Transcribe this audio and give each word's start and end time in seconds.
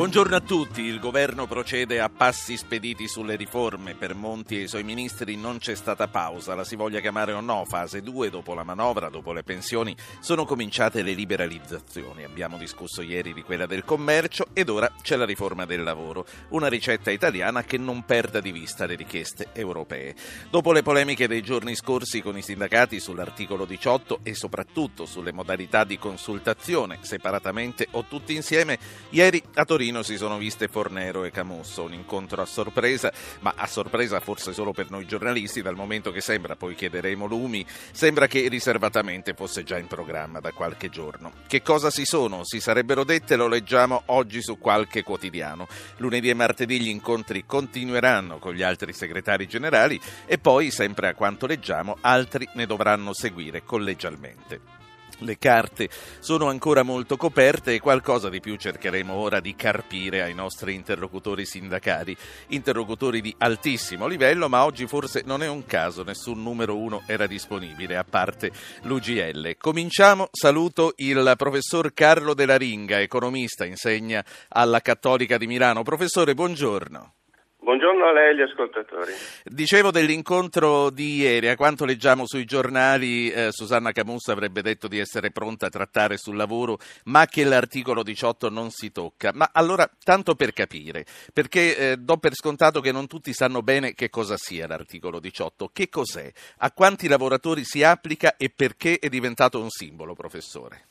Buongiorno 0.00 0.34
a 0.34 0.40
tutti. 0.40 0.80
Il 0.80 0.98
governo 0.98 1.46
procede 1.46 2.00
a 2.00 2.08
passi 2.08 2.56
spediti 2.56 3.06
sulle 3.06 3.36
riforme. 3.36 3.94
Per 3.94 4.14
Monti 4.14 4.56
e 4.56 4.62
i 4.62 4.66
suoi 4.66 4.82
ministri 4.82 5.36
non 5.36 5.58
c'è 5.58 5.74
stata 5.74 6.08
pausa. 6.08 6.54
La 6.54 6.64
si 6.64 6.74
voglia 6.74 7.00
chiamare 7.00 7.32
o 7.32 7.40
no, 7.42 7.66
fase 7.66 8.00
2, 8.00 8.30
dopo 8.30 8.54
la 8.54 8.64
manovra, 8.64 9.10
dopo 9.10 9.34
le 9.34 9.42
pensioni, 9.42 9.94
sono 10.20 10.46
cominciate 10.46 11.02
le 11.02 11.12
liberalizzazioni. 11.12 12.24
Abbiamo 12.24 12.56
discusso 12.56 13.02
ieri 13.02 13.34
di 13.34 13.42
quella 13.42 13.66
del 13.66 13.84
commercio 13.84 14.46
ed 14.54 14.70
ora 14.70 14.90
c'è 15.02 15.16
la 15.16 15.26
riforma 15.26 15.66
del 15.66 15.82
lavoro. 15.82 16.24
Una 16.48 16.68
ricetta 16.68 17.10
italiana 17.10 17.62
che 17.64 17.76
non 17.76 18.02
perda 18.06 18.40
di 18.40 18.52
vista 18.52 18.86
le 18.86 18.94
richieste 18.94 19.48
europee. 19.52 20.14
Dopo 20.48 20.72
le 20.72 20.80
polemiche 20.80 21.28
dei 21.28 21.42
giorni 21.42 21.74
scorsi 21.74 22.22
con 22.22 22.38
i 22.38 22.42
sindacati 22.42 22.98
sull'articolo 22.98 23.66
18 23.66 24.20
e 24.22 24.32
soprattutto 24.34 25.04
sulle 25.04 25.34
modalità 25.34 25.84
di 25.84 25.98
consultazione, 25.98 27.00
separatamente 27.02 27.88
o 27.90 28.06
tutti 28.08 28.34
insieme, 28.34 28.78
ieri 29.10 29.42
a 29.56 29.64
Torino 29.66 29.88
Torino 29.90 30.04
si 30.04 30.16
sono 30.16 30.38
viste 30.38 30.68
Fornero 30.68 31.24
e 31.24 31.32
Camusso, 31.32 31.82
un 31.82 31.92
incontro 31.92 32.42
a 32.42 32.46
sorpresa, 32.46 33.12
ma 33.40 33.54
a 33.56 33.66
sorpresa 33.66 34.20
forse 34.20 34.52
solo 34.52 34.70
per 34.72 34.88
noi 34.88 35.04
giornalisti, 35.04 35.62
dal 35.62 35.74
momento 35.74 36.12
che 36.12 36.20
sembra, 36.20 36.54
poi 36.54 36.76
chiederemo 36.76 37.26
lumi, 37.26 37.66
sembra 37.90 38.28
che 38.28 38.46
riservatamente 38.48 39.34
fosse 39.34 39.64
già 39.64 39.78
in 39.78 39.88
programma 39.88 40.38
da 40.38 40.52
qualche 40.52 40.90
giorno. 40.90 41.32
Che 41.44 41.62
cosa 41.62 41.90
si 41.90 42.04
sono? 42.04 42.42
Si 42.44 42.60
sarebbero 42.60 43.02
dette, 43.02 43.34
lo 43.34 43.48
leggiamo 43.48 44.02
oggi 44.06 44.40
su 44.42 44.58
qualche 44.58 45.02
quotidiano. 45.02 45.66
Lunedì 45.96 46.30
e 46.30 46.34
martedì 46.34 46.80
gli 46.80 46.88
incontri 46.88 47.44
continueranno 47.44 48.38
con 48.38 48.54
gli 48.54 48.62
altri 48.62 48.92
segretari 48.92 49.48
generali 49.48 50.00
e 50.24 50.38
poi, 50.38 50.70
sempre 50.70 51.08
a 51.08 51.14
quanto 51.14 51.46
leggiamo, 51.46 51.96
altri 52.02 52.48
ne 52.54 52.66
dovranno 52.66 53.12
seguire 53.12 53.64
collegialmente. 53.64 54.79
Le 55.22 55.36
carte 55.36 55.88
sono 56.18 56.48
ancora 56.48 56.82
molto 56.82 57.16
coperte 57.16 57.74
e 57.74 57.80
qualcosa 57.80 58.30
di 58.30 58.40
più 58.40 58.56
cercheremo 58.56 59.12
ora 59.12 59.40
di 59.40 59.54
carpire 59.54 60.22
ai 60.22 60.34
nostri 60.34 60.74
interlocutori 60.74 61.44
sindacali, 61.44 62.16
interlocutori 62.48 63.20
di 63.20 63.34
altissimo 63.38 64.06
livello, 64.06 64.48
ma 64.48 64.64
oggi 64.64 64.86
forse 64.86 65.22
non 65.26 65.42
è 65.42 65.48
un 65.48 65.66
caso, 65.66 66.02
nessun 66.02 66.42
numero 66.42 66.78
uno 66.78 67.02
era 67.06 67.26
disponibile, 67.26 67.96
a 67.96 68.04
parte 68.04 68.50
l'UGL. 68.82 69.56
Cominciamo, 69.58 70.28
saluto 70.32 70.94
il 70.96 71.34
professor 71.36 71.92
Carlo 71.92 72.32
Della 72.32 72.56
Ringa, 72.56 73.00
economista, 73.00 73.66
insegna 73.66 74.24
alla 74.48 74.80
Cattolica 74.80 75.36
di 75.36 75.46
Milano. 75.46 75.82
Professore, 75.82 76.34
buongiorno. 76.34 77.19
Buongiorno 77.62 78.06
a 78.06 78.12
lei 78.12 78.28
e 78.28 78.30
agli 78.30 78.50
ascoltatori. 78.50 79.12
Dicevo 79.44 79.90
dell'incontro 79.90 80.88
di 80.88 81.16
ieri, 81.16 81.48
a 81.48 81.56
quanto 81.56 81.84
leggiamo 81.84 82.26
sui 82.26 82.46
giornali, 82.46 83.30
eh, 83.30 83.48
Susanna 83.52 83.92
Camussa 83.92 84.32
avrebbe 84.32 84.62
detto 84.62 84.88
di 84.88 84.98
essere 84.98 85.30
pronta 85.30 85.66
a 85.66 85.68
trattare 85.68 86.16
sul 86.16 86.36
lavoro, 86.36 86.78
ma 87.04 87.26
che 87.26 87.44
l'articolo 87.44 88.02
18 88.02 88.48
non 88.48 88.70
si 88.70 88.90
tocca. 88.90 89.32
Ma 89.34 89.50
allora, 89.52 89.88
tanto 90.02 90.34
per 90.34 90.54
capire, 90.54 91.04
perché 91.34 91.76
eh, 91.76 91.96
do 91.98 92.16
per 92.16 92.34
scontato 92.34 92.80
che 92.80 92.92
non 92.92 93.06
tutti 93.06 93.34
sanno 93.34 93.60
bene 93.60 93.92
che 93.92 94.08
cosa 94.08 94.36
sia 94.38 94.66
l'articolo 94.66 95.20
18, 95.20 95.68
che 95.70 95.90
cos'è, 95.90 96.32
a 96.58 96.72
quanti 96.72 97.08
lavoratori 97.08 97.62
si 97.64 97.82
applica 97.82 98.36
e 98.38 98.48
perché 98.48 98.98
è 98.98 99.10
diventato 99.10 99.60
un 99.60 99.68
simbolo, 99.68 100.14
professore. 100.14 100.89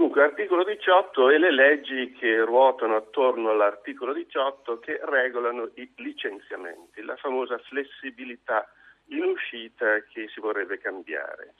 Dunque, 0.00 0.22
l'articolo 0.22 0.64
18 0.64 1.28
e 1.28 1.36
le 1.36 1.52
leggi 1.52 2.16
che 2.18 2.42
ruotano 2.42 2.96
attorno 2.96 3.50
all'articolo 3.50 4.14
18 4.14 4.78
che 4.78 4.98
regolano 5.02 5.72
i 5.74 5.92
licenziamenti, 5.96 7.02
la 7.02 7.16
famosa 7.16 7.58
flessibilità 7.58 8.66
in 9.08 9.24
uscita 9.24 10.00
che 10.10 10.26
si 10.32 10.40
vorrebbe 10.40 10.78
cambiare. 10.78 11.52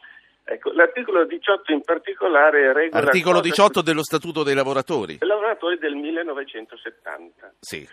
Ecco, 0.43 0.73
l'articolo 0.73 1.27
18 1.27 1.71
in 1.71 1.83
particolare 1.83 2.73
regola... 2.73 3.03
Articolo 3.03 3.43
18 3.43 3.83
dello 3.83 4.03
Statuto 4.03 4.43
dei 4.43 4.55
lavoratori. 4.55 5.19
Dei 5.19 5.29
lavoratori 5.29 5.77
del 5.77 5.97
1970. 5.97 7.57
Sì. 7.61 7.87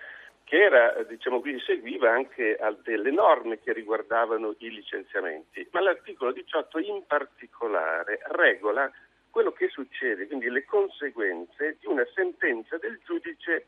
Che 0.45 0.55
era, 0.55 1.03
diciamo 1.09 1.41
così, 1.41 1.59
seguiva 1.59 2.09
anche 2.09 2.55
a 2.55 2.73
delle 2.83 3.11
norme 3.11 3.59
che 3.59 3.73
riguardavano 3.73 4.55
i 4.59 4.69
licenziamenti. 4.69 5.67
Ma 5.71 5.81
l'articolo 5.81 6.31
18 6.31 6.79
in 6.79 7.03
particolare 7.05 8.19
regola 8.29 8.89
quello 9.29 9.51
che 9.51 9.69
succede, 9.69 10.27
quindi 10.27 10.49
le 10.49 10.65
conseguenze 10.65 11.77
di 11.79 11.87
una 11.87 12.05
sentenza 12.13 12.77
del 12.77 12.99
giudice 13.05 13.67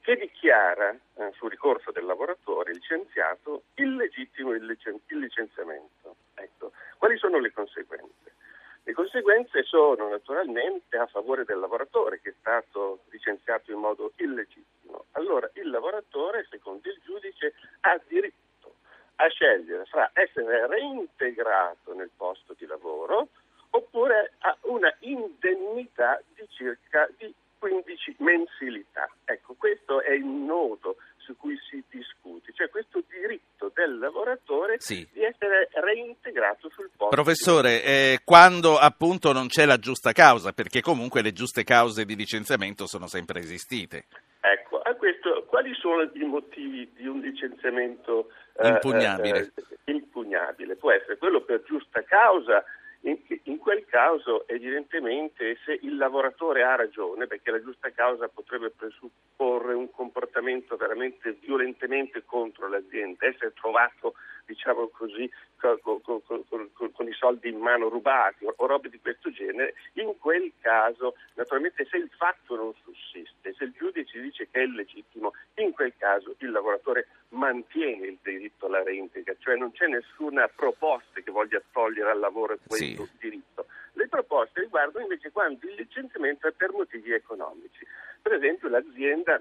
che 0.00 0.16
dichiara 0.16 0.90
eh, 0.90 1.30
su 1.34 1.46
ricorso 1.48 1.90
del 1.92 2.04
lavoratore 2.04 2.72
licenziato 2.72 3.64
illegittimo 3.74 4.52
il, 4.52 4.64
licen- 4.64 5.00
il 5.08 5.18
licenziamento. 5.18 6.16
Ecco, 6.34 6.72
quali 6.98 7.16
sono 7.18 7.38
le 7.38 7.52
conseguenze? 7.52 8.34
Le 8.82 8.92
conseguenze 8.92 9.62
sono 9.62 10.08
naturalmente 10.08 10.96
a 10.96 11.06
favore 11.06 11.44
del 11.44 11.58
lavoratore 11.58 12.20
che 12.20 12.30
è 12.30 12.34
stato 12.40 13.00
licenziato 13.10 13.70
in 13.70 13.78
modo 13.78 14.12
illegittimo. 14.16 15.04
Allora 15.12 15.48
il 15.54 15.68
lavoratore, 15.68 16.46
secondo 16.48 16.88
il 16.88 16.98
giudice, 17.04 17.52
ha 17.80 18.00
diritto 18.08 18.76
a 19.16 19.28
scegliere 19.28 19.84
fra 19.84 20.10
essere 20.14 20.66
reintegrato 20.66 21.92
nel 21.94 22.10
posto 22.16 22.54
di 22.54 22.64
lavoro 22.64 23.28
oppure 23.70 24.32
a 24.38 24.56
una 24.62 24.94
indennità 25.00 26.20
di 26.34 26.46
circa 26.50 27.08
di 27.16 27.32
15 27.58 28.16
mensilità. 28.18 29.08
Ecco, 29.24 29.54
questo 29.56 30.00
è 30.00 30.12
il 30.12 30.24
nodo 30.24 30.96
su 31.18 31.36
cui 31.36 31.56
si 31.68 31.82
discute, 31.88 32.52
cioè 32.54 32.68
questo 32.70 33.02
diritto 33.08 33.70
del 33.74 33.98
lavoratore 33.98 34.76
sì. 34.78 35.06
di 35.12 35.22
essere 35.22 35.68
reintegrato 35.72 36.68
sul 36.70 36.90
posto. 36.96 37.14
Professore, 37.14 37.84
eh, 37.84 38.20
quando 38.24 38.78
appunto 38.78 39.32
non 39.32 39.46
c'è 39.46 39.66
la 39.66 39.76
giusta 39.76 40.12
causa, 40.12 40.52
perché 40.52 40.80
comunque 40.80 41.22
le 41.22 41.32
giuste 41.32 41.62
cause 41.62 42.04
di 42.04 42.16
licenziamento 42.16 42.86
sono 42.86 43.06
sempre 43.06 43.40
esistite. 43.40 44.06
Ecco, 44.40 44.80
a 44.80 44.94
questo, 44.94 45.44
quali 45.46 45.74
sono 45.74 46.02
i 46.14 46.24
motivi 46.24 46.90
di 46.96 47.06
un 47.06 47.20
licenziamento 47.20 48.30
eh, 48.56 48.68
impugnabile? 48.68 49.52
Eh, 49.84 49.92
impugnabile? 49.92 50.76
Può 50.76 50.90
essere 50.90 51.18
quello 51.18 51.42
per 51.42 51.62
giusta 51.64 52.02
causa, 52.02 52.64
in, 53.02 53.18
in, 53.44 53.58
quel 53.58 53.86
caso 53.86 54.46
evidentemente 54.46 55.58
se 55.64 55.78
il 55.82 55.96
lavoratore 55.96 56.62
ha 56.62 56.76
ragione, 56.76 57.26
perché 57.26 57.50
la 57.50 57.62
giusta 57.62 57.90
causa 57.90 58.28
potrebbe 58.28 58.70
presupporre 58.70 59.72
un 59.74 59.90
comportamento 59.90 60.76
veramente 60.76 61.36
violentemente 61.40 62.24
contro 62.24 62.68
l'azienda, 62.68 63.26
essere 63.26 63.52
trovato 63.54 64.14
diciamo 64.46 64.88
così, 64.88 65.30
con, 65.58 66.00
con, 66.02 66.22
con, 66.24 66.92
con, 66.92 67.08
i 67.08 67.12
soldi 67.12 67.48
in 67.48 67.58
mano 67.58 67.88
rubati 67.88 68.44
o, 68.44 68.54
o 68.56 68.66
robe 68.66 68.88
di 68.88 69.00
questo 69.00 69.30
genere, 69.30 69.74
in 69.94 70.16
quel 70.18 70.52
caso 70.60 71.14
naturalmente 71.34 71.86
se 71.86 71.96
il 71.96 72.10
fatto 72.16 72.56
non 72.56 72.72
sussiste, 72.82 73.54
se 73.54 73.64
il 73.64 73.72
giudice 73.72 74.20
dice 74.20 74.48
che 74.50 74.60
è 74.60 74.64
illegittimo, 74.64 75.32
in 75.56 75.72
quel 75.72 75.92
caso 75.96 76.34
il 76.38 76.50
lavoratore 76.50 77.08
mantiene 77.30 78.06
il 78.06 78.18
diritto 78.22 78.66
alla 78.66 78.82
reintegra, 78.82 79.34
cioè 79.38 79.56
non 79.56 79.72
c'è 79.72 79.86
nessuna 79.86 80.48
proposta 80.48 81.20
che 81.20 81.30
voglia 81.30 81.62
togliere 81.72 82.10
al 82.10 82.18
lavoro 82.18 82.58
questo 82.66 83.04
sì. 83.04 83.16
diritto. 83.18 83.66
Le 83.94 84.08
proposte 84.08 84.60
riguardano 84.60 85.04
invece 85.04 85.30
quando 85.30 85.66
il 85.66 85.74
licenziamento 85.74 86.46
è 86.46 86.52
per 86.52 86.70
motivi 86.72 87.12
economici. 87.12 87.86
Per 88.22 88.32
esempio 88.32 88.68
l'azienda 88.68 89.40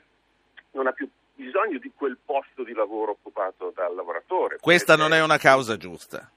non 0.71 0.87
ha 0.87 0.91
più 0.91 1.09
bisogno 1.39 1.79
di 1.79 1.91
quel 1.95 2.17
posto 2.23 2.63
di 2.63 2.73
lavoro 2.73 3.11
occupato 3.11 3.71
dal 3.73 3.95
lavoratore. 3.95 4.57
Questa 4.59 4.97
non 4.97 5.13
è 5.13 5.23
una 5.23 5.37
causa 5.37 5.77
giusta. 5.77 6.29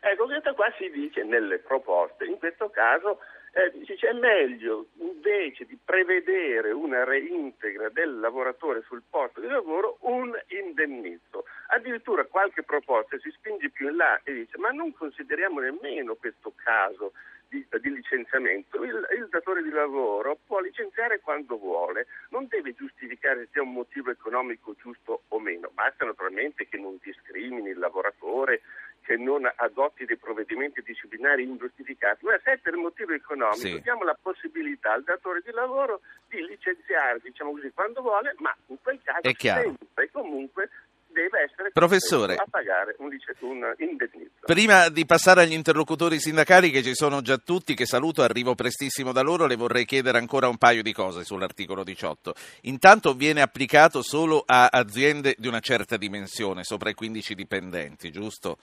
Ecco, 0.00 0.26
questo 0.26 0.54
qua 0.54 0.72
si 0.78 0.88
dice 0.90 1.24
nelle 1.24 1.58
proposte. 1.58 2.24
In 2.26 2.38
questo 2.38 2.70
caso 2.70 3.18
eh, 3.52 3.72
dice 3.72 3.96
è 4.06 4.12
meglio 4.12 4.86
invece 4.98 5.64
di 5.64 5.76
prevedere 5.82 6.70
una 6.70 7.02
reintegra 7.02 7.88
del 7.88 8.20
lavoratore 8.20 8.84
sul 8.86 9.02
posto 9.10 9.40
di 9.40 9.48
lavoro 9.48 9.96
un 10.02 10.32
indennizzo. 10.46 11.44
Addirittura 11.68 12.24
qualche 12.26 12.62
proposta 12.62 13.18
si 13.18 13.30
spinge 13.30 13.70
più 13.70 13.88
in 13.88 13.96
là 13.96 14.20
e 14.22 14.32
dice 14.32 14.58
ma 14.58 14.70
non 14.70 14.92
consideriamo 14.92 15.58
nemmeno 15.58 16.14
questo 16.14 16.52
caso 16.54 17.12
di, 17.48 17.66
di 17.80 17.94
licenziamento, 17.94 18.82
il, 18.82 19.06
il, 19.16 19.28
datore 19.30 19.62
di 19.62 19.70
lavoro 19.70 20.38
può 20.46 20.60
licenziare 20.60 21.20
quando 21.20 21.56
vuole, 21.56 22.06
non 22.30 22.46
deve 22.48 22.74
giustificare 22.74 23.44
se 23.44 23.48
sia 23.52 23.62
un 23.62 23.72
motivo 23.72 24.10
economico 24.10 24.74
giusto 24.80 25.22
o 25.28 25.38
meno, 25.38 25.70
basta 25.72 26.04
naturalmente 26.04 26.66
che 26.68 26.78
non 26.78 26.98
discrimini 27.02 27.70
il 27.70 27.78
lavoratore, 27.78 28.62
che 29.02 29.16
non 29.16 29.48
adotti 29.54 30.04
dei 30.04 30.16
provvedimenti 30.16 30.82
disciplinari 30.82 31.44
ingiustificati, 31.44 32.24
ma 32.24 32.38
se 32.42 32.58
per 32.58 32.74
motivo 32.74 33.12
economico 33.12 33.76
sì. 33.76 33.80
diamo 33.80 34.02
la 34.02 34.18
possibilità 34.20 34.92
al 34.92 35.04
datore 35.04 35.42
di 35.44 35.52
lavoro 35.52 36.00
di 36.28 36.44
licenziare, 36.44 37.20
diciamo 37.22 37.52
così, 37.52 37.70
quando 37.72 38.02
vuole, 38.02 38.34
ma 38.38 38.54
in 38.66 38.76
quel 38.82 39.00
caso 39.04 39.20
sempre 39.38 40.04
e 40.04 40.10
comunque 40.10 40.70
deve 41.16 41.44
essere 41.44 41.70
Professore, 41.72 42.34
a 42.34 42.44
pagare 42.48 42.94
un, 42.98 43.08
un 43.40 43.74
indennizzo. 43.78 44.44
Prima 44.44 44.90
di 44.90 45.06
passare 45.06 45.42
agli 45.42 45.54
interlocutori 45.54 46.20
sindacali 46.20 46.70
che 46.70 46.82
ci 46.82 46.94
sono 46.94 47.22
già 47.22 47.38
tutti, 47.38 47.74
che 47.74 47.86
saluto, 47.86 48.22
arrivo 48.22 48.54
prestissimo 48.54 49.12
da 49.12 49.22
loro, 49.22 49.46
le 49.46 49.56
vorrei 49.56 49.86
chiedere 49.86 50.18
ancora 50.18 50.48
un 50.48 50.58
paio 50.58 50.82
di 50.82 50.92
cose 50.92 51.24
sull'articolo 51.24 51.82
18. 51.82 52.34
Intanto 52.62 53.14
viene 53.14 53.40
applicato 53.40 54.02
solo 54.02 54.42
a 54.44 54.68
aziende 54.70 55.34
di 55.38 55.48
una 55.48 55.60
certa 55.60 55.96
dimensione, 55.96 56.64
sopra 56.64 56.90
i 56.90 56.94
15 56.94 57.34
dipendenti, 57.34 58.10
giusto? 58.10 58.58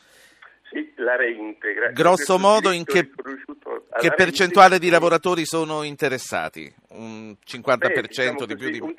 Sì, 0.69 0.93
la 0.97 1.15
reintegra. 1.15 1.89
Grosso 1.89 2.37
modo 2.37 2.71
in 2.71 2.83
che, 2.83 3.09
che 3.99 4.11
percentuale 4.11 4.77
di 4.77 4.89
lavoratori 4.89 5.45
sono 5.45 5.81
interessati? 5.81 6.71
Un 6.89 7.35
50% 7.45 7.77
Beh, 7.77 8.01
diciamo 8.01 8.45
di 8.45 8.55
più 8.55 8.69
di... 8.69 8.79
Un, 8.79 8.93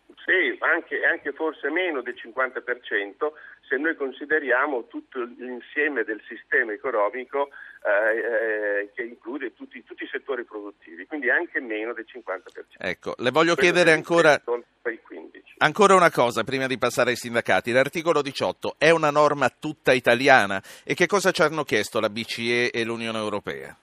anche, 0.64 1.04
anche, 1.04 1.32
forse 1.32 1.68
meno 1.70 2.02
del 2.02 2.14
50% 2.14 3.32
se 3.68 3.76
noi 3.76 3.94
consideriamo 3.96 4.86
tutto 4.86 5.22
l'insieme 5.22 6.04
del 6.04 6.20
sistema 6.26 6.72
economico 6.72 7.48
eh, 7.82 8.18
eh, 8.18 8.90
che 8.94 9.02
include 9.02 9.54
tutti, 9.54 9.82
tutti, 9.84 10.04
i 10.04 10.08
settori 10.10 10.44
produttivi, 10.44 11.06
quindi 11.06 11.30
anche 11.30 11.60
meno 11.60 11.92
del 11.92 12.06
50%. 12.08 12.76
Ecco, 12.78 13.14
le 13.18 13.30
voglio 13.30 13.54
Quello 13.54 13.72
chiedere 13.72 13.92
ancora... 13.92 14.40
Ancora 15.58 15.94
una 15.94 16.10
cosa 16.10 16.42
prima 16.42 16.66
di 16.66 16.76
passare 16.76 17.10
ai 17.10 17.16
sindacati. 17.16 17.70
L'articolo 17.70 18.22
18 18.22 18.74
è 18.76 18.90
una 18.90 19.10
norma 19.10 19.48
tutta 19.48 19.92
italiana 19.92 20.60
e 20.84 20.94
che 20.94 21.06
cosa 21.06 21.30
ci 21.30 21.42
hanno 21.42 21.62
chiesto 21.62 22.00
la 22.00 22.10
BCE 22.10 22.70
e 22.70 22.84
l'Unione 22.84 23.18
Europea? 23.18 23.74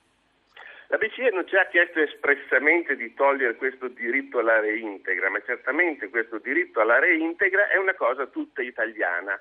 La 0.92 0.98
BCE 0.98 1.30
non 1.30 1.48
ci 1.48 1.56
ha 1.56 1.66
chiesto 1.68 2.02
espressamente 2.02 2.98
di 2.98 3.14
togliere 3.14 3.56
questo 3.56 3.88
diritto 3.88 4.40
alla 4.40 4.60
reintegra, 4.60 5.30
ma 5.30 5.42
certamente 5.46 6.10
questo 6.10 6.38
diritto 6.40 6.82
alla 6.82 7.00
reintegra 7.00 7.70
è 7.70 7.78
una 7.78 7.94
cosa 7.94 8.28
tutta 8.28 8.62
italiana. 8.62 9.40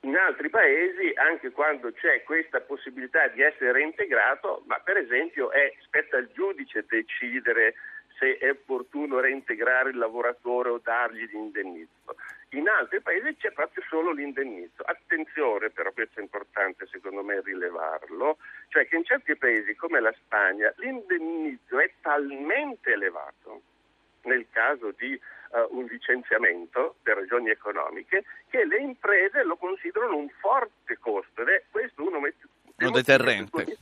In 0.00 0.14
altri 0.16 0.50
paesi, 0.50 1.14
anche 1.14 1.50
quando 1.50 1.92
c'è 1.92 2.22
questa 2.24 2.60
possibilità 2.60 3.26
di 3.28 3.40
essere 3.40 3.72
reintegrato, 3.72 4.64
ma 4.66 4.78
per 4.80 4.98
esempio 4.98 5.50
è, 5.50 5.72
spetta 5.80 6.18
al 6.18 6.28
giudice 6.34 6.84
decidere 6.86 7.76
se 8.18 8.36
è 8.36 8.50
opportuno 8.50 9.18
reintegrare 9.18 9.88
il 9.88 9.96
lavoratore 9.96 10.68
o 10.68 10.80
dargli 10.84 11.26
l'indennizzo. 11.30 12.16
In 12.50 12.68
altri 12.68 13.00
paesi 13.00 13.36
c'è 13.36 13.50
proprio 13.52 13.82
solo 13.88 14.12
l'indennizzo. 14.12 14.82
Attenzione 14.82 15.70
però, 15.70 15.90
questo 15.92 16.20
è 16.20 16.22
importante 16.22 16.86
secondo 16.90 17.22
me 17.22 17.40
rilevarlo, 17.42 18.38
cioè 18.68 18.86
che 18.86 18.96
in 18.96 19.04
certi 19.04 19.36
paesi 19.36 19.74
come 19.74 20.00
la 20.00 20.14
Spagna 20.16 20.72
l'indennizzo 20.76 21.78
è 21.78 21.90
talmente 22.00 22.92
elevato 22.92 23.62
nel 24.22 24.46
caso 24.50 24.92
di 24.96 25.12
uh, 25.50 25.76
un 25.76 25.84
licenziamento 25.84 26.96
per 27.02 27.16
ragioni 27.16 27.50
economiche 27.50 28.24
che 28.48 28.64
le 28.64 28.78
imprese 28.78 29.44
lo 29.44 29.56
considerano 29.56 30.16
un 30.16 30.28
forte 30.40 30.98
costo 30.98 31.42
ed 31.42 31.48
è 31.48 31.62
questo 31.70 32.02
uno, 32.02 32.18
uno 32.18 32.90
deterrente 32.90 33.78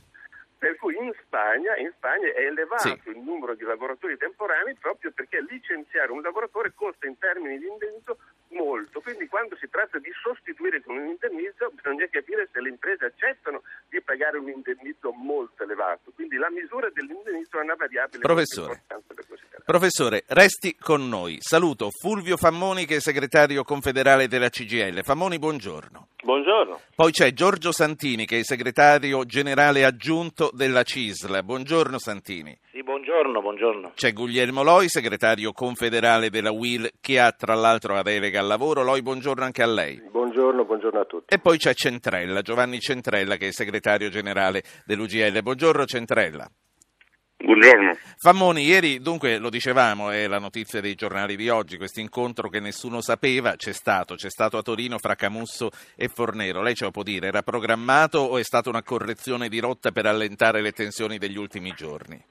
per 0.65 0.77
cui 0.77 0.95
in 0.97 1.13
Spagna, 1.21 1.77
in 1.77 1.91
Spagna 1.95 2.33
è 2.33 2.41
elevato 2.41 2.97
sì. 3.03 3.09
il 3.09 3.19
numero 3.19 3.53
di 3.53 3.63
lavoratori 3.63 4.17
temporanei 4.17 4.73
proprio 4.73 5.11
perché 5.11 5.39
licenziare 5.47 6.11
un 6.11 6.23
lavoratore 6.23 6.73
costa 6.73 7.05
in 7.05 7.19
termini 7.19 7.59
di 7.59 7.67
indennizzo 7.67 8.17
molto, 8.49 8.99
quindi 8.99 9.27
quando 9.27 9.55
si 9.57 9.69
tratta 9.69 9.99
di 9.99 10.09
sostituire 10.23 10.81
con 10.81 10.97
un 10.97 11.05
indennizzo 11.05 11.69
bisogna 11.69 12.07
capire 12.09 12.49
se 12.51 12.61
le 12.61 12.69
imprese 12.69 13.05
accettano 13.05 13.61
di 13.89 14.01
pagare 14.01 14.39
un 14.39 14.49
indennizzo 14.49 15.11
molto 15.11 15.61
elevato, 15.61 16.09
quindi 16.15 16.35
la 16.37 16.49
misura 16.49 16.89
dell'indennizzo 16.89 17.59
è 17.59 17.61
una 17.61 17.75
variabile 17.75 18.23
Professore. 18.23 18.67
molto 18.67 18.81
importante 18.81 19.13
da 19.13 19.21
considerare. 19.27 19.63
Professore, 19.63 20.23
resti 20.29 20.75
con 20.77 21.07
noi. 21.07 21.37
Saluto 21.41 21.89
Fulvio 21.91 22.37
Fammoni 22.37 22.85
che 22.85 22.95
è 22.95 22.99
segretario 22.99 23.63
confederale 23.63 24.27
della 24.27 24.49
CGL. 24.49 25.03
Fammoni, 25.03 25.37
buongiorno. 25.37 26.07
Buongiorno. 26.25 26.79
Poi 26.95 27.11
c'è 27.11 27.33
Giorgio 27.33 27.71
Santini 27.71 28.25
che 28.25 28.39
è 28.39 28.43
segretario 28.43 29.25
generale 29.25 29.85
aggiunto 29.85 30.49
della 30.51 30.81
CISL. 30.81 31.43
Buongiorno 31.43 31.99
Santini. 31.99 32.57
Sì, 32.71 32.81
buongiorno, 32.81 33.41
buongiorno. 33.41 33.91
C'è 33.93 34.11
Guglielmo 34.11 34.63
Loi, 34.63 34.89
segretario 34.89 35.51
confederale 35.51 36.31
della 36.31 36.49
WIL, 36.49 36.93
che 36.99 37.19
ha 37.19 37.31
tra 37.31 37.53
l'altro 37.53 37.93
la 37.93 38.01
delega 38.01 38.39
al 38.39 38.47
lavoro. 38.47 38.81
Loi, 38.81 39.03
buongiorno 39.03 39.43
anche 39.43 39.61
a 39.61 39.67
lei. 39.67 40.01
Buongiorno, 40.09 40.65
buongiorno 40.65 40.99
a 40.99 41.05
tutti. 41.05 41.31
E 41.31 41.37
poi 41.37 41.59
c'è 41.59 41.75
Centrella, 41.75 42.41
Giovanni 42.41 42.79
Centrella, 42.79 43.35
che 43.35 43.49
è 43.49 43.51
segretario 43.51 44.09
generale 44.09 44.63
dell'UGL. 44.83 45.43
Buongiorno 45.43 45.85
Centrella. 45.85 46.49
Buongiorno. 47.37 47.91
Fammoni, 48.17 48.63
ieri 48.63 48.99
dunque 48.99 49.37
lo 49.37 49.49
dicevamo, 49.49 50.09
è 50.09 50.25
la 50.27 50.39
notizia 50.39 50.79
dei 50.79 50.95
giornali 50.95 51.35
di 51.35 51.49
oggi, 51.49 51.77
questo 51.77 51.99
incontro 51.99 52.47
che 52.47 52.61
nessuno 52.61 53.01
sapeva 53.01 53.55
c'è 53.55 53.73
stato, 53.73 54.15
c'è 54.15 54.29
stato 54.29 54.57
a 54.57 54.61
Torino 54.61 54.97
fra 54.97 55.15
Camusso 55.15 55.69
e 55.97 56.07
Fornero. 56.07 56.61
Lei 56.61 56.75
ce 56.75 56.85
lo 56.85 56.91
può 56.91 57.03
dire, 57.03 57.27
era 57.27 57.41
programmato 57.41 58.19
o 58.19 58.37
è 58.37 58.43
stata 58.43 58.69
una 58.69 58.83
correzione 58.83 59.49
di 59.49 59.59
rotta 59.59 59.91
per 59.91 60.05
allentare 60.05 60.61
le 60.61 60.71
tensioni 60.71 61.17
degli 61.17 61.37
ultimi 61.37 61.73
giorni? 61.73 62.23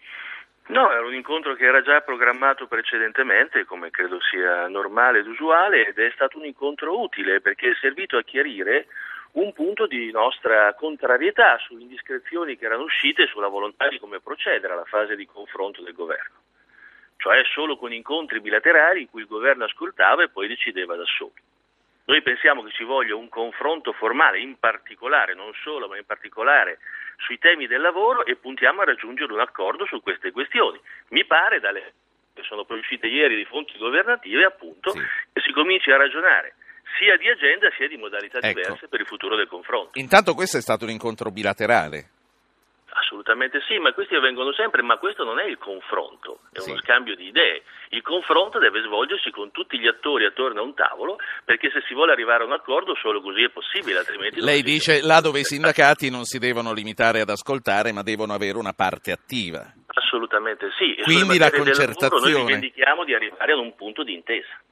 No, 0.68 0.90
era 0.90 1.04
un 1.04 1.14
incontro 1.14 1.54
che 1.54 1.66
era 1.66 1.82
già 1.82 2.00
programmato 2.00 2.66
precedentemente, 2.66 3.66
come 3.66 3.90
credo 3.90 4.18
sia 4.22 4.66
normale 4.68 5.18
ed 5.18 5.26
usuale, 5.26 5.88
ed 5.88 5.98
è 5.98 6.10
stato 6.14 6.38
un 6.38 6.46
incontro 6.46 6.98
utile 6.98 7.42
perché 7.42 7.68
è 7.68 7.74
servito 7.78 8.16
a 8.16 8.22
chiarire 8.22 8.86
un 9.34 9.52
punto 9.52 9.86
di 9.86 10.10
nostra 10.12 10.74
contrarietà 10.74 11.58
sulle 11.58 11.82
indiscrezioni 11.82 12.56
che 12.56 12.66
erano 12.66 12.84
uscite 12.84 13.26
sulla 13.26 13.48
volontà 13.48 13.88
di 13.88 13.98
come 13.98 14.20
procedere 14.20 14.72
alla 14.72 14.84
fase 14.84 15.16
di 15.16 15.26
confronto 15.26 15.82
del 15.82 15.92
governo, 15.92 16.36
cioè 17.16 17.42
solo 17.44 17.76
con 17.76 17.92
incontri 17.92 18.40
bilaterali 18.40 19.00
in 19.00 19.10
cui 19.10 19.22
il 19.22 19.26
governo 19.26 19.64
ascoltava 19.64 20.22
e 20.22 20.28
poi 20.28 20.46
decideva 20.46 20.94
da 20.94 21.04
solo. 21.04 21.32
Noi 22.06 22.22
pensiamo 22.22 22.62
che 22.62 22.70
ci 22.70 22.84
voglia 22.84 23.16
un 23.16 23.28
confronto 23.30 23.92
formale, 23.92 24.38
in 24.38 24.58
particolare, 24.58 25.34
non 25.34 25.52
solo, 25.62 25.88
ma 25.88 25.96
in 25.96 26.04
particolare 26.04 26.78
sui 27.16 27.38
temi 27.38 27.66
del 27.66 27.80
lavoro 27.80 28.26
e 28.26 28.36
puntiamo 28.36 28.82
a 28.82 28.84
raggiungere 28.84 29.32
un 29.32 29.40
accordo 29.40 29.86
su 29.86 30.02
queste 30.02 30.30
questioni. 30.30 30.78
Mi 31.08 31.24
pare 31.24 31.60
dalle 31.60 31.94
che 32.34 32.42
sono 32.42 32.64
poi 32.64 32.80
uscite 32.80 33.06
ieri 33.06 33.36
di 33.36 33.44
fonti 33.44 33.78
governative 33.78 34.44
appunto 34.44 34.90
sì. 34.90 34.98
che 35.32 35.40
si 35.40 35.52
cominci 35.52 35.90
a 35.92 35.96
ragionare 35.96 36.56
sia 36.98 37.16
di 37.16 37.28
agenda 37.28 37.68
sia 37.76 37.88
di 37.88 37.96
modalità 37.96 38.38
ecco. 38.38 38.60
diverse 38.60 38.88
per 38.88 39.00
il 39.00 39.06
futuro 39.06 39.36
del 39.36 39.48
confronto. 39.48 39.98
Intanto 39.98 40.34
questo 40.34 40.58
è 40.58 40.60
stato 40.60 40.84
un 40.84 40.90
incontro 40.90 41.30
bilaterale. 41.30 42.10
Assolutamente 42.96 43.60
sì, 43.66 43.78
ma 43.78 43.92
questi 43.92 44.14
avvengono 44.14 44.52
sempre, 44.52 44.80
ma 44.82 44.98
questo 44.98 45.24
non 45.24 45.40
è 45.40 45.44
il 45.44 45.58
confronto, 45.58 46.38
è 46.52 46.60
sì. 46.60 46.70
uno 46.70 46.78
scambio 46.78 47.16
di 47.16 47.26
idee. 47.26 47.62
Il 47.88 48.02
confronto 48.02 48.60
deve 48.60 48.82
svolgersi 48.82 49.30
con 49.30 49.50
tutti 49.50 49.78
gli 49.80 49.88
attori 49.88 50.24
attorno 50.24 50.60
a 50.60 50.62
un 50.62 50.74
tavolo, 50.74 51.16
perché 51.44 51.70
se 51.70 51.82
si 51.88 51.94
vuole 51.94 52.12
arrivare 52.12 52.44
a 52.44 52.46
un 52.46 52.52
accordo 52.52 52.94
solo 52.94 53.20
così 53.20 53.42
è 53.42 53.50
possibile, 53.50 53.98
altrimenti... 53.98 54.40
Lei 54.40 54.62
dice 54.62 55.02
là 55.02 55.20
dove 55.20 55.40
i 55.40 55.44
sindacati 55.44 56.08
non 56.08 56.24
si 56.24 56.38
devono 56.38 56.72
limitare 56.72 57.20
ad 57.20 57.30
ascoltare, 57.30 57.90
ma 57.90 58.02
devono 58.02 58.32
avere 58.32 58.58
una 58.58 58.74
parte 58.74 59.10
attiva. 59.10 59.72
Assolutamente 59.86 60.70
sì. 60.78 60.94
E 60.94 61.02
Quindi 61.02 61.36
la 61.36 61.50
concertazione... 61.50 62.14
Lavoro, 62.14 62.30
noi 62.30 62.46
rivendichiamo 62.46 63.04
di 63.04 63.14
arrivare 63.14 63.52
ad 63.52 63.58
un 63.58 63.74
punto 63.74 64.04
di 64.04 64.14
intesa 64.14 64.62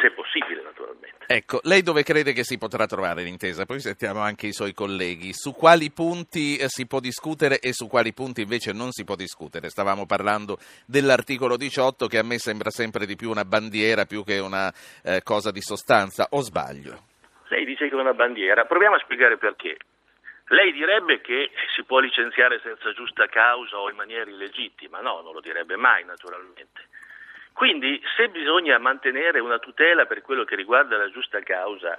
se 0.00 0.10
possibile 0.10 0.62
naturalmente. 0.62 1.24
Ecco, 1.26 1.60
lei 1.62 1.82
dove 1.82 2.02
crede 2.02 2.32
che 2.32 2.42
si 2.44 2.58
potrà 2.58 2.86
trovare 2.86 3.22
l'intesa? 3.22 3.64
Poi 3.64 3.80
sentiamo 3.80 4.20
anche 4.20 4.46
i 4.48 4.52
suoi 4.52 4.74
colleghi. 4.74 5.32
Su 5.32 5.54
quali 5.54 5.90
punti 5.90 6.56
eh, 6.56 6.68
si 6.68 6.86
può 6.86 7.00
discutere 7.00 7.60
e 7.60 7.72
su 7.72 7.86
quali 7.86 8.12
punti 8.12 8.42
invece 8.42 8.72
non 8.72 8.90
si 8.90 9.04
può 9.04 9.14
discutere? 9.14 9.68
Stavamo 9.68 10.06
parlando 10.06 10.58
dell'articolo 10.86 11.56
18 11.56 12.06
che 12.06 12.18
a 12.18 12.24
me 12.24 12.38
sembra 12.38 12.70
sempre 12.70 13.06
di 13.06 13.16
più 13.16 13.30
una 13.30 13.44
bandiera 13.44 14.04
più 14.04 14.24
che 14.24 14.38
una 14.38 14.72
eh, 15.04 15.22
cosa 15.22 15.50
di 15.50 15.60
sostanza, 15.60 16.26
o 16.30 16.40
sbaglio? 16.40 17.04
Lei 17.48 17.64
dice 17.64 17.88
che 17.88 17.94
è 17.94 18.00
una 18.00 18.14
bandiera, 18.14 18.64
proviamo 18.64 18.96
a 18.96 19.00
spiegare 19.00 19.38
perché. 19.38 19.76
Lei 20.48 20.72
direbbe 20.72 21.20
che 21.20 21.50
si 21.76 21.84
può 21.84 22.00
licenziare 22.00 22.58
senza 22.60 22.92
giusta 22.92 23.26
causa 23.26 23.76
o 23.78 23.88
in 23.88 23.94
maniera 23.94 24.28
illegittima, 24.28 25.00
no, 25.00 25.20
non 25.20 25.32
lo 25.32 25.40
direbbe 25.40 25.76
mai 25.76 26.04
naturalmente. 26.04 26.88
Quindi 27.52 28.00
se 28.16 28.28
bisogna 28.28 28.78
mantenere 28.78 29.40
una 29.40 29.58
tutela 29.58 30.06
per 30.06 30.22
quello 30.22 30.44
che 30.44 30.56
riguarda 30.56 30.96
la 30.96 31.10
giusta 31.10 31.40
causa, 31.40 31.98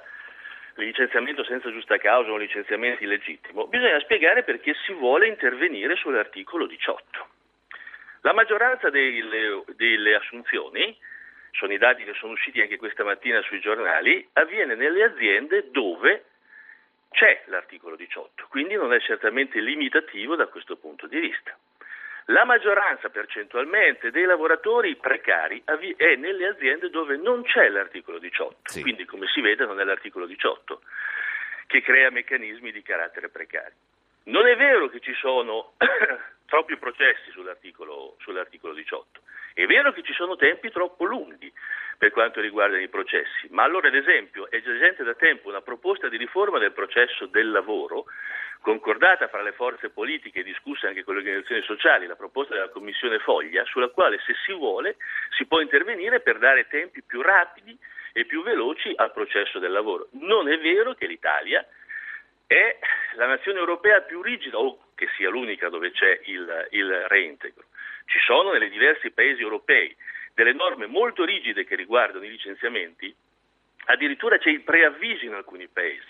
il 0.77 0.86
licenziamento 0.86 1.43
senza 1.43 1.70
giusta 1.72 1.98
causa 1.98 2.31
o 2.31 2.34
un 2.34 2.39
licenziamento 2.39 3.03
illegittimo, 3.03 3.67
bisogna 3.67 4.00
spiegare 4.00 4.43
perché 4.43 4.74
si 4.86 4.93
vuole 4.93 5.27
intervenire 5.27 5.96
sull'articolo 5.96 6.65
18. 6.65 7.27
La 8.22 8.34
maggioranza 8.34 8.89
delle, 8.89 9.63
delle 9.75 10.15
assunzioni, 10.15 10.98
sono 11.51 11.74
i 11.74 11.77
dati 11.77 12.03
che 12.03 12.13
sono 12.13 12.34
usciti 12.34 12.62
anche 12.62 12.77
questa 12.77 13.03
mattina 13.03 13.41
sui 13.41 13.60
giornali, 13.60 14.27
avviene 14.34 14.75
nelle 14.75 15.03
aziende 15.03 15.70
dove 15.72 16.25
c'è 17.12 17.43
l'articolo 17.48 17.96
18, 17.96 18.48
quindi 18.50 18.75
non 18.75 18.93
è 18.93 19.00
certamente 19.01 19.60
limitativo 19.60 20.36
da 20.36 20.48
questo 20.48 20.77
punto 20.77 21.08
di 21.08 21.20
vista. 21.20 21.58
La 22.31 22.45
maggioranza 22.45 23.09
percentualmente 23.09 24.09
dei 24.09 24.23
lavoratori 24.23 24.95
precari 24.95 25.61
è 25.97 26.15
nelle 26.15 26.47
aziende 26.47 26.89
dove 26.89 27.17
non 27.17 27.43
c'è 27.43 27.67
l'articolo 27.67 28.19
18, 28.19 28.71
sì. 28.71 28.81
quindi 28.81 29.03
come 29.03 29.27
si 29.27 29.41
vede 29.41 29.65
non 29.65 29.81
è 29.81 29.83
l'articolo 29.83 30.25
18 30.25 30.81
che 31.67 31.81
crea 31.81 32.09
meccanismi 32.09 32.71
di 32.71 32.81
carattere 32.81 33.27
precario. 33.27 33.75
Non 34.23 34.47
è 34.47 34.55
vero 34.55 34.88
che 34.88 35.01
ci 35.01 35.13
sono 35.15 35.73
troppi 36.47 36.77
processi 36.77 37.31
sull'articolo, 37.31 38.15
sull'articolo 38.19 38.73
18, 38.75 39.19
è 39.53 39.65
vero 39.65 39.91
che 39.91 40.01
ci 40.01 40.13
sono 40.13 40.38
tempi 40.38 40.71
troppo 40.71 41.03
lunghi, 41.03 41.51
per 42.01 42.10
quanto 42.10 42.41
riguarda 42.41 42.79
i 42.79 42.88
processi. 42.88 43.46
Ma 43.51 43.62
allora, 43.62 43.88
ad 43.88 43.93
esempio, 43.93 44.50
è 44.50 44.60
già 44.63 44.75
gente 44.75 45.03
da 45.03 45.13
tempo 45.13 45.50
una 45.50 45.62
proposta 45.62 46.10
di 46.10 46.17
riforma 46.17 46.58
del 46.58 46.72
processo 46.72 47.27
del 47.27 47.51
lavoro 47.51 48.05
concordata 48.60 49.27
fra 49.27 49.43
le 49.43 49.51
forze 49.51 49.91
politiche 49.91 50.39
e 50.39 50.43
discussa 50.43 50.88
anche 50.88 51.03
con 51.03 51.13
le 51.13 51.20
organizzazioni 51.20 51.62
sociali, 51.62 52.08
la 52.08 52.15
proposta 52.15 52.55
della 52.55 52.70
Commissione 52.70 53.20
Foglia, 53.20 53.63
sulla 53.65 53.89
quale 53.89 54.17
se 54.25 54.34
si 54.43 54.51
vuole 54.51 54.96
si 55.38 55.46
può 55.46 55.60
intervenire 55.62 56.22
per 56.22 56.39
dare 56.39 56.67
tempi 56.67 57.03
più 57.03 57.22
rapidi 57.22 57.77
e 58.13 58.25
più 58.25 58.41
veloci 58.41 58.91
al 58.96 59.12
processo 59.12 59.60
del 59.60 59.72
lavoro. 59.72 60.08
Non 60.13 60.50
è 60.50 60.58
vero 60.58 60.96
che 60.96 61.05
l'Italia 61.05 61.63
è 62.48 62.79
la 63.13 63.27
nazione 63.27 63.60
europea 63.60 64.01
più 64.01 64.24
rigida, 64.24 64.58
o 64.58 64.89
che 64.96 65.08
sia 65.17 65.29
l'unica 65.29 65.70
dove 65.70 65.91
c'è 65.91 66.20
il, 66.24 66.67
il 66.72 67.05
reintegro. 67.10 67.65
Ci 68.05 68.17
sono 68.25 68.53
nei 68.53 68.72
diversi 68.72 69.12
paesi 69.12 69.43
europei 69.43 69.96
delle 70.33 70.53
norme 70.53 70.88
molto 70.88 71.25
rigide 71.25 71.65
che 71.65 71.75
riguardano 71.75 72.25
i 72.25 72.29
licenziamenti, 72.29 73.13
addirittura 73.85 74.38
c'è 74.38 74.50
il 74.50 74.61
preavviso 74.61 75.25
in 75.25 75.33
alcuni 75.33 75.67
paesi. 75.67 76.07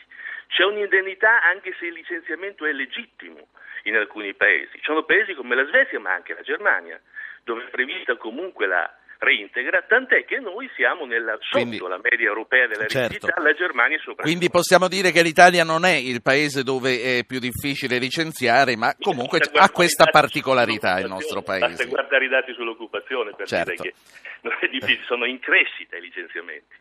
C'è 0.48 0.66
un'indennità 0.66 1.44
anche 1.44 1.74
se 1.80 1.86
il 1.86 1.94
licenziamento 1.94 2.66
è 2.66 2.72
legittimo 2.74 3.48
in 3.84 3.96
alcuni 3.96 4.34
paesi. 4.34 4.78
Ci 4.78 4.84
sono 4.84 5.04
paesi 5.04 5.34
come 5.34 5.56
la 5.56 5.66
Svezia, 5.66 6.00
ma 6.00 6.13
anche 6.13 6.34
la 6.34 6.42
Germania, 6.42 7.00
dove 7.44 7.63
è 7.63 7.70
prevista 7.70 8.16
comunque 8.18 8.68
la 8.68 8.94
reintegra, 9.22 9.84
tant'è 9.88 10.25
che 10.25 10.40
noi 10.40 10.70
siamo 10.75 11.06
nella, 11.06 11.38
sotto 11.40 11.63
Quindi, 11.63 11.78
la 11.78 12.00
media 12.01 12.28
europea 12.28 12.66
della 12.66 12.88
certo. 12.88 13.13
rigidità, 13.13 13.40
la 13.40 13.54
Germania 13.54 14.00
sopra. 14.00 14.24
Quindi 14.24 14.50
possiamo 14.50 14.88
dire 14.88 15.12
che 15.12 15.22
l'Italia 15.22 15.63
non 15.63 15.86
è 15.86 15.94
il 15.94 16.24
paese 16.24 16.63
dove 16.63 17.20
è 17.20 17.24
più 17.24 17.38
difficile 17.38 18.00
licenziare, 18.00 18.75
ma 18.75 18.96
comunque 19.00 19.40
ha 19.54 19.70
questa 19.70 20.06
particolarità 20.06 21.00
il 21.00 21.08
nostro 21.08 21.44
paese. 21.44 21.68
Basta 21.68 21.86
guardare 21.86 22.25
i 22.25 22.30
dati 22.30 22.54
sull'occupazione 22.54 23.34
per 23.36 23.48
certo. 23.48 23.72
dire 23.72 23.84
che 23.84 23.94
non 24.42 24.58
è 24.60 24.68
difficile, 24.68 25.06
sono 25.06 25.25
in 25.25 25.40
crescita 25.40 25.98
i 25.98 26.01
licenziamenti. 26.01 26.81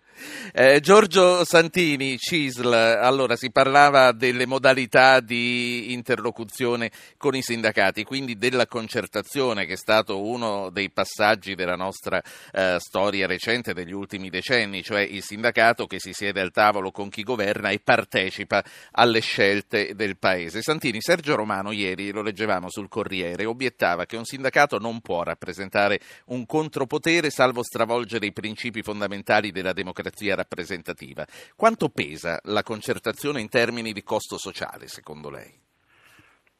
Eh, 0.52 0.80
Giorgio 0.80 1.44
Santini, 1.44 2.18
CISL, 2.18 2.72
allora 2.72 3.36
si 3.36 3.50
parlava 3.50 4.12
delle 4.12 4.46
modalità 4.46 5.20
di 5.20 5.92
interlocuzione 5.92 6.90
con 7.16 7.34
i 7.34 7.42
sindacati, 7.42 8.04
quindi 8.04 8.36
della 8.36 8.66
concertazione 8.66 9.64
che 9.64 9.74
è 9.74 9.76
stato 9.76 10.22
uno 10.22 10.68
dei 10.70 10.90
passaggi 10.90 11.54
della 11.54 11.76
nostra 11.76 12.20
eh, 12.52 12.76
storia 12.80 13.26
recente 13.26 13.72
degli 13.72 13.92
ultimi 13.92 14.28
decenni, 14.28 14.82
cioè 14.82 15.00
il 15.00 15.22
sindacato 15.22 15.86
che 15.86 16.00
si 16.00 16.12
siede 16.12 16.40
al 16.40 16.50
tavolo 16.50 16.90
con 16.90 17.08
chi 17.08 17.22
governa 17.22 17.70
e 17.70 17.78
partecipa 17.78 18.62
alle 18.92 19.20
scelte 19.20 19.94
del 19.94 20.18
Paese. 20.18 20.60
Santini, 20.60 21.00
Sergio 21.00 21.36
Romano 21.36 21.70
ieri, 21.72 22.10
lo 22.10 22.22
leggevamo 22.22 22.68
sul 22.68 22.88
Corriere, 22.88 23.46
obiettava 23.46 24.04
che 24.04 24.16
un 24.16 24.24
sindacato 24.24 24.78
non 24.78 25.00
può 25.00 25.22
rappresentare 25.22 26.00
un 26.26 26.44
contropotere 26.44 27.30
salvo 27.30 27.62
stravolgere 27.62 28.26
i 28.26 28.32
principi 28.32 28.82
fondamentali 28.82 29.50
della 29.52 29.72
democrazia 29.72 30.08
democrazia 30.10 30.34
rappresentativa. 30.34 31.24
Quanto 31.56 31.88
pesa 31.88 32.40
la 32.44 32.62
concertazione 32.62 33.40
in 33.40 33.48
termini 33.48 33.92
di 33.92 34.02
costo 34.02 34.36
sociale, 34.36 34.88
secondo 34.88 35.30
lei? 35.30 35.48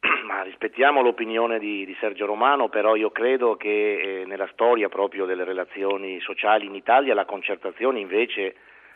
Ma 0.26 0.42
rispettiamo 0.42 1.02
l'opinione 1.02 1.58
di, 1.58 1.84
di, 1.84 1.96
Sergio 2.00 2.26
Romano, 2.26 2.68
però 2.68 2.94
io 2.94 3.10
credo 3.10 3.56
che 3.56 4.20
eh, 4.20 4.24
nella 4.24 4.48
storia 4.52 4.88
proprio 4.88 5.26
delle 5.26 5.44
relazioni 5.44 6.20
sociali 6.20 6.66
in 6.66 6.74
Italia 6.74 7.14
la 7.14 7.24
concertazione 7.24 8.00
invece 8.00 8.54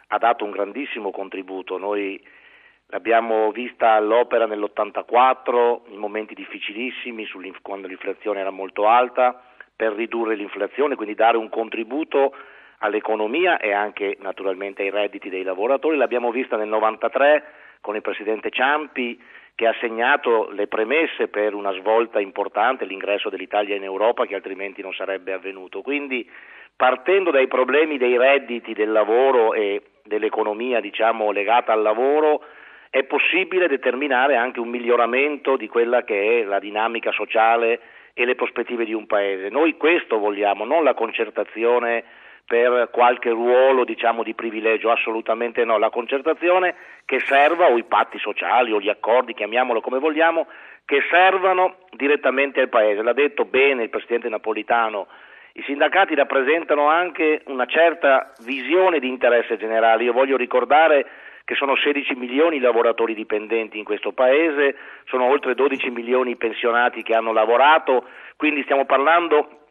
ha 0.09 0.19
dato 0.19 0.45
un 0.45 0.53
grandissimo 0.53 1.11
contributo. 1.11 1.77
Noi 1.77 2.23
l'abbiamo 2.87 3.51
vista 3.51 3.93
all'opera 3.93 4.47
nell'84, 4.47 5.91
in 5.91 5.99
momenti 5.99 6.35
difficilissimi, 6.35 7.27
quando 7.61 7.89
l'inflazione 7.89 8.41
era 8.41 8.51
molto 8.51 8.87
alta, 8.87 9.43
per 9.77 9.93
ridurre 9.93 10.37
l'inflazione, 10.37 10.95
quindi 10.95 11.15
dare 11.15 11.37
un 11.37 11.49
contributo 11.49 12.33
all'economia 12.85 13.59
e 13.59 13.73
anche 13.73 14.19
naturalmente 14.21 14.83
ai 14.83 14.91
redditi 14.91 15.31
dei 15.31 15.43
lavoratori. 15.43 15.97
L'abbiamo 15.97 16.31
vista 16.31 16.57
nel 16.57 16.69
93 16.69 17.43
con 17.81 17.97
il 17.97 18.03
Presidente 18.03 18.51
Ciampi 18.51 19.19
che 19.55 19.67
ha 19.67 19.75
segnato 19.81 20.51
le 20.51 20.67
premesse 20.67 21.29
per 21.29 21.55
una 21.55 21.73
svolta 21.73 22.21
importante, 22.21 22.85
l'ingresso 22.85 23.31
dell'Italia 23.31 23.77
in 23.77 23.85
Europa 23.85 24.27
che 24.27 24.35
altrimenti 24.35 24.83
non 24.83 24.93
sarebbe 24.93 25.33
avvenuto. 25.33 25.81
Quindi 25.81 26.29
partendo 26.77 27.31
dai 27.31 27.47
problemi 27.47 27.97
dei 27.97 28.19
redditi, 28.19 28.75
del 28.75 28.93
lavoro 28.93 29.55
e 29.55 29.81
dell'economia 30.03 30.81
diciamo, 30.81 31.31
legata 31.31 31.73
al 31.73 31.83
lavoro, 31.83 32.43
è 32.91 33.05
possibile 33.05 33.67
determinare 33.67 34.37
anche 34.37 34.61
un 34.61 34.69
miglioramento 34.69 35.57
di 35.57 35.69
quella 35.69 36.03
che 36.03 36.41
è 36.41 36.45
la 36.45 36.59
dinamica 36.59 37.13
sociale 37.13 37.81
e 38.13 38.25
le 38.25 38.35
prospettive 38.35 38.85
di 38.85 38.93
un 38.93 39.07
Paese. 39.07 39.49
Noi 39.49 39.77
questo 39.77 40.19
vogliamo, 40.19 40.65
non 40.65 40.85
la 40.85 40.95
concertazione 40.95 42.05
per 42.47 42.91
qualche 42.91 43.31
ruolo 43.31 43.85
diciamo, 43.85 44.23
di 44.23 44.35
privilegio, 44.35 44.91
assolutamente 44.91 45.65
no, 45.65 45.79
la 45.79 45.91
concertazione 45.91 46.75
che 47.05 47.19
serva 47.21 47.71
o 47.71 47.79
i 47.79 47.85
patti 47.85 48.19
sociali 48.19 48.73
o 48.73 48.81
gli 48.81 48.89
accordi, 48.89 49.35
chiamiamolo 49.35 49.81
come 49.81 49.99
vogliamo, 49.99 50.47
che 50.85 51.01
servano 51.11 51.77
direttamente 51.91 52.61
al 52.61 52.69
Paese. 52.69 53.03
L'ha 53.03 53.15
detto 53.15 53.45
bene 53.45 53.85
il 53.85 53.91
Presidente 53.91 54.29
Napolitano, 54.29 55.07
i 55.55 55.63
sindacati 55.63 56.15
rappresentano 56.15 56.89
anche 56.89 57.43
una 57.47 57.67
certa 57.67 58.33
visione 58.45 58.99
di 58.99 59.09
interesse 59.09 59.57
generale. 59.57 60.03
Io 60.03 60.13
voglio 60.13 60.37
ricordare 60.37 61.07
che 61.45 61.55
sono 61.55 61.77
16 61.77 62.15
milioni 62.15 62.57
i 62.57 62.61
lavoratori 62.61 63.15
dipendenti 63.15 63.79
in 63.79 63.85
questo 63.85 64.13
Paese, 64.13 64.77
sono 65.05 65.25
oltre 65.27 65.55
12 65.55 65.91
milioni 65.91 66.33
i 66.33 66.37
pensionati 66.37 67.03
che 67.03 67.15
hanno 67.15 67.33
lavorato, 67.33 68.05
quindi 68.37 68.63
stiamo 68.63 68.85
parlando 68.85 69.64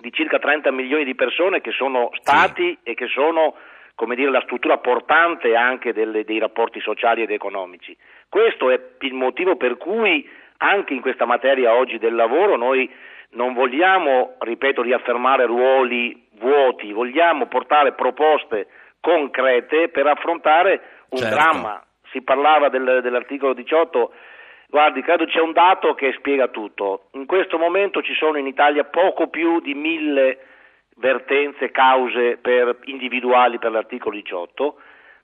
di 0.00 0.12
circa 0.12 0.38
30 0.38 0.70
milioni 0.70 1.04
di 1.04 1.14
persone 1.14 1.60
che 1.60 1.72
sono 1.72 2.10
stati 2.20 2.70
sì. 2.70 2.78
e 2.90 2.94
che 2.94 3.06
sono 3.08 3.54
come 3.98 4.14
dire, 4.14 4.30
la 4.30 4.42
struttura 4.42 4.78
portante 4.78 5.56
anche 5.56 5.92
delle, 5.92 6.22
dei 6.22 6.38
rapporti 6.38 6.78
sociali 6.78 7.22
ed 7.22 7.32
economici. 7.32 7.96
Questo 8.28 8.70
è 8.70 8.80
il 9.00 9.12
motivo 9.12 9.56
per 9.56 9.76
cui 9.76 10.24
anche 10.58 10.94
in 10.94 11.00
questa 11.00 11.24
materia 11.24 11.74
oggi 11.74 11.98
del 11.98 12.14
lavoro 12.14 12.56
noi 12.56 12.88
non 13.30 13.54
vogliamo, 13.54 14.36
ripeto, 14.38 14.82
riaffermare 14.82 15.46
ruoli 15.46 16.28
vuoti, 16.38 16.92
vogliamo 16.92 17.46
portare 17.46 17.92
proposte 17.94 18.68
concrete 19.00 19.88
per 19.88 20.06
affrontare 20.06 20.80
un 21.08 21.18
certo. 21.18 21.34
dramma. 21.34 21.82
Si 22.12 22.22
parlava 22.22 22.68
del, 22.68 23.00
dell'articolo 23.02 23.52
18 23.52 24.12
Guardi, 24.70 25.00
credo 25.00 25.24
c'è 25.24 25.40
un 25.40 25.52
dato 25.52 25.94
che 25.94 26.12
spiega 26.12 26.48
tutto. 26.48 27.08
In 27.12 27.24
questo 27.24 27.56
momento 27.56 28.02
ci 28.02 28.12
sono 28.14 28.36
in 28.36 28.46
Italia 28.46 28.84
poco 28.84 29.28
più 29.28 29.60
di 29.60 29.72
mille 29.72 30.38
vertenze, 30.96 31.70
cause 31.70 32.36
per 32.36 32.76
individuali 32.84 33.58
per 33.58 33.70
l'articolo 33.70 34.14
18. 34.16 34.76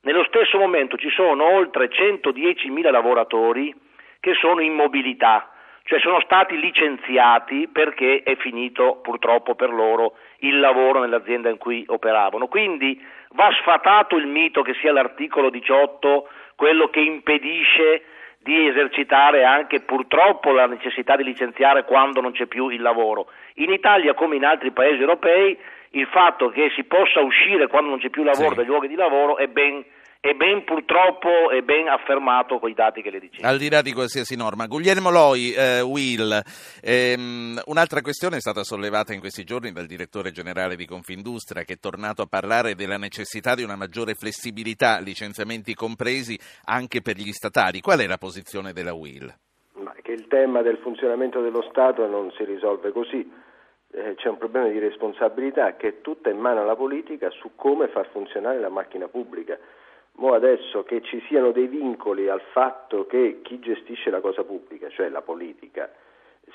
Nello 0.03 0.25
stesso 0.25 0.57
momento 0.57 0.97
ci 0.97 1.11
sono 1.11 1.45
oltre 1.45 1.91
110.000 1.91 2.91
lavoratori 2.91 3.75
che 4.19 4.33
sono 4.33 4.63
in 4.63 4.73
mobilità, 4.73 5.51
cioè 5.83 6.01
sono 6.01 6.21
stati 6.21 6.59
licenziati 6.59 7.69
perché 7.69 8.23
è 8.23 8.37
finito 8.37 9.01
purtroppo 9.03 9.55
per 9.55 9.69
loro 9.69 10.17
il 10.39 10.59
lavoro 10.59 11.01
nell'azienda 11.01 11.51
in 11.51 11.59
cui 11.59 11.85
operavano. 11.87 12.47
Quindi 12.47 12.99
va 13.33 13.51
sfatato 13.61 14.17
il 14.17 14.27
mito 14.27 14.63
che 14.63 14.73
sia 14.81 14.91
l'articolo 14.91 15.51
18 15.51 16.29
quello 16.57 16.89
che 16.89 17.01
impedisce 17.01 18.05
di 18.45 18.69
esercitare 18.69 19.43
anche 19.43 19.81
purtroppo 19.81 20.53
la 20.53 20.67
necessità 20.67 21.17
di 21.17 21.25
licenziare 21.25 21.85
quando 21.85 22.21
non 22.21 22.33
c'è 22.33 22.45
più 22.45 22.69
il 22.69 22.83
lavoro. 22.83 23.29
In 23.55 23.73
Italia 23.73 24.13
come 24.13 24.37
in 24.37 24.45
altri 24.45 24.71
paesi 24.71 25.01
europei 25.01 25.59
il 25.93 26.07
fatto 26.09 26.51
che 26.51 26.71
si 26.75 26.85
possa 26.85 27.21
uscire 27.21 27.69
quando 27.69 27.89
non 27.89 27.99
c'è 27.99 28.11
più 28.11 28.23
lavoro 28.23 28.51
sì. 28.51 28.57
dai 28.57 28.67
luoghi 28.67 28.89
di 28.89 28.97
lavoro 28.97 29.39
è 29.39 29.47
ben 29.47 29.83
e 30.27 30.35
ben 30.35 30.65
purtroppo 30.65 31.51
è 31.51 31.61
ben 31.61 31.87
affermato 31.87 32.59
con 32.59 32.71
i 32.71 32.73
dati 32.73 33.03
che 33.03 33.11
le 33.11 33.19
dicevo. 33.19 33.47
Al 33.47 33.59
di 33.59 33.69
là 33.69 33.83
di 33.83 33.93
qualsiasi 33.93 34.37
norma. 34.37 34.65
Guglielmo 34.65 35.11
Loi, 35.11 35.53
eh, 35.53 35.83
Will, 35.83 36.41
ehm, 36.81 37.61
un'altra 37.67 38.01
questione 38.01 38.37
è 38.37 38.41
stata 38.41 38.65
sollevata 38.65 39.13
in 39.13 39.21
questi 39.21 39.45
giorni 39.45 39.71
dal 39.71 39.85
direttore 39.85 40.31
generale 40.31 40.77
di 40.77 40.87
Confindustria 40.87 41.65
che 41.65 41.75
è 41.75 41.79
tornato 41.79 42.23
a 42.23 42.27
parlare 42.27 42.75
della 42.75 42.97
necessità 42.97 43.55
di 43.55 43.65
una 43.65 43.77
maggiore 43.77 44.15
flessibilità, 44.15 44.99
licenziamenti 44.99 45.75
compresi 45.75 46.39
anche 46.65 47.03
per 47.03 47.17
gli 47.17 47.31
statali. 47.31 47.83
Qual 47.83 47.99
è 47.99 48.07
la 48.07 48.17
posizione 48.17 48.73
della 48.73 48.95
Will? 48.95 49.31
Ma 49.75 49.93
che 50.01 50.13
il 50.13 50.27
tema 50.29 50.63
del 50.63 50.79
funzionamento 50.79 51.43
dello 51.43 51.67
Stato 51.69 52.07
non 52.07 52.33
si 52.35 52.45
risolve 52.45 52.93
così. 52.93 53.31
Eh, 53.93 54.15
c'è 54.15 54.29
un 54.31 54.39
problema 54.39 54.69
di 54.69 54.79
responsabilità 54.79 55.77
che 55.77 55.89
è 55.89 56.01
tutta 56.01 56.31
in 56.31 56.39
mano 56.39 56.63
alla 56.63 56.77
politica 56.77 57.29
su 57.29 57.51
come 57.55 57.89
far 57.89 58.09
funzionare 58.11 58.59
la 58.59 58.71
macchina 58.71 59.07
pubblica. 59.07 59.59
Mo 60.17 60.33
adesso 60.33 60.85
che 60.85 61.03
ci 61.03 61.21
siano 61.27 61.51
dei 61.51 61.67
vincoli 61.67 62.29
al 62.29 62.41
fatto 62.53 63.07
che 63.07 63.41
chi 63.43 63.59
gestisce 63.59 64.11
la 64.11 64.21
cosa 64.21 64.45
pubblica, 64.45 64.89
cioè 64.89 65.09
la 65.09 65.23
politica, 65.23 65.91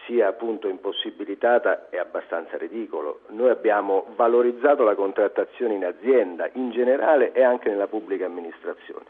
sia 0.06 0.28
appunto 0.28 0.68
impossibilitata 0.68 1.90
è 1.90 1.98
abbastanza 1.98 2.58
ridicolo. 2.58 3.22
Noi 3.30 3.50
abbiamo 3.50 4.08
valorizzato 4.16 4.84
la 4.84 4.96
contrattazione 4.96 5.74
in 5.74 5.86
azienda 5.86 6.50
in 6.54 6.72
generale 6.72 7.34
e 7.34 7.44
anche 7.44 7.70
nella 7.70 7.88
pubblica 7.88 8.26
amministrazione. 8.26 9.04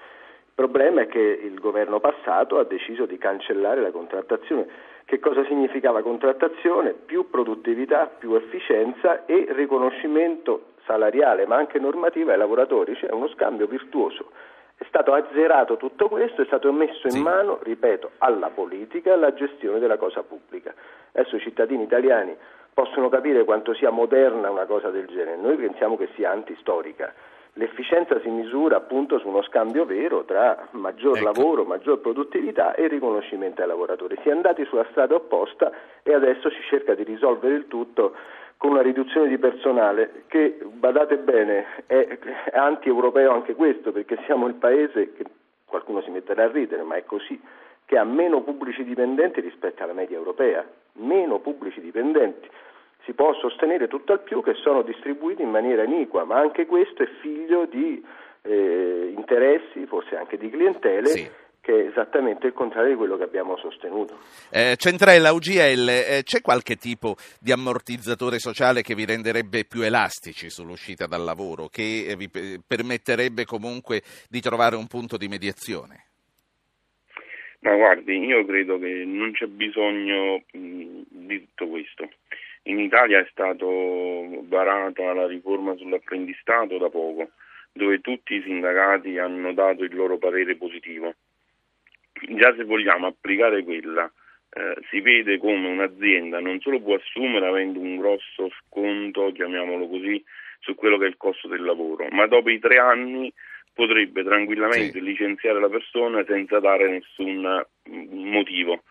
Il 0.59 0.65
problema 0.67 1.01
è 1.01 1.07
che 1.07 1.19
il 1.19 1.59
governo 1.59 1.99
passato 1.99 2.57
ha 2.57 2.63
deciso 2.63 3.05
di 3.05 3.17
cancellare 3.17 3.81
la 3.81 3.91
contrattazione 3.91 4.67
Che 5.09 5.17
cosa 5.17 5.43
significava 5.45 6.03
contrattazione? 6.03 6.93
Più 6.93 7.31
produttività, 7.31 8.05
più 8.05 8.35
efficienza 8.35 9.25
e 9.25 9.47
riconoscimento 9.49 10.73
salariale 10.89 11.45
ma 11.45 11.57
anche 11.57 11.77
normativa 11.77 12.31
ai 12.31 12.39
lavoratori, 12.39 12.95
cioè 12.95 13.11
uno 13.11 13.29
scambio 13.29 13.67
virtuoso. 13.67 14.31
È 14.75 14.85
stato 14.87 15.13
azzerato 15.13 15.77
tutto 15.77 16.07
questo, 16.07 16.41
è 16.41 16.45
stato 16.45 16.71
messo 16.71 17.05
in 17.05 17.11
sì. 17.11 17.21
mano, 17.21 17.59
ripeto, 17.61 18.11
alla 18.19 18.49
politica, 18.49 19.13
alla 19.13 19.33
gestione 19.33 19.77
della 19.77 19.97
cosa 19.97 20.23
pubblica. 20.23 20.73
Adesso 21.11 21.35
i 21.35 21.41
cittadini 21.41 21.83
italiani 21.83 22.35
possono 22.73 23.09
capire 23.09 23.43
quanto 23.43 23.73
sia 23.73 23.91
moderna 23.91 24.49
una 24.49 24.65
cosa 24.65 24.89
del 24.89 25.05
genere, 25.07 25.35
noi 25.35 25.57
pensiamo 25.57 25.95
che 25.95 26.09
sia 26.15 26.31
antistorica. 26.31 27.13
L'efficienza 27.53 28.19
si 28.21 28.29
misura 28.29 28.77
appunto 28.77 29.19
su 29.19 29.27
uno 29.27 29.41
scambio 29.41 29.83
vero 29.83 30.23
tra 30.23 30.69
maggior 30.71 31.17
ecco. 31.17 31.25
lavoro, 31.25 31.65
maggior 31.65 31.99
produttività 31.99 32.73
e 32.73 32.87
riconoscimento 32.87 33.61
ai 33.61 33.67
lavoratori. 33.67 34.17
Si 34.21 34.29
è 34.29 34.31
andati 34.31 34.63
sulla 34.65 34.85
strada 34.91 35.15
opposta 35.15 35.71
e 36.03 36.13
adesso 36.13 36.49
si 36.49 36.61
cerca 36.69 36.93
di 36.93 37.03
risolvere 37.03 37.55
il 37.55 37.67
tutto 37.67 38.15
con 38.59 38.71
una 38.71 38.81
riduzione 38.81 39.29
di 39.29 39.37
personale 39.37 40.25
che, 40.27 40.59
badate 40.61 41.15
bene, 41.15 41.85
è 41.85 42.19
anti-europeo 42.51 43.31
anche 43.31 43.55
questo, 43.55 43.93
perché 43.93 44.19
siamo 44.25 44.47
il 44.47 44.55
paese 44.55 45.13
che 45.13 45.23
qualcuno 45.63 46.01
si 46.01 46.09
metterà 46.09 46.43
a 46.43 46.51
ridere, 46.51 46.83
ma 46.83 46.95
è 46.95 47.05
così, 47.05 47.39
che 47.85 47.97
ha 47.97 48.03
meno 48.03 48.41
pubblici 48.41 48.83
dipendenti 48.83 49.39
rispetto 49.39 49.81
alla 49.81 49.93
media 49.93 50.17
europea, 50.17 50.67
meno 50.95 51.39
pubblici 51.39 51.79
dipendenti 51.79 52.49
si 53.05 53.13
può 53.13 53.33
sostenere 53.35 53.87
tutto 53.87 54.11
al 54.11 54.19
più 54.19 54.43
che 54.43 54.55
sono 54.55 54.81
distribuiti 54.81 55.41
in 55.41 55.49
maniera 55.49 55.83
iniqua, 55.83 56.25
ma 56.25 56.37
anche 56.37 56.65
questo 56.65 57.01
è 57.01 57.07
figlio 57.21 57.65
di 57.65 58.05
eh, 58.41 59.13
interessi, 59.15 59.85
forse 59.85 60.17
anche 60.17 60.37
di 60.37 60.49
clientele. 60.49 61.07
Sì 61.07 61.47
che 61.61 61.73
è 61.73 61.87
esattamente 61.87 62.47
il 62.47 62.53
contrario 62.53 62.91
di 62.91 62.95
quello 62.95 63.17
che 63.17 63.23
abbiamo 63.23 63.57
sostenuto. 63.57 64.19
Eh, 64.51 64.75
Centrella, 64.77 65.31
UGL, 65.31 65.89
eh, 65.89 66.21
c'è 66.23 66.41
qualche 66.41 66.75
tipo 66.75 67.15
di 67.39 67.51
ammortizzatore 67.51 68.39
sociale 68.39 68.81
che 68.81 68.95
vi 68.95 69.05
renderebbe 69.05 69.65
più 69.65 69.81
elastici 69.81 70.49
sull'uscita 70.49 71.05
dal 71.05 71.23
lavoro, 71.23 71.67
che 71.67 72.05
eh, 72.07 72.15
vi 72.15 72.29
permetterebbe 72.65 73.45
comunque 73.45 74.01
di 74.29 74.39
trovare 74.39 74.75
un 74.75 74.87
punto 74.87 75.17
di 75.17 75.27
mediazione? 75.27 76.05
Ma 77.61 77.75
guardi, 77.75 78.17
io 78.17 78.45
credo 78.45 78.79
che 78.79 79.03
non 79.05 79.33
c'è 79.33 79.47
bisogno 79.47 80.43
mh, 80.53 81.01
di 81.09 81.45
tutto 81.45 81.67
questo. 81.67 82.09
In 82.63 82.79
Italia 82.79 83.19
è 83.19 83.27
stata 83.31 83.65
varata 84.43 85.13
la 85.13 85.27
riforma 85.27 85.75
sull'apprendistato 85.75 86.77
da 86.77 86.89
poco, 86.89 87.31
dove 87.73 87.99
tutti 87.99 88.35
i 88.35 88.41
sindacati 88.43 89.17
hanno 89.17 89.53
dato 89.53 89.83
il 89.83 89.93
loro 89.93 90.17
parere 90.17 90.55
positivo. 90.55 91.13
Già 92.27 92.53
se 92.55 92.63
vogliamo 92.63 93.07
applicare 93.07 93.63
quella, 93.63 94.11
eh, 94.51 94.77
si 94.89 94.99
vede 95.01 95.37
come 95.37 95.67
un'azienda 95.67 96.39
non 96.39 96.59
solo 96.59 96.81
può 96.81 96.95
assumere 96.95 97.47
avendo 97.47 97.79
un 97.79 97.97
grosso 97.97 98.49
sconto, 98.59 99.31
chiamiamolo 99.31 99.87
così, 99.87 100.23
su 100.59 100.75
quello 100.75 100.97
che 100.97 101.05
è 101.05 101.09
il 101.09 101.17
costo 101.17 101.47
del 101.47 101.63
lavoro, 101.63 102.07
ma 102.11 102.27
dopo 102.27 102.49
i 102.49 102.59
tre 102.59 102.77
anni 102.79 103.31
potrebbe 103.73 104.23
tranquillamente 104.23 104.91
sì. 104.91 105.01
licenziare 105.01 105.59
la 105.59 105.69
persona 105.69 106.23
senza 106.25 106.59
dare 106.59 106.89
nessun 106.89 107.65
motivo. 107.85 108.83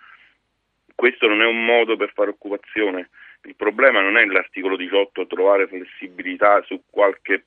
Questo 0.94 1.28
non 1.28 1.42
è 1.42 1.46
un 1.46 1.64
modo 1.64 1.96
per 1.96 2.12
fare 2.14 2.30
occupazione, 2.30 3.10
il 3.42 3.54
problema 3.54 4.00
non 4.00 4.16
è 4.16 4.24
l'articolo 4.24 4.76
18 4.76 5.26
trovare 5.26 5.68
flessibilità 5.68 6.62
su 6.62 6.82
qualche 6.90 7.44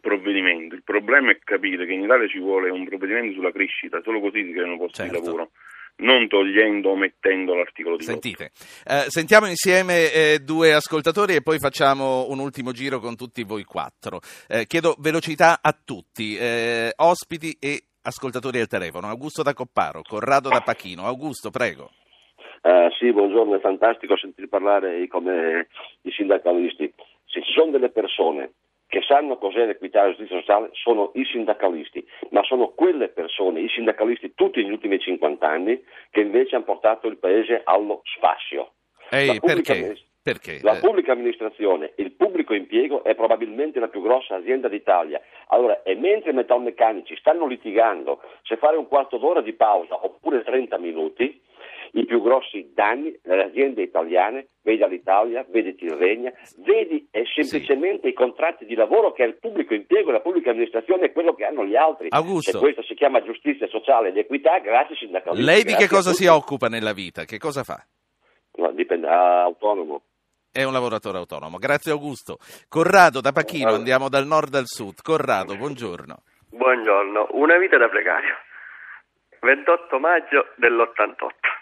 provvedimento, 0.00 0.74
il 0.74 0.82
problema 0.82 1.30
è 1.30 1.38
capire 1.42 1.86
che 1.86 1.92
in 1.92 2.02
Italia 2.02 2.26
ci 2.28 2.38
vuole 2.38 2.70
un 2.70 2.84
provvedimento 2.84 3.34
sulla 3.34 3.52
crescita, 3.52 4.00
solo 4.02 4.20
così 4.20 4.44
si 4.44 4.52
creano 4.52 4.76
posti 4.76 5.02
certo. 5.02 5.20
di 5.20 5.24
lavoro 5.24 5.50
non 6.00 6.28
togliendo 6.28 6.90
o 6.90 6.96
mettendo 6.96 7.54
l'articolo 7.54 7.96
18. 7.96 8.20
Sentite, 8.20 8.50
eh, 8.86 9.10
sentiamo 9.10 9.46
insieme 9.46 10.10
eh, 10.12 10.38
due 10.40 10.72
ascoltatori 10.72 11.34
e 11.34 11.42
poi 11.42 11.58
facciamo 11.58 12.28
un 12.30 12.38
ultimo 12.38 12.72
giro 12.72 13.00
con 13.00 13.16
tutti 13.16 13.44
voi 13.44 13.64
quattro. 13.64 14.20
Eh, 14.48 14.66
chiedo 14.66 14.94
velocità 14.98 15.58
a 15.62 15.72
tutti, 15.72 16.36
eh, 16.36 16.92
ospiti 16.96 17.56
e 17.60 17.82
ascoltatori 18.02 18.60
al 18.60 18.66
telefono. 18.66 19.08
Augusto 19.08 19.42
da 19.42 19.52
Copparo, 19.52 20.02
Corrado 20.02 20.48
da 20.48 20.60
Pachino. 20.60 21.04
Augusto, 21.04 21.50
prego. 21.50 21.90
Uh, 22.62 22.90
sì, 22.98 23.10
buongiorno, 23.10 23.56
è 23.56 23.60
fantastico 23.60 24.18
sentire 24.18 24.46
parlare 24.46 25.06
come 25.08 25.68
i 26.02 26.10
sindacalisti. 26.10 26.92
Se 27.24 27.42
ci 27.42 27.52
sono 27.52 27.70
delle 27.70 27.88
persone 27.88 28.52
che 28.86 29.00
sanno 29.20 29.36
cos'è 29.36 29.66
l'equità 29.66 30.00
e 30.00 30.02
la 30.02 30.08
giustizia 30.14 30.38
sociale, 30.38 30.70
sono 30.72 31.10
i 31.14 31.24
sindacalisti, 31.24 32.04
ma 32.30 32.42
sono 32.42 32.68
quelle 32.68 33.08
persone, 33.08 33.60
i 33.60 33.68
sindacalisti 33.68 34.32
tutti 34.34 34.62
negli 34.62 34.72
ultimi 34.72 34.98
50 34.98 35.46
anni, 35.46 35.82
che 36.10 36.20
invece 36.20 36.56
hanno 36.56 36.64
portato 36.64 37.06
il 37.06 37.18
paese 37.18 37.60
allo 37.64 38.00
sfascio. 38.04 38.72
Ehi, 39.10 39.38
perché? 39.40 39.96
Perché? 40.22 40.60
La 40.62 40.76
eh. 40.76 40.80
pubblica 40.80 41.12
amministrazione, 41.12 41.92
il 41.96 42.12
pubblico 42.12 42.54
impiego 42.54 43.04
è 43.04 43.14
probabilmente 43.14 43.80
la 43.80 43.88
più 43.88 44.02
grossa 44.02 44.36
azienda 44.36 44.68
d'Italia. 44.68 45.20
Allora, 45.48 45.82
e 45.82 45.94
mentre 45.94 46.30
i 46.30 46.34
metalmeccanici 46.34 47.16
stanno 47.16 47.46
litigando 47.46 48.20
se 48.42 48.56
fare 48.56 48.76
un 48.76 48.86
quarto 48.86 49.16
d'ora 49.16 49.40
di 49.40 49.54
pausa 49.54 50.04
oppure 50.04 50.42
30 50.42 50.78
minuti, 50.78 51.40
i 51.92 52.04
più 52.04 52.22
grossi 52.22 52.70
danni 52.74 53.18
nelle 53.24 53.44
aziende 53.44 53.82
italiane, 53.82 54.48
vedi 54.62 54.86
l'Italia, 54.86 55.44
vedi 55.48 55.74
Tirrenia, 55.74 56.32
vedi 56.58 57.08
è 57.10 57.22
semplicemente 57.34 58.02
sì. 58.02 58.08
i 58.08 58.12
contratti 58.12 58.64
di 58.64 58.74
lavoro 58.74 59.12
che 59.12 59.24
è 59.24 59.26
il 59.26 59.38
pubblico 59.38 59.74
impiego, 59.74 60.10
la 60.10 60.20
pubblica 60.20 60.50
amministrazione 60.50 61.06
è 61.06 61.12
quello 61.12 61.34
che 61.34 61.44
hanno 61.44 61.64
gli 61.64 61.76
altri. 61.76 62.08
Augusto. 62.10 62.56
E 62.56 62.60
questo 62.60 62.82
si 62.82 62.94
chiama 62.94 63.22
giustizia 63.22 63.66
sociale 63.68 64.08
ed 64.08 64.16
equità, 64.16 64.58
grazie 64.58 64.96
sindacalisti. 64.96 65.44
Lei 65.44 65.64
di 65.64 65.74
che 65.74 65.88
cosa 65.88 66.12
si 66.12 66.26
occupa 66.26 66.68
nella 66.68 66.92
vita? 66.92 67.24
Che 67.24 67.38
cosa 67.38 67.64
fa? 67.64 67.84
No, 68.56 68.72
dipende, 68.72 69.08
autonomo. 69.08 70.02
È 70.52 70.64
un 70.64 70.72
lavoratore 70.72 71.18
autonomo. 71.18 71.58
Grazie 71.58 71.92
Augusto. 71.92 72.38
Corrado 72.68 73.20
da 73.20 73.30
Pachino, 73.30 73.72
andiamo 73.72 74.08
dal 74.08 74.26
nord 74.26 74.54
al 74.54 74.66
sud. 74.66 75.00
Corrado, 75.00 75.56
buongiorno. 75.56 76.22
Buongiorno, 76.50 77.28
una 77.32 77.56
vita 77.58 77.78
da 77.78 77.88
precario. 77.88 78.34
28 79.40 79.98
maggio 79.98 80.48
dell'88 80.56 81.59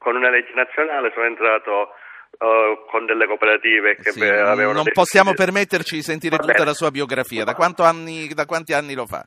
con 0.00 0.16
una 0.16 0.30
legge 0.30 0.52
nazionale 0.54 1.12
sono 1.12 1.26
entrato 1.26 1.92
uh, 2.40 2.88
con 2.88 3.04
delle 3.04 3.26
cooperative 3.26 3.96
che 3.96 4.12
sì, 4.12 4.24
avevano... 4.24 4.72
Non 4.72 4.90
possiamo 4.92 5.34
permetterci 5.34 5.96
di 5.96 6.02
sentire 6.02 6.36
Va 6.36 6.42
tutta 6.42 6.64
bene. 6.64 6.64
la 6.64 6.72
sua 6.72 6.90
biografia. 6.90 7.44
Da, 7.44 7.54
anni, 7.84 8.32
da, 8.32 8.46
quanti 8.46 8.72
anni 8.72 8.94
lo 8.94 9.04
fa? 9.04 9.22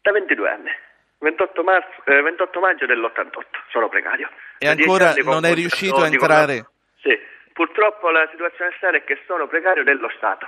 Da 0.00 0.12
22 0.12 0.48
anni. 0.48 0.70
28, 1.18 1.62
marzo, 1.64 1.88
eh, 2.04 2.22
28 2.22 2.60
maggio 2.60 2.86
dell'88, 2.86 3.66
sono 3.72 3.88
precario. 3.88 4.30
E 4.58 4.66
da 4.66 4.70
ancora 4.70 5.14
non 5.24 5.44
è 5.44 5.52
riuscito 5.52 5.96
a 5.96 6.06
entrare? 6.06 6.64
Sì, 7.02 7.18
purtroppo 7.52 8.08
la 8.10 8.28
situazione 8.30 8.70
stare 8.76 8.98
è 8.98 9.04
che 9.04 9.18
sono 9.26 9.48
precario 9.48 9.82
dello 9.82 10.08
Stato. 10.16 10.46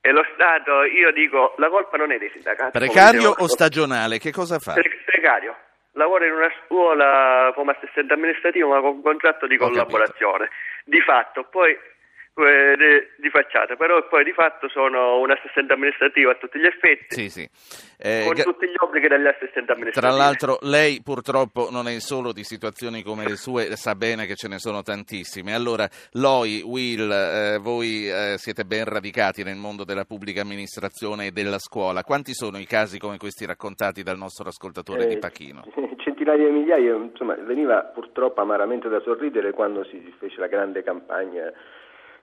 E 0.00 0.10
lo 0.10 0.26
Stato, 0.34 0.82
io 0.82 1.12
dico, 1.12 1.54
la 1.58 1.68
colpa 1.68 1.96
non 1.96 2.10
è 2.10 2.18
dei 2.18 2.30
sindacati. 2.30 2.76
Precario 2.76 3.30
o 3.30 3.46
stagionale? 3.46 4.18
Che 4.18 4.32
cosa 4.32 4.58
fa? 4.58 4.72
Precario 4.72 5.54
lavora 6.00 6.24
in 6.24 6.32
una 6.32 6.50
scuola 6.64 7.52
come 7.54 7.72
assistente 7.72 8.14
amministrativo 8.14 8.68
ma 8.68 8.80
con 8.80 9.02
contratto 9.02 9.46
di 9.46 9.58
collaborazione. 9.58 10.48
Di 10.84 11.00
fatto, 11.00 11.44
poi 11.44 11.76
eh, 12.40 13.10
di 13.18 13.28
facciata, 13.28 13.76
però 13.76 14.06
poi 14.08 14.24
di 14.24 14.32
fatto 14.32 14.68
sono 14.68 15.18
un 15.18 15.30
assistente 15.30 15.74
amministrativo 15.74 16.30
a 16.30 16.36
tutti 16.36 16.58
gli 16.58 16.64
effetti. 16.64 17.14
Sì, 17.14 17.28
sì. 17.28 17.48
Eh, 17.98 18.22
con 18.24 18.34
tutti 18.34 18.66
gli 18.66 18.74
obblighi 18.76 19.08
degli 19.08 19.26
assistenti 19.26 19.72
amministrativi. 19.72 20.00
Tra 20.00 20.10
l'altro 20.10 20.58
lei 20.62 21.02
purtroppo 21.02 21.68
non 21.70 21.86
è 21.86 21.98
solo 22.00 22.32
di 22.32 22.44
situazioni 22.44 23.02
come 23.02 23.28
le 23.28 23.36
sue, 23.36 23.76
sa 23.76 23.94
bene 23.94 24.26
che 24.26 24.36
ce 24.36 24.48
ne 24.48 24.58
sono 24.58 24.82
tantissime. 24.82 25.54
Allora, 25.54 25.88
Loi, 26.12 26.62
Will, 26.64 27.10
eh, 27.10 27.58
voi 27.58 28.08
eh, 28.08 28.34
siete 28.38 28.64
ben 28.64 28.84
radicati 28.84 29.42
nel 29.42 29.56
mondo 29.56 29.84
della 29.84 30.04
pubblica 30.04 30.40
amministrazione 30.40 31.26
e 31.26 31.30
della 31.32 31.58
scuola. 31.58 32.04
Quanti 32.04 32.32
sono 32.32 32.58
i 32.58 32.64
casi 32.64 32.98
come 32.98 33.18
questi 33.18 33.44
raccontati 33.44 34.02
dal 34.02 34.16
nostro 34.16 34.48
ascoltatore 34.48 35.06
di 35.06 35.14
eh, 35.14 35.18
Pachino? 35.18 35.64
Di 36.36 36.44
migliaia, 36.44 36.94
insomma, 36.94 37.34
veniva 37.34 37.82
purtroppo 37.82 38.40
amaramente 38.40 38.88
da 38.88 39.00
sorridere 39.00 39.52
quando 39.52 39.84
si 39.84 40.14
fece 40.18 40.40
la 40.40 40.46
grande 40.46 40.82
campagna 40.82 41.52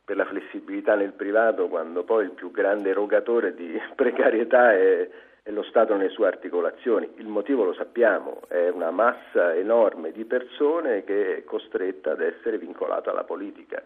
per 0.08 0.16
la 0.16 0.26
flessibilità 0.26 0.96
nel 0.96 1.12
privato 1.12 1.68
quando 1.68 2.04
poi 2.04 2.24
il 2.24 2.32
più 2.32 2.50
grande 2.50 2.92
erogatore 2.92 3.54
di 3.54 3.78
precarietà 3.94 4.72
è, 4.72 5.10
è, 5.44 5.52
lo 5.52 5.64
Stato 5.64 5.96
nelle 5.96 6.10
sue 6.10 6.28
articolazioni. 6.28 7.12
Il 7.16 7.28
motivo 7.28 7.66
lo 7.66 7.74
sappiamo, 7.74 8.42
è 8.48 8.70
una 8.70 8.90
massa 8.92 9.54
enorme 9.54 10.14
di 10.14 10.24
persone 10.24 11.04
che 11.04 11.38
è 11.38 11.44
costretta 11.44 12.12
ad 12.12 12.22
essere 12.22 12.58
vincolata 12.58 13.12
alla 13.12 13.26
politica 13.26 13.84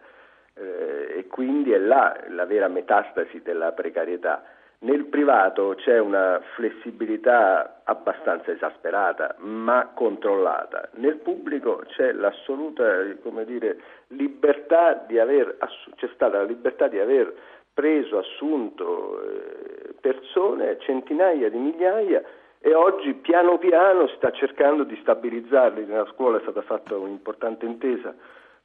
eh, 0.54 1.14
e 1.18 1.26
quindi 1.26 1.72
è 1.72 1.78
là 1.78 2.16
la 2.28 2.46
vera 2.46 2.68
metastasi 2.68 3.42
della 3.42 3.72
precarietà. 3.72 4.44
Nel 4.82 5.04
privato 5.04 5.74
c'è 5.76 6.00
una 6.00 6.40
flessibilità 6.54 7.82
abbastanza 7.84 8.50
esasperata, 8.50 9.36
ma 9.38 9.92
controllata. 9.94 10.88
Nel 10.94 11.18
pubblico 11.18 11.84
c'è 11.86 12.10
l'assoluta 12.10 13.00
dire, 13.44 13.80
libertà 14.08 15.04
di 15.06 15.20
aver, 15.20 15.56
c'è 15.94 16.08
stata 16.14 16.38
la 16.38 16.44
libertà 16.44 16.88
di 16.88 16.98
aver 16.98 17.32
preso, 17.72 18.18
assunto 18.18 19.22
eh, 19.22 19.94
persone, 20.00 20.78
centinaia 20.80 21.48
di 21.48 21.58
migliaia, 21.58 22.20
e 22.58 22.74
oggi 22.74 23.14
piano 23.14 23.58
piano 23.58 24.08
si 24.08 24.16
sta 24.16 24.32
cercando 24.32 24.82
di 24.82 24.98
stabilizzarli. 25.00 25.86
Nella 25.86 26.06
scuola 26.06 26.38
è 26.38 26.42
stata 26.42 26.62
fatta 26.62 26.96
un'importante 26.96 27.66
intesa 27.66 28.12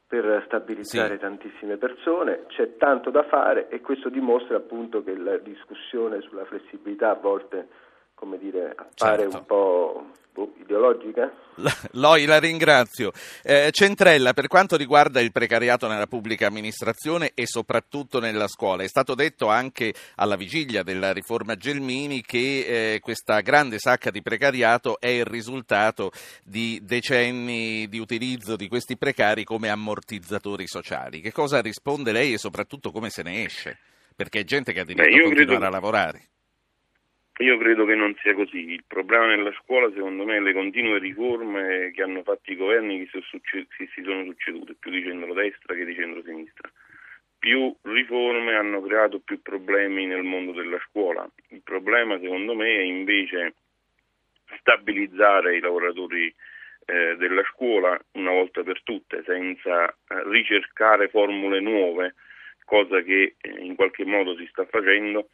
per 0.07 0.43
stabilizzare 0.45 1.15
sì. 1.15 1.19
tantissime 1.19 1.77
persone, 1.77 2.45
c'è 2.47 2.77
tanto 2.77 3.09
da 3.09 3.23
fare 3.23 3.67
e 3.67 3.81
questo 3.81 4.09
dimostra 4.09 4.55
appunto 4.55 5.03
che 5.03 5.15
la 5.17 5.37
discussione 5.37 6.21
sulla 6.21 6.45
flessibilità 6.45 7.11
a 7.11 7.15
volte 7.15 7.67
come 8.17 8.39
dire, 8.39 8.73
appare 8.75 9.29
certo. 9.29 9.37
un 9.37 9.45
po' 9.45 10.05
boh, 10.37 10.53
ideologica? 10.61 11.33
Loi 11.93 12.25
la 12.25 12.37
ringrazio. 12.37 13.11
Eh, 13.43 13.69
Centrella, 13.71 14.33
per 14.33 14.47
quanto 14.47 14.77
riguarda 14.77 15.19
il 15.19 15.31
precariato 15.31 15.87
nella 15.87 16.05
pubblica 16.05 16.45
amministrazione 16.45 17.31
e 17.33 17.47
soprattutto 17.47 18.19
nella 18.19 18.47
scuola, 18.47 18.83
è 18.83 18.87
stato 18.87 19.15
detto 19.15 19.47
anche 19.47 19.93
alla 20.15 20.35
vigilia 20.35 20.83
della 20.83 21.11
riforma 21.11 21.55
Gelmini 21.55 22.21
che 22.21 22.93
eh, 22.93 22.99
questa 22.99 23.41
grande 23.41 23.79
sacca 23.79 24.11
di 24.11 24.21
precariato 24.21 24.99
è 24.99 25.09
il 25.09 25.25
risultato 25.25 26.11
di 26.43 26.79
decenni 26.83 27.87
di 27.87 27.97
utilizzo 27.97 28.55
di 28.55 28.67
questi 28.67 28.97
precari 28.97 29.43
come 29.43 29.69
ammortizzatori 29.69 30.67
sociali. 30.67 31.21
Che 31.21 31.31
cosa 31.31 31.61
risponde 31.61 32.11
lei 32.11 32.33
e 32.33 32.37
soprattutto 32.37 32.91
come 32.91 33.09
se 33.09 33.23
ne 33.23 33.43
esce? 33.43 33.79
Perché 34.15 34.41
è 34.41 34.43
gente 34.43 34.73
che 34.73 34.81
ha 34.81 34.85
diritto 34.85 35.03
Beh, 35.03 35.15
a 35.15 35.21
continuare 35.21 35.45
credo... 35.45 35.65
a 35.65 35.69
lavorare. 35.69 36.21
Io 37.39 37.57
credo 37.59 37.85
che 37.85 37.93
non 37.93 38.15
sia 38.21 38.33
così. 38.33 38.71
Il 38.71 38.83
problema 38.87 39.27
nella 39.27 39.53
scuola, 39.61 39.91
secondo 39.93 40.25
me, 40.25 40.37
è 40.37 40.39
le 40.39 40.53
continue 40.53 40.97
riforme 40.97 41.91
che 41.93 42.01
hanno 42.01 42.23
fatto 42.23 42.51
i 42.51 42.55
governi 42.55 43.07
che 43.07 43.21
si 43.93 44.03
sono 44.03 44.23
succedute, 44.25 44.73
più 44.73 44.89
di 44.89 45.03
centrodestra 45.03 45.75
che 45.75 45.85
di 45.85 45.93
centrosinistra. 45.93 46.71
Più 47.37 47.75
riforme 47.83 48.55
hanno 48.55 48.81
creato 48.81 49.19
più 49.19 49.39
problemi 49.43 50.07
nel 50.07 50.23
mondo 50.23 50.51
della 50.51 50.79
scuola. 50.89 51.29
Il 51.49 51.61
problema, 51.63 52.19
secondo 52.19 52.55
me, 52.55 52.75
è 52.75 52.81
invece 52.81 53.53
stabilizzare 54.59 55.57
i 55.57 55.59
lavoratori 55.59 56.33
eh, 56.85 57.15
della 57.17 57.43
scuola 57.53 57.99
una 58.13 58.31
volta 58.31 58.63
per 58.63 58.81
tutte, 58.81 59.21
senza 59.25 59.87
eh, 59.87 60.23
ricercare 60.29 61.09
formule 61.09 61.59
nuove, 61.59 62.15
cosa 62.65 63.01
che 63.01 63.35
eh, 63.39 63.49
in 63.59 63.75
qualche 63.75 64.05
modo 64.05 64.35
si 64.35 64.47
sta 64.47 64.65
facendo 64.65 65.29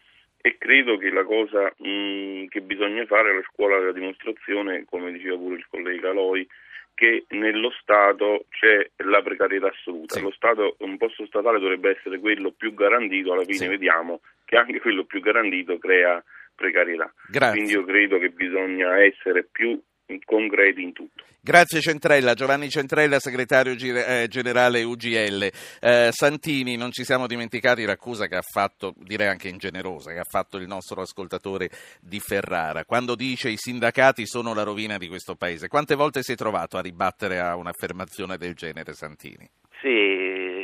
e 0.46 0.58
credo 0.58 0.98
che 0.98 1.10
la 1.10 1.24
cosa 1.24 1.74
mh, 1.78 1.88
mm, 1.88 2.46
che 2.48 2.60
bisogna 2.60 3.06
fare 3.06 3.30
alla 3.32 3.44
scuola 3.50 3.80
della 3.80 3.94
dimostrazione, 3.94 4.84
come 4.84 5.14
diceva 5.14 5.38
pure 5.38 5.56
il 5.56 5.66
collega 5.70 6.12
Loi, 6.12 6.46
che 6.94 7.24
nello 7.30 7.72
Stato 7.80 8.48
c'è 8.50 8.90
la 9.06 9.22
precarietà 9.22 9.68
assoluta. 9.68 10.16
Sì. 10.16 10.22
Lo 10.22 10.32
Stato, 10.32 10.76
un 10.80 10.98
posto 10.98 11.26
statale 11.28 11.60
dovrebbe 11.60 11.92
essere 11.92 12.20
quello 12.20 12.52
più 12.52 12.74
garantito, 12.74 13.32
alla 13.32 13.46
fine 13.46 13.56
sì. 13.58 13.68
vediamo 13.68 14.20
che 14.44 14.58
anche 14.58 14.82
quello 14.82 15.06
più 15.06 15.22
garantito 15.22 15.78
crea 15.78 16.22
precarietà. 16.54 17.14
Grazie. 17.30 17.56
Quindi 17.56 17.72
io 17.72 17.86
credo 17.86 18.20
che 18.20 18.30
bisogna 18.30 19.02
essere 19.02 19.48
più 19.50 19.82
concreti 20.26 20.82
in 20.82 20.94
tutto. 20.94 21.24
Grazie 21.46 21.82
Centrella, 21.82 22.36
Giovanni 22.36 22.70
Centrella, 22.70 23.20
segretario 23.20 23.74
eh, 23.74 24.28
generale 24.30 24.82
UGL. 24.84 25.50
Eh, 25.82 26.10
Santini, 26.12 26.78
non 26.78 26.92
ci 26.92 27.04
siamo 27.04 27.28
dimenticati 27.28 27.84
l'accusa 27.84 28.28
che 28.28 28.38
ha 28.38 28.42
fatto, 28.42 28.94
direi 28.96 29.28
anche 29.28 29.50
ingenerosa, 29.50 30.14
che 30.14 30.20
ha 30.20 30.28
fatto 30.28 30.58
il 30.58 30.68
nostro 30.68 31.02
ascoltatore 31.02 31.70
di 32.00 32.20
Ferrara, 32.20 32.86
quando 32.86 33.16
dice 33.16 33.50
i 33.50 33.58
sindacati 33.58 34.26
sono 34.26 34.54
la 34.54 34.64
rovina 34.64 34.98
di 34.98 35.10
questo 35.10 35.36
paese. 35.36 35.68
Quante 35.68 35.96
volte 35.96 36.24
si 36.24 36.32
è 36.32 36.36
trovato 36.36 36.78
a 36.78 36.82
ribattere 36.82 37.40
a 37.40 37.58
un'affermazione 37.58 38.38
del 38.38 38.54
genere, 38.54 38.94
Santini? 38.94 39.50
Sì, 39.82 40.23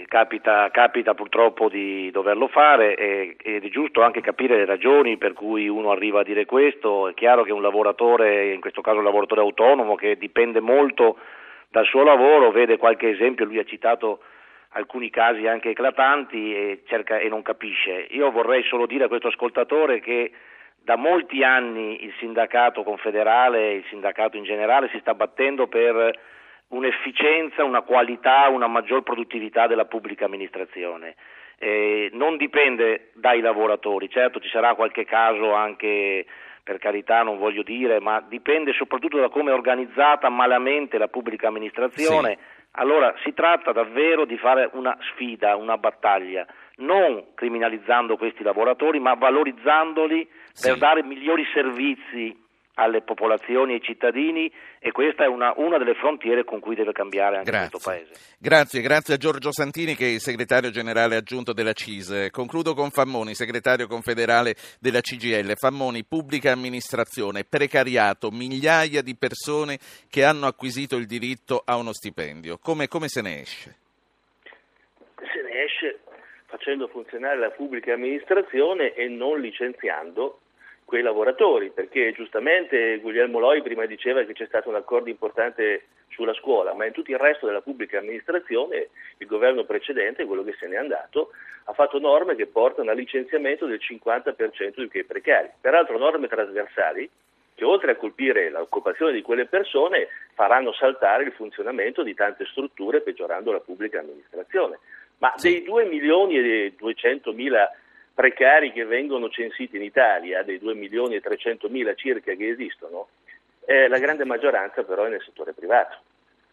capita, 0.10 0.70
capita, 0.72 1.14
purtroppo 1.14 1.70
di 1.70 2.12
doverlo 2.12 2.50
fare 2.50 2.96
e, 2.96 3.38
ed 3.42 3.64
è 3.64 3.70
giusto 3.70 4.02
anche 4.02 4.20
capire 4.20 4.58
le 4.58 4.66
ragioni 4.66 5.16
per 5.18 5.32
cui 5.32 5.70
uno 5.70 5.92
arriva 5.92 6.20
a 6.20 6.24
dire 6.24 6.46
questo. 6.46 7.08
È 7.08 7.14
chiaro 7.14 7.44
che 7.44 7.54
un 7.54 7.62
lavoratore, 7.62 8.52
in 8.52 8.60
questo 8.60 8.82
caso 8.82 8.98
un 8.98 9.06
lavoratore 9.06 9.40
autonomo, 9.40 9.96
che 9.96 10.18
dipende 10.18 10.60
molto 10.60 11.18
dal 11.70 11.86
suo 11.86 12.04
lavoro, 12.04 12.52
vede 12.52 12.78
qualche 12.78 13.10
esempio, 13.10 13.46
lui 13.46 13.60
ha 13.60 13.64
citato 13.64 14.20
alcuni 14.74 15.10
casi 15.10 15.48
anche 15.48 15.70
eclatanti 15.70 16.54
e, 16.54 16.82
cerca, 16.88 17.20
e 17.20 17.30
non 17.30 17.42
capisce. 17.42 18.08
Io 18.10 18.30
vorrei 18.32 18.64
solo 18.64 18.86
dire 18.86 19.06
a 19.06 19.08
questo 19.08 19.28
ascoltatore 19.28 20.02
che 20.02 20.32
da 20.84 20.96
molti 20.96 21.44
anni 21.44 22.04
il 22.04 22.14
sindacato 22.18 22.84
confederale, 22.84 23.74
il 23.74 23.86
sindacato 23.90 24.38
in 24.38 24.44
generale 24.44 24.90
si 24.90 25.00
sta 25.00 25.14
battendo 25.14 25.68
per 25.68 26.18
un'efficienza, 26.70 27.64
una 27.64 27.82
qualità, 27.82 28.48
una 28.50 28.68
maggior 28.68 29.04
produttività 29.04 29.68
della 29.68 29.86
pubblica 29.86 30.26
amministrazione. 30.26 31.16
Eh, 31.58 32.10
non 32.14 32.38
dipende 32.38 33.12
dai 33.14 33.42
lavoratori, 33.42 34.10
certo 34.10 34.40
ci 34.40 34.50
sarà 34.50 34.76
qualche 34.76 35.04
caso 35.06 35.54
anche 35.54 36.26
per 36.64 36.78
carità 36.78 37.24
non 37.24 37.40
voglio 37.40 37.64
dire, 37.64 38.00
ma 38.00 38.22
dipende 38.22 38.74
soprattutto 38.74 39.20
da 39.20 39.30
come 39.30 39.50
è 39.50 39.54
organizzata 39.54 40.30
malamente 40.30 41.00
la 41.00 41.08
pubblica 41.08 41.48
amministrazione. 41.48 42.38
Sì. 42.38 42.58
Allora 42.74 43.14
si 43.24 43.34
tratta 43.34 43.72
davvero 43.72 44.26
di 44.26 44.38
fare 44.38 44.70
una 44.74 44.96
sfida, 45.12 45.56
una 45.56 45.78
battaglia, 45.78 46.46
non 46.78 47.34
criminalizzando 47.34 48.18
questi 48.18 48.44
lavoratori, 48.44 49.00
ma 49.00 49.16
valorizzandoli 49.16 50.26
per 50.62 50.74
sì. 50.74 50.80
dare 50.80 51.04
migliori 51.04 51.44
servizi 51.52 52.38
alle 52.80 53.02
popolazioni 53.02 53.74
e 53.74 53.76
ai 53.76 53.82
cittadini 53.82 54.52
e 54.80 54.92
questa 54.92 55.26
è 55.26 55.28
una, 55.28 55.54
una, 55.58 55.78
delle 55.78 55.96
frontiere 55.96 56.46
con 56.46 56.62
cui 56.62 56.76
deve 56.76 56.94
cambiare 56.94 57.38
anche 57.38 57.52
grazie. 57.52 57.70
questo 57.70 57.90
Paese. 57.90 58.36
Grazie, 58.40 58.82
grazie 58.82 59.14
a 59.16 59.18
Giorgio 59.18 59.52
Santini 59.52 59.96
che 59.96 60.06
è 60.06 60.10
il 60.10 60.22
segretario 60.22 60.70
generale 60.70 61.18
aggiunto 61.18 61.52
della 61.52 61.74
CIS. 61.74 62.28
Concludo 62.32 62.74
con 62.74 62.90
Fammoni, 62.90 63.36
segretario 63.36 63.88
confederale 63.88 64.56
della 64.80 65.02
CGL. 65.02 65.56
Fammoni, 65.56 66.06
pubblica 66.06 66.54
amministrazione, 66.54 67.44
precariato, 67.44 68.32
migliaia 68.32 69.02
di 69.02 69.16
persone 69.18 69.78
che 70.10 70.24
hanno 70.24 70.48
acquisito 70.48 70.96
il 70.96 71.06
diritto 71.06 71.62
a 71.66 71.76
uno 71.76 71.92
stipendio. 71.92 72.58
Come, 72.60 72.88
come 72.88 73.10
se 73.10 73.22
ne 73.22 73.42
esce? 73.42 73.76
Se 75.18 75.42
ne 75.42 75.64
esce 75.64 76.00
facendo 76.46 76.88
funzionare 76.88 77.38
la 77.38 77.52
pubblica 77.52 77.94
amministrazione 77.94 78.94
e 78.94 79.10
non 79.10 79.42
licenziando 79.42 80.40
quei 80.90 81.04
lavoratori, 81.04 81.70
perché 81.70 82.12
giustamente 82.14 82.98
Guglielmo 82.98 83.38
Loi 83.38 83.62
prima 83.62 83.86
diceva 83.86 84.24
che 84.24 84.34
c'è 84.34 84.48
stato 84.48 84.70
un 84.70 84.76
accordo 84.76 85.08
importante 85.10 85.84
sulla 86.10 86.34
scuola, 86.34 86.74
ma 86.74 86.88
in 86.88 86.94
tutto 86.94 87.12
il 87.12 87.20
resto 87.20 87.46
della 87.46 87.62
pubblica 87.62 88.00
amministrazione 88.00 88.90
il 89.20 89.28
governo 89.28 89.66
precedente, 89.66 90.26
quello 90.26 90.44
che 90.44 90.56
se 90.60 90.68
n'è 90.68 90.78
andato, 90.78 91.30
ha 91.66 91.74
fatto 91.74 92.00
norme 92.00 92.36
che 92.36 92.48
portano 92.48 92.90
al 92.90 92.98
licenziamento 92.98 93.68
del 93.68 93.80
50% 93.80 94.82
di 94.82 94.90
quei 94.90 95.04
precari, 95.04 95.52
peraltro 95.62 96.00
norme 96.00 96.28
trasversali 96.28 97.08
che 97.54 97.66
oltre 97.66 97.92
a 97.92 97.96
colpire 97.96 98.50
l'occupazione 98.50 99.12
di 99.12 99.22
quelle 99.22 99.46
persone 99.46 100.08
faranno 100.34 100.74
saltare 100.74 101.26
il 101.26 101.34
funzionamento 101.34 102.02
di 102.02 102.16
tante 102.16 102.46
strutture 102.46 103.02
peggiorando 103.02 103.52
la 103.52 103.60
pubblica 103.60 104.00
amministrazione. 104.00 104.80
Ma 105.20 105.34
dei 105.40 105.62
2 105.62 105.86
milioni 105.86 106.38
e 106.40 106.74
200 106.76 107.32
mila 107.34 107.70
precari 108.20 108.74
che 108.74 108.84
vengono 108.84 109.30
censiti 109.30 109.78
in 109.78 109.84
Italia, 109.84 110.44
dei 110.44 110.60
2 110.60 110.74
milioni 110.74 111.16
e 111.16 111.22
300 111.22 111.70
mila 111.70 111.94
circa 111.94 112.34
che 112.34 112.50
esistono, 112.50 113.08
eh, 113.64 113.88
la 113.88 113.98
grande 113.98 114.26
maggioranza 114.26 114.84
però 114.84 115.06
è 115.06 115.10
nel 115.10 115.24
settore 115.24 115.54
privato. 115.54 115.96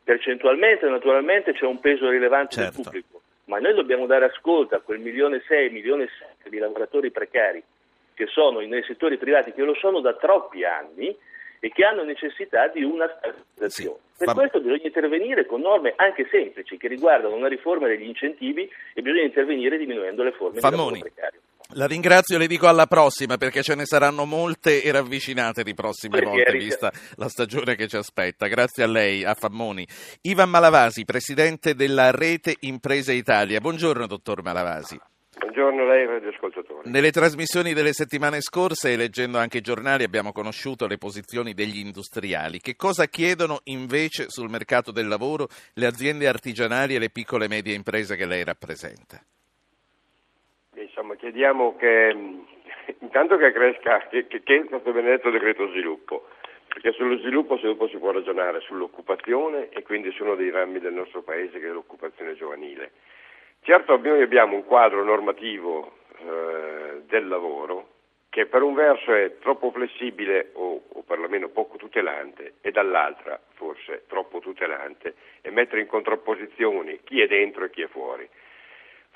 Percentualmente 0.05 0.88
naturalmente 0.88 1.55
c'è 1.55 1.64
un 1.64 1.81
peso 1.81 2.09
rilevante 2.09 2.55
certo. 2.55 2.70
del 2.70 2.85
pubblico, 2.85 3.20
ma 3.46 3.59
noi 3.59 3.74
dobbiamo 3.74 4.07
dare 4.07 4.26
ascolto 4.26 4.76
a 4.76 4.81
quel 4.81 5.00
milione 5.00 5.38
e 5.38 5.42
6, 5.44 5.70
milione 5.70 6.05
e 6.05 6.09
7 6.38 6.50
di 6.50 6.59
lavoratori 6.59 7.11
precari 7.11 7.61
che 8.14 8.26
sono 8.26 8.61
nei 8.61 8.85
settori 8.85 9.18
privati, 9.18 9.52
che 9.52 9.62
lo 9.64 9.74
sono 9.74 9.98
da 9.98 10.14
troppi 10.14 10.62
anni 10.62 11.16
e 11.59 11.70
che 11.70 11.85
hanno 11.85 12.05
necessità 12.05 12.68
di 12.68 12.85
una 12.85 13.12
stabilizzazione. 13.18 13.98
Sì, 14.12 14.24
per 14.24 14.35
questo 14.35 14.61
bisogna 14.61 14.85
intervenire 14.85 15.46
con 15.46 15.62
norme 15.62 15.94
anche 15.96 16.29
semplici 16.31 16.76
che 16.76 16.87
riguardano 16.87 17.35
una 17.35 17.48
riforma 17.48 17.88
degli 17.88 18.07
incentivi 18.07 18.70
e 18.94 19.02
bisogna 19.02 19.24
intervenire 19.24 19.76
diminuendo 19.76 20.22
le 20.22 20.31
forme 20.31 20.61
Fammoni. 20.61 20.76
di 20.76 21.00
lavoro 21.00 21.00
precario. 21.00 21.40
La 21.70 21.87
ringrazio, 21.87 22.38
le 22.38 22.46
dico 22.46 22.68
alla 22.68 22.87
prossima 22.87 23.37
perché 23.37 23.62
ce 23.62 23.74
ne 23.74 23.87
saranno 23.87 24.24
molte 24.24 24.83
e 24.83 24.92
ravvicinate 24.92 25.64
di 25.64 25.74
prossime 25.74 26.20
volte, 26.20 26.52
vista 26.52 26.92
la 27.16 27.29
stagione 27.29 27.74
che 27.74 27.88
ci 27.88 27.96
aspetta. 27.96 28.46
Grazie 28.46 28.85
a 28.85 28.87
lei, 28.87 29.24
a 29.24 29.35
Fammoni. 29.35 29.87
Ivan 30.22 30.48
Malavasi, 30.48 31.05
presidente 31.05 31.74
della 31.74 32.12
Rete 32.12 32.55
Imprese 32.61 33.14
Italia. 33.14 33.61
Buongiorno, 33.61 34.07
dottor 34.07 34.42
Malavasi. 34.42 34.98
Buongiorno 35.38 35.83
a 35.83 35.87
lei 35.87 36.05
e 36.05 36.07
radioascoltatori. 36.07 36.90
Nelle 36.90 37.11
trasmissioni 37.11 37.74
delle 37.74 37.92
settimane 37.92 38.40
scorse 38.40 38.92
e 38.92 38.96
leggendo 38.96 39.38
anche 39.38 39.59
i 39.59 39.62
giornali 39.62 40.05
abbiamo 40.05 40.33
conosciuto 40.33 40.87
le 40.87 40.98
posizioni 40.98 41.52
degli 41.52 41.79
industriali. 41.79 42.61
Che 42.61 42.76
cosa 42.76 43.07
chiedono 43.07 43.61
invece 43.64 44.26
sul 44.29 44.48
mercato 44.48 44.92
del 44.92 45.09
lavoro 45.09 45.48
le 45.74 45.87
aziende 45.87 46.29
artigianali 46.29 46.94
e 46.94 46.98
le 46.98 47.11
piccole 47.11 47.46
e 47.46 47.48
medie 47.48 47.74
imprese 47.74 48.16
che 48.16 48.24
lei 48.24 48.44
rappresenta? 48.44 49.20
Chiediamo 51.27 51.75
che 51.77 52.15
intanto 53.01 53.37
che 53.37 53.51
cresca, 53.51 54.07
che, 54.09 54.29
che, 54.29 54.45
che 54.45 54.65
questo 54.65 54.93
benedetto 54.93 55.31
decreto 55.31 55.69
sviluppo, 55.71 56.29
perché 56.69 56.93
sullo 56.93 57.19
sviluppo, 57.19 57.57
sviluppo 57.57 57.89
si 57.89 57.97
può 57.97 58.12
ragionare 58.12 58.61
sull'occupazione 58.61 59.71
e 59.71 59.83
quindi 59.83 60.12
su 60.12 60.23
uno 60.23 60.37
dei 60.37 60.51
rami 60.51 60.79
del 60.79 60.93
nostro 60.93 61.23
paese 61.23 61.59
che 61.59 61.67
è 61.67 61.71
l'occupazione 61.71 62.37
giovanile. 62.37 62.93
Certo 63.62 63.97
noi 63.97 64.23
abbiamo 64.23 64.55
un 64.55 64.65
quadro 64.65 65.03
normativo 65.03 65.97
eh, 66.19 67.03
del 67.07 67.27
lavoro 67.27 67.95
che 68.29 68.47
per 68.47 68.62
un 68.62 68.75
verso 68.75 69.12
è 69.12 69.39
troppo 69.41 69.73
flessibile 69.73 70.51
o, 70.53 70.83
o 70.87 71.03
perlomeno 71.03 71.49
poco 71.49 71.77
tutelante 71.77 72.55
e 72.61 72.71
dall'altra 72.71 73.41
forse 73.55 74.05
troppo 74.07 74.39
tutelante 74.39 75.15
e 75.41 75.51
mettere 75.51 75.81
in 75.81 75.89
contrapposizione 75.89 77.01
chi 77.03 77.21
è 77.21 77.27
dentro 77.27 77.65
e 77.65 77.71
chi 77.71 77.83
è 77.83 77.89
fuori. 77.89 78.29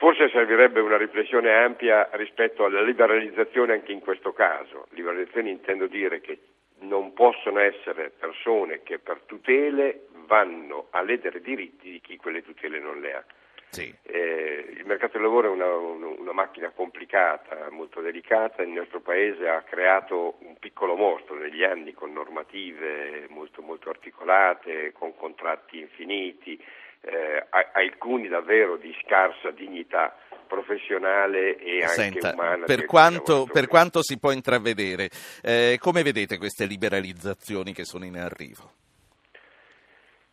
Forse 0.00 0.30
servirebbe 0.30 0.80
una 0.80 0.96
riflessione 0.96 1.52
ampia 1.52 2.08
rispetto 2.12 2.64
alla 2.64 2.80
liberalizzazione 2.80 3.74
anche 3.74 3.92
in 3.92 4.00
questo 4.00 4.32
caso. 4.32 4.86
Liberalizzazione 4.92 5.50
intendo 5.50 5.88
dire 5.88 6.22
che 6.22 6.38
non 6.78 7.12
possono 7.12 7.58
essere 7.58 8.10
persone 8.18 8.82
che 8.82 8.98
per 8.98 9.20
tutele 9.26 10.06
vanno 10.24 10.86
a 10.88 11.02
ledere 11.02 11.42
diritti 11.42 11.90
di 11.90 12.00
chi 12.00 12.16
quelle 12.16 12.42
tutele 12.42 12.78
non 12.78 12.98
le 13.02 13.14
ha. 13.14 13.24
Sì. 13.68 13.94
Eh, 14.04 14.72
il 14.74 14.86
mercato 14.86 15.18
del 15.18 15.22
lavoro 15.26 15.48
è 15.48 15.50
una, 15.50 15.76
una, 15.76 16.32
macchina 16.32 16.70
complicata, 16.70 17.68
molto 17.70 18.00
delicata, 18.00 18.62
il 18.62 18.70
nostro 18.70 19.00
Paese 19.00 19.50
ha 19.50 19.60
creato 19.60 20.36
un 20.38 20.56
piccolo 20.58 20.96
mostro 20.96 21.34
negli 21.34 21.62
anni 21.62 21.92
con 21.92 22.10
normative 22.10 23.26
molto, 23.28 23.60
molto 23.60 23.90
articolate, 23.90 24.92
con 24.92 25.14
contratti 25.14 25.78
infiniti, 25.78 26.58
eh, 27.02 27.46
alcuni 27.72 28.28
davvero 28.28 28.76
di 28.76 28.94
scarsa 29.04 29.50
dignità 29.50 30.14
professionale 30.46 31.56
e 31.56 31.82
anche 31.82 31.88
Senta, 31.88 32.32
umana. 32.32 32.64
Per 32.64 32.84
quanto, 32.84 33.46
per 33.50 33.68
quanto, 33.68 34.02
si 34.02 34.18
può 34.18 34.32
intravedere, 34.32 35.08
eh, 35.42 35.78
come 35.80 36.02
vedete 36.02 36.38
queste 36.38 36.66
liberalizzazioni 36.66 37.72
che 37.72 37.84
sono 37.84 38.04
in 38.04 38.16
arrivo? 38.16 38.72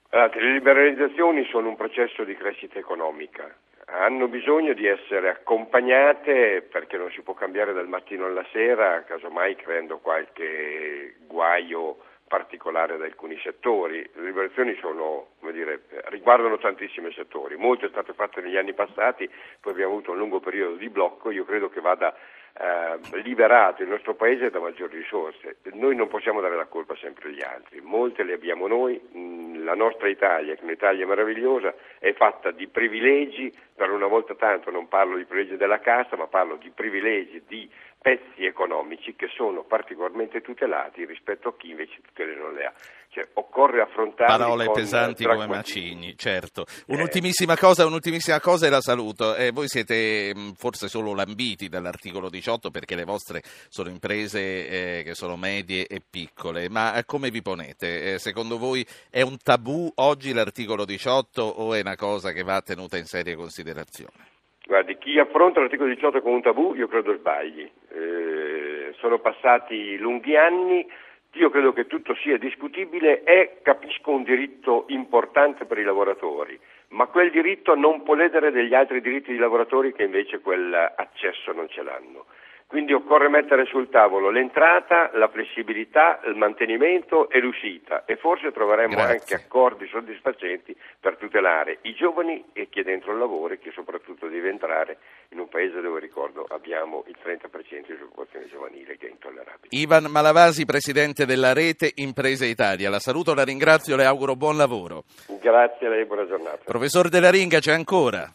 Allora, 0.09 0.31
le 0.33 0.53
liberalizzazioni 0.53 1.45
sono 1.49 1.69
un 1.69 1.75
processo 1.75 2.23
di 2.23 2.35
crescita 2.35 2.79
economica, 2.79 3.53
hanno 3.85 4.27
bisogno 4.27 4.73
di 4.73 4.87
essere 4.87 5.29
accompagnate 5.29 6.61
perché 6.69 6.97
non 6.97 7.11
si 7.11 7.21
può 7.21 7.33
cambiare 7.33 7.73
dal 7.73 7.87
mattino 7.87 8.25
alla 8.25 8.45
sera, 8.51 9.03
casomai 9.03 9.55
creando 9.55 9.99
qualche 9.99 11.15
guaio 11.27 11.97
particolare 12.27 12.93
ad 12.95 13.01
alcuni 13.01 13.39
settori. 13.41 14.07
Le 14.13 14.23
liberazioni 14.23 14.75
sono, 14.79 15.29
dire, 15.51 15.83
riguardano 16.05 16.57
tantissimi 16.57 17.11
settori, 17.13 17.55
molto 17.55 17.85
è 17.85 17.89
stato 17.89 18.13
fatto 18.13 18.39
negli 18.41 18.57
anni 18.57 18.73
passati, 18.73 19.29
poi 19.59 19.73
abbiamo 19.73 19.93
avuto 19.93 20.11
un 20.11 20.17
lungo 20.17 20.39
periodo 20.39 20.75
di 20.75 20.89
blocco, 20.89 21.31
io 21.31 21.45
credo 21.45 21.69
che 21.69 21.81
vada 21.81 22.15
eh, 22.59 23.21
liberato 23.21 23.83
il 23.83 23.89
nostro 23.89 24.15
Paese 24.15 24.49
da 24.49 24.59
maggiori 24.59 24.97
risorse. 24.97 25.57
Noi 25.73 25.95
non 25.95 26.07
possiamo 26.07 26.41
dare 26.41 26.55
la 26.55 26.65
colpa 26.65 26.95
sempre 26.95 27.29
agli 27.29 27.41
altri, 27.41 27.81
molte 27.81 28.23
le 28.23 28.33
abbiamo 28.33 28.67
noi, 28.67 28.99
mm, 29.15 29.63
la 29.63 29.75
nostra 29.75 30.07
Italia, 30.07 30.55
che 30.55 30.61
è 30.61 30.63
un'Italia 30.63 31.05
meravigliosa, 31.05 31.73
è 31.99 32.13
fatta 32.13 32.51
di 32.51 32.67
privilegi, 32.67 33.53
per 33.75 33.91
una 33.91 34.07
volta 34.07 34.33
tanto 34.33 34.71
non 34.71 34.87
parlo 34.87 35.17
di 35.17 35.25
privilegi 35.25 35.55
della 35.55 35.79
cassa, 35.79 36.15
ma 36.15 36.27
parlo 36.27 36.55
di 36.55 36.71
privilegi 36.71 37.43
di 37.47 37.69
pezzi 38.07 38.45
economici 38.45 39.15
che 39.17 39.27
sono 39.35 39.63
particolarmente 39.63 40.39
tutelati 40.39 41.03
rispetto 41.03 41.49
a 41.49 41.53
chi 41.57 41.71
invece 41.71 41.99
tutele 42.01 42.35
non 42.35 42.53
le 42.53 42.65
ha. 42.65 42.73
Cioè, 43.09 43.27
occorre 43.33 43.81
affrontare 43.81 44.37
parole 44.37 44.71
pesanti 44.71 45.25
come 45.25 45.45
Macigni, 45.45 46.15
certo. 46.15 46.65
Un'ultimissima 46.87 47.53
eh. 47.53 47.57
cosa, 47.57 47.85
un'ultimissima 47.85 48.39
cosa 48.39 48.65
e 48.65 48.69
la 48.69 48.79
saluto. 48.79 49.35
Eh, 49.35 49.51
voi 49.51 49.67
siete 49.67 50.31
mh, 50.33 50.53
forse 50.53 50.87
solo 50.87 51.13
lambiti 51.13 51.67
dall'articolo 51.67 52.29
18 52.29 52.69
perché 52.69 52.95
le 52.95 53.03
vostre 53.03 53.41
sono 53.67 53.89
imprese 53.89 54.99
eh, 54.99 55.03
che 55.03 55.13
sono 55.13 55.35
medie 55.35 55.85
e 55.85 56.01
piccole, 56.07 56.69
ma 56.69 56.95
eh, 56.95 57.03
come 57.03 57.29
vi 57.29 57.41
ponete? 57.41 58.13
Eh, 58.13 58.19
secondo 58.19 58.57
voi 58.57 58.85
è 59.09 59.21
un 59.21 59.37
tabù 59.37 59.91
oggi 59.95 60.31
l'articolo 60.31 60.85
18 60.85 61.41
o 61.41 61.73
è 61.73 61.81
una 61.81 61.97
cosa 61.97 62.31
che 62.31 62.43
va 62.43 62.61
tenuta 62.61 62.97
in 62.97 63.05
seria 63.05 63.35
considerazione? 63.35 64.36
Guardi, 64.67 64.97
chi 64.97 65.17
affronta 65.17 65.61
l'articolo 65.61 65.93
18 65.93 66.21
come 66.21 66.35
un 66.35 66.41
tabù 66.41 66.73
io 66.75 66.89
credo 66.89 67.15
sbagli. 67.15 67.71
Eh, 67.89 68.93
sono 68.97 69.17
passati 69.19 69.97
lunghi 69.97 70.35
anni, 70.35 70.85
io 71.31 71.49
credo 71.49 71.71
che 71.71 71.87
tutto 71.87 72.13
sia 72.15 72.37
discutibile 72.37 73.23
e 73.23 73.59
capisco 73.61 74.11
un 74.11 74.23
diritto 74.23 74.83
importante 74.89 75.63
per 75.63 75.77
i 75.77 75.83
lavoratori, 75.83 76.59
ma 76.89 77.05
quel 77.05 77.31
diritto 77.31 77.75
non 77.75 78.03
può 78.03 78.15
ledere 78.15 78.51
degli 78.51 78.73
altri 78.73 78.99
diritti 78.99 79.31
di 79.31 79.37
lavoratori 79.37 79.93
che 79.93 80.03
invece 80.03 80.41
quell'accesso 80.41 81.53
non 81.53 81.69
ce 81.69 81.83
l'hanno. 81.83 82.25
Quindi 82.67 82.91
occorre 82.91 83.29
mettere 83.29 83.65
sul 83.65 83.89
tavolo 83.89 84.29
l'entrata, 84.29 85.09
la 85.13 85.29
flessibilità, 85.29 86.19
il 86.27 86.35
mantenimento 86.35 87.29
e 87.29 87.39
l'uscita 87.39 88.03
e 88.03 88.17
forse 88.17 88.51
troveremo 88.51 88.93
Grazie. 88.93 89.13
anche 89.13 89.33
accordi 89.35 89.87
soddisfacenti 89.87 90.75
per 90.99 91.15
tutelare 91.15 91.77
i 91.83 91.93
giovani 91.93 92.43
e 92.51 92.67
chi 92.67 92.81
è 92.81 92.83
dentro 92.83 93.13
il 93.13 93.19
lavoro 93.19 93.53
e 93.53 93.59
chi 93.59 93.71
soprattutto 93.73 94.27
deve 94.27 94.49
entrare 94.49 94.97
in 95.29 95.39
un 95.39 95.47
paese 95.47 95.79
dove, 95.79 96.01
ricordo, 96.01 96.45
abbiamo 96.49 97.05
il 97.07 97.15
30% 97.23 97.47
di 97.87 97.93
disoccupazione 97.93 98.49
giovanile 98.49 98.97
che 98.97 99.07
è 99.07 99.11
intollerabile. 99.11 99.69
Ivan 99.69 100.11
Malavasi, 100.11 100.65
Presidente 100.65 101.25
della 101.25 101.53
Rete 101.53 101.89
Imprese 101.95 102.47
Italia. 102.47 102.89
La 102.89 102.99
saluto, 102.99 103.33
la 103.33 103.45
ringrazio, 103.45 103.95
le 103.95 104.03
auguro 104.03 104.35
buon 104.35 104.57
lavoro. 104.57 105.03
Grazie 105.39 105.87
a 105.87 105.89
lei, 105.89 106.05
buona 106.05 106.27
giornata. 106.27 106.59
Professor 106.65 107.07
Della 107.07 107.31
Ringa, 107.31 107.59
c'è 107.59 107.71
ancora? 107.71 108.29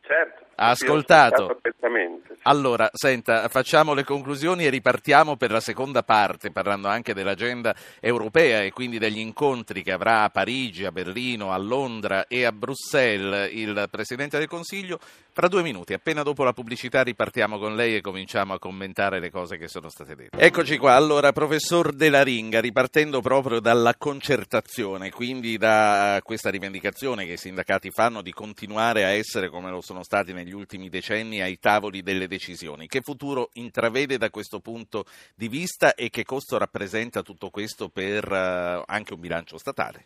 Certo. 0.00 0.39
Ha 0.60 0.68
ascoltato? 0.68 1.46
Perfettamente. 1.46 2.36
Allora, 2.42 2.90
senta, 2.92 3.48
facciamo 3.48 3.94
le 3.94 4.04
conclusioni 4.04 4.66
e 4.66 4.70
ripartiamo 4.70 5.36
per 5.36 5.50
la 5.50 5.60
seconda 5.60 6.02
parte, 6.02 6.50
parlando 6.50 6.88
anche 6.88 7.14
dell'agenda 7.14 7.74
europea 7.98 8.62
e 8.62 8.70
quindi 8.70 8.98
degli 8.98 9.18
incontri 9.18 9.82
che 9.82 9.92
avrà 9.92 10.22
a 10.22 10.30
Parigi, 10.30 10.84
a 10.84 10.92
Berlino, 10.92 11.52
a 11.52 11.58
Londra 11.58 12.26
e 12.26 12.44
a 12.44 12.52
Bruxelles 12.52 13.50
il 13.52 13.88
Presidente 13.90 14.38
del 14.38 14.48
Consiglio. 14.48 14.98
Fra 15.32 15.48
due 15.48 15.62
minuti, 15.62 15.92
appena 15.92 16.22
dopo 16.22 16.42
la 16.42 16.52
pubblicità, 16.52 17.02
ripartiamo 17.02 17.58
con 17.58 17.76
lei 17.76 17.94
e 17.96 18.00
cominciamo 18.00 18.52
a 18.52 18.58
commentare 18.58 19.20
le 19.20 19.30
cose 19.30 19.56
che 19.58 19.68
sono 19.68 19.88
state 19.88 20.16
dette. 20.16 20.36
Eccoci 20.36 20.76
qua, 20.76 20.94
allora, 20.94 21.32
professor 21.32 21.92
Della 21.92 22.22
Ringa, 22.22 22.60
ripartendo 22.60 23.20
proprio 23.20 23.60
dalla 23.60 23.94
concertazione, 23.96 25.10
quindi 25.10 25.56
da 25.56 26.20
questa 26.22 26.50
rivendicazione 26.50 27.26
che 27.26 27.34
i 27.34 27.38
sindacati 27.38 27.90
fanno 27.90 28.22
di 28.22 28.32
continuare 28.32 29.04
a 29.04 29.10
essere 29.10 29.48
come 29.48 29.70
lo 29.70 29.80
sono 29.80 30.02
stati 30.02 30.32
negli 30.32 30.49
ultimi 30.52 30.88
decenni 30.88 31.40
ai 31.40 31.58
tavoli 31.58 32.02
delle 32.02 32.26
decisioni. 32.26 32.86
Che 32.86 33.00
futuro 33.00 33.50
intravede 33.54 34.18
da 34.18 34.30
questo 34.30 34.60
punto 34.60 35.04
di 35.34 35.48
vista 35.48 35.94
e 35.94 36.10
che 36.10 36.24
costo 36.24 36.58
rappresenta 36.58 37.22
tutto 37.22 37.50
questo 37.50 37.88
per 37.88 38.30
uh, 38.30 38.82
anche 38.86 39.14
un 39.14 39.20
bilancio 39.20 39.58
statale? 39.58 40.04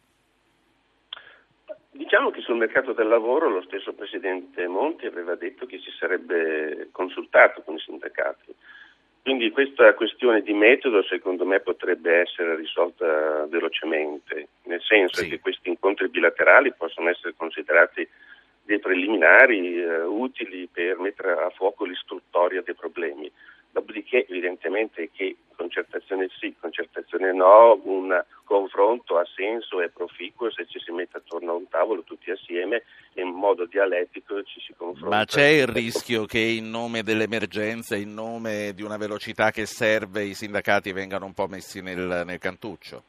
Diciamo 1.91 2.31
che 2.31 2.41
sul 2.41 2.57
mercato 2.57 2.93
del 2.93 3.07
lavoro 3.07 3.49
lo 3.49 3.63
stesso 3.63 3.93
Presidente 3.93 4.67
Monti 4.67 5.07
aveva 5.07 5.37
detto 5.37 5.65
che 5.65 5.79
si 5.79 5.91
sarebbe 5.97 6.89
consultato 6.91 7.63
con 7.63 7.77
i 7.77 7.81
sindacati. 7.81 8.55
Quindi 9.25 9.51
questa 9.51 9.95
questione 9.95 10.43
di 10.43 10.53
metodo 10.53 11.03
secondo 11.03 11.47
me 11.47 11.61
potrebbe 11.61 12.21
essere 12.21 12.57
risolta 12.57 13.47
velocemente, 13.47 14.49
nel 14.65 14.83
senso 14.83 15.23
sì. 15.23 15.31
che 15.31 15.41
questi 15.41 15.71
incontri 15.71 16.09
bilaterali 16.09 16.75
possono 16.75 17.09
essere 17.09 17.33
considerati 17.35 18.07
dei 18.65 18.79
preliminari 18.79 19.77
eh, 19.77 20.03
utili 20.03 20.69
per 20.71 20.99
mettere 20.99 21.33
a 21.33 21.51
fuoco 21.51 21.85
l'istruttoria 21.85 22.63
dei 22.63 22.75
problemi. 22.75 23.31
Dopodiché 23.71 24.27
evidentemente 24.29 25.11
che 25.13 25.37
concertazione 25.57 26.29
sì, 26.39 26.55
concertazione 26.61 27.33
no, 27.33 27.81
un 27.83 28.25
confronto 28.45 29.19
ha 29.19 29.27
senso, 29.35 29.81
è 29.81 29.89
proficuo 29.89 30.51
se 30.51 30.67
ci 30.67 30.79
si 30.79 30.93
mette 30.93 31.17
attorno 31.17 31.51
a 31.51 31.55
un 31.57 31.69
tavolo 31.69 32.03
tutti 32.03 32.31
assieme 32.31 32.85
e 33.15 33.23
in 33.23 33.35
modo 33.35 33.67
dialettico 33.67 34.43
ci 34.45 34.61
si 34.61 34.75
confronta. 34.77 35.17
Ma 35.17 35.25
c'è 35.25 35.47
il 35.47 35.67
rischio 35.67 36.25
che 36.25 36.39
in 36.39 36.71
nome 36.71 37.03
dell'emergenza, 37.03 37.97
in 37.97 38.15
nome 38.15 38.73
di 38.75 38.83
una 38.83 38.97
velocità 38.97 39.51
che 39.51 39.67
serve, 39.67 40.23
i 40.23 40.35
sindacati 40.35 40.93
vengano 40.93 41.27
un 41.27 41.35
po' 41.35 41.49
messi 41.49 41.83
nel, 41.83 42.23
nel 42.25 42.39
cantuccio? 42.39 43.03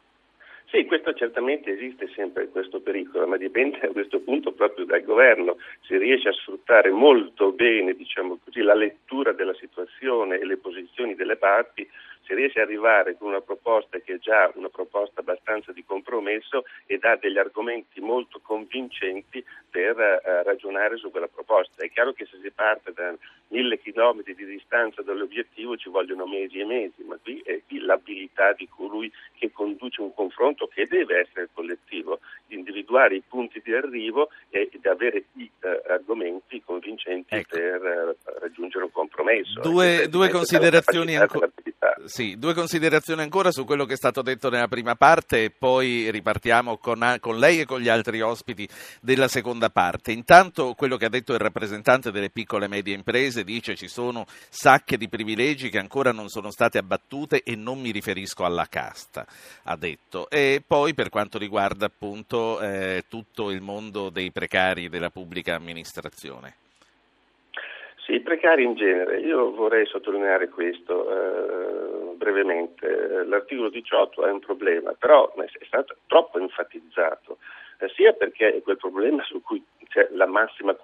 Sì, 0.67 0.85
questo 0.85 1.13
certamente 1.13 1.71
esiste 1.71 2.07
sempre 2.15 2.49
questo 2.49 2.81
pericolo, 2.81 3.27
ma 3.27 3.37
dipende 3.37 3.79
a 3.81 3.91
questo 3.91 4.19
punto 4.19 4.51
proprio 4.51 4.85
dal 4.85 5.03
governo. 5.03 5.57
Si 5.81 5.95
riesce 5.97 6.29
a 6.29 6.33
sfruttare 6.33 6.89
molto 6.89 7.51
bene 7.51 7.93
diciamo 7.93 8.39
così, 8.43 8.61
la 8.61 8.73
lettura 8.73 9.31
della 9.31 9.53
situazione 9.53 10.39
e 10.39 10.45
le 10.45 10.57
posizioni 10.57 11.15
delle 11.15 11.37
parti 11.37 11.87
si 12.25 12.33
riesce 12.33 12.59
ad 12.59 12.67
arrivare 12.67 13.15
con 13.17 13.29
una 13.29 13.41
proposta 13.41 13.99
che 13.99 14.15
è 14.15 14.17
già 14.17 14.51
una 14.55 14.69
proposta 14.69 15.21
abbastanza 15.21 15.71
di 15.71 15.85
compromesso 15.85 16.63
e 16.87 16.97
dà 16.97 17.15
degli 17.15 17.37
argomenti 17.37 18.01
molto 18.01 18.39
convincenti 18.41 19.43
per 19.69 19.99
eh, 19.99 20.43
ragionare 20.43 20.97
su 20.97 21.11
quella 21.11 21.27
proposta. 21.27 21.83
È 21.83 21.89
chiaro 21.91 22.13
che 22.13 22.25
se 22.25 22.37
si 22.41 22.51
parte 22.51 22.91
da 22.93 23.13
mille 23.55 23.79
chilometri 23.79 24.35
di 24.35 24.45
distanza 24.45 25.01
dall'obiettivo 25.01 25.77
ci 25.77 25.89
vogliono 25.89 26.25
mesi 26.25 26.59
e 26.59 26.65
mesi, 26.65 27.03
ma 27.07 27.17
qui 27.21 27.41
è 27.45 27.61
l'abilità 27.79 28.51
di 28.51 28.67
colui 28.67 29.09
che 29.37 29.51
conduce 29.51 30.01
un 30.01 30.13
confronto 30.13 30.67
che 30.67 30.85
deve 30.85 31.21
essere 31.21 31.49
collettivo, 31.53 32.19
di 32.45 32.55
individuare 32.55 33.15
i 33.15 33.23
punti 33.25 33.61
di 33.63 33.73
arrivo 33.73 34.29
e 34.49 34.69
di 34.71 34.87
avere 34.87 35.25
i 35.33 35.49
eh, 35.61 35.81
argomenti 35.87 36.61
convincenti 36.63 37.35
ecco. 37.35 37.55
per 37.57 37.81
eh, 37.85 38.39
raggiungere 38.39 38.83
un 38.83 38.91
compromesso. 38.91 39.61
Due, 39.61 40.07
due 40.09 40.29
considerazioni 40.29 41.15
ancora 41.15 41.49
libertà. 41.85 41.95
Sì, 42.05 42.37
due 42.37 42.53
considerazioni 42.53 43.21
ancora 43.21 43.51
su 43.51 43.65
quello 43.65 43.85
che 43.85 43.93
è 43.93 43.97
stato 43.97 44.21
detto 44.21 44.49
nella 44.49 44.67
prima 44.67 44.95
parte 44.95 45.45
e 45.45 45.49
poi 45.51 46.09
ripartiamo 46.09 46.77
con, 46.77 47.17
con 47.19 47.37
lei 47.37 47.61
e 47.61 47.65
con 47.65 47.79
gli 47.79 47.89
altri 47.89 48.21
ospiti 48.21 48.67
della 49.01 49.27
seconda 49.27 49.69
parte. 49.69 50.11
Intanto 50.11 50.73
quello 50.73 50.97
che 50.97 51.05
ha 51.05 51.09
detto 51.09 51.33
il 51.33 51.39
rappresentante 51.39 52.11
delle 52.11 52.29
piccole 52.29 52.65
e 52.65 52.69
medie 52.69 52.95
imprese 52.95 53.43
dice 53.43 53.75
ci 53.75 53.87
sono 53.87 54.25
sacche 54.49 54.97
di 54.97 55.09
privilegi 55.09 55.69
che 55.69 55.79
ancora 55.79 56.11
non 56.11 56.29
sono 56.29 56.51
state 56.51 56.77
abbattute 56.77 57.43
e 57.43 57.55
non 57.55 57.79
mi 57.79 57.91
riferisco 57.91 58.45
alla 58.45 58.67
casta, 58.67 59.25
ha 59.63 59.75
detto. 59.75 60.29
E 60.29 60.63
poi 60.65 60.93
per 60.93 61.09
quanto 61.09 61.37
riguarda 61.37 61.85
appunto 61.85 62.59
eh, 62.61 63.03
tutto 63.07 63.51
il 63.51 63.61
mondo 63.61 64.09
dei 64.09 64.31
precari 64.31 64.89
della 64.89 65.09
pubblica 65.09 65.55
amministrazione. 65.55 66.64
Sì, 68.05 68.13
i 68.13 68.21
precari 68.21 68.63
in 68.63 68.75
genere. 68.75 69.19
Io 69.19 69.51
vorrei 69.51 69.87
sottolineare 69.87 70.47
questo 70.49 71.09
eh, 71.09 72.13
brevemente. 72.15 73.23
L'articolo 73.25 73.69
18 73.69 74.27
è 74.27 74.31
un 74.31 74.39
problema, 74.39 74.93
però 74.93 75.33
è 75.33 75.47
stato 75.65 75.95
troppo 76.05 76.37
enfatizzato, 76.37 77.39
eh, 77.79 77.89
sia 77.95 78.13
perché 78.13 78.57
è 78.57 78.61
quel 78.61 78.77
problema 78.77 79.23
su 79.23 79.41
cui 79.41 79.63
c'è 79.89 80.07
la 80.11 80.27
massima 80.27 80.75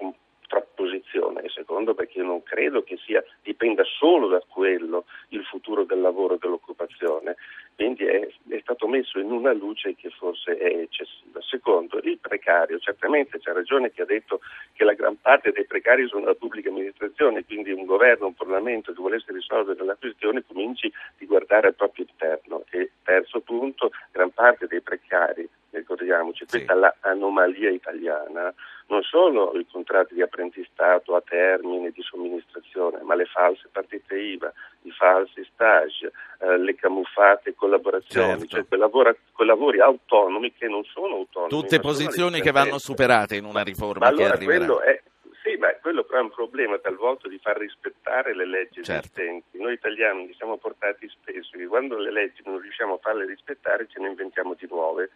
contrapposizione 0.52 1.44
e 1.44 1.50
secondo 1.50 1.94
perché 1.94 2.20
io 2.20 2.26
non 2.26 2.44
credo 2.44 2.84
che 2.84 2.98
sia, 3.06 3.24
dipenda 3.42 3.84
solo 3.84 4.28
da 4.28 4.44
quello 4.46 5.06
il 5.30 5.44
futuro 5.46 5.86
del 5.86 6.02
lavoro 6.02 6.36
e 6.36 6.38
dell'occupazione, 6.40 7.38
quindi 7.76 8.06
è, 8.06 8.28
è, 8.50 8.60
stato 8.62 8.88
messo 8.88 9.18
in 9.20 9.32
una 9.32 9.54
luce 9.54 9.96
che 9.96 10.10
forse 10.10 10.58
è 10.58 10.82
eccessiva. 10.82 11.40
Secondo, 11.42 12.00
il 12.04 12.20
precario, 12.20 12.80
certamente 12.80 13.40
c'è 13.40 13.54
ragione 13.54 13.92
che 13.92 14.02
ha 14.02 14.06
detto 14.06 14.42
che 14.74 14.84
la 14.84 14.94
gran 14.94 15.20
parte 15.20 15.52
dei 15.52 15.66
precari 15.66 16.08
sono 16.08 16.26
la 16.26 16.36
pubblica 16.36 16.70
amministrazione, 16.70 17.46
quindi 17.46 17.72
un 17.72 17.86
governo, 17.86 18.28
un 18.28 18.36
Parlamento 18.36 18.94
che 18.94 19.02
volesse 19.02 19.32
risolvere 19.32 19.84
la 19.84 19.96
questione 19.96 20.44
cominci 20.46 20.92
di 21.18 21.26
guardare 21.26 21.68
al 21.68 21.76
proprio 21.76 22.06
interno. 22.08 22.64
E 22.70 22.92
terzo 23.04 23.40
punto, 23.40 23.92
gran 24.12 24.32
parte 24.32 24.68
dei 24.68 24.82
precari, 24.82 25.48
ricordiamoci, 25.72 26.46
sì. 26.48 26.58
questa 26.58 26.74
è 26.74 26.94
l'anomalia 27.02 27.70
italiana, 27.70 28.54
non 28.92 29.04
solo 29.04 29.58
i 29.58 29.66
contratti 29.72 30.14
di 30.14 30.22
apprendistato 30.22 31.16
a 31.16 31.22
termine 31.22 31.92
di 31.92 32.02
somministrazione, 32.02 33.00
ma 33.04 33.16
le 33.16 33.24
false 33.26 33.70
partite 33.72 34.20
IVA, 34.20 34.52
i 34.82 34.92
falsi 34.92 35.48
stage, 35.54 36.12
eh, 36.40 36.58
le 36.58 36.76
camuffate 36.76 37.56
collaborazioni, 37.56 38.40
certo. 38.40 38.48
cioè 38.48 38.66
quei, 38.68 38.80
lavora, 38.80 39.16
quei, 39.32 39.48
lavori 39.48 39.80
autonomi 39.80 40.54
che 40.54 40.68
non 40.68 40.84
sono 40.84 41.16
autonomi. 41.16 41.50
Tutte 41.50 41.80
posizioni 41.80 42.42
che 42.42 42.52
vanno 42.52 42.78
superate 42.78 43.38
in 43.38 43.46
una 43.46 43.64
riforma 43.64 44.10
ma 44.10 44.12
che 44.12 44.24
allora 44.24 44.36
arriverà. 44.36 44.84
È, 44.84 45.02
sì, 45.42 45.56
ma 45.56 45.74
quello 45.82 46.04
però 46.04 46.20
è 46.20 46.24
un 46.24 46.32
problema 46.32 46.78
talvolta 46.78 47.30
di 47.30 47.40
far 47.42 47.58
rispettare 47.58 48.36
le 48.36 48.46
leggi 48.46 48.84
certo. 48.84 49.08
esistenti. 49.08 49.58
Noi 49.58 49.74
italiani 49.74 50.28
ci 50.28 50.36
siamo 50.36 50.58
portati 50.58 51.08
spesso 51.08 51.58
che 51.58 51.66
quando 51.66 51.98
le 51.98 52.12
leggi 52.12 52.42
non 52.44 52.60
riusciamo 52.60 52.96
a 52.96 53.00
farle 53.02 53.26
rispettare 53.26 53.88
ce 53.88 54.02
ne 54.02 54.10
inventiamo 54.10 54.54
di 54.54 54.68
nuove 54.70 55.12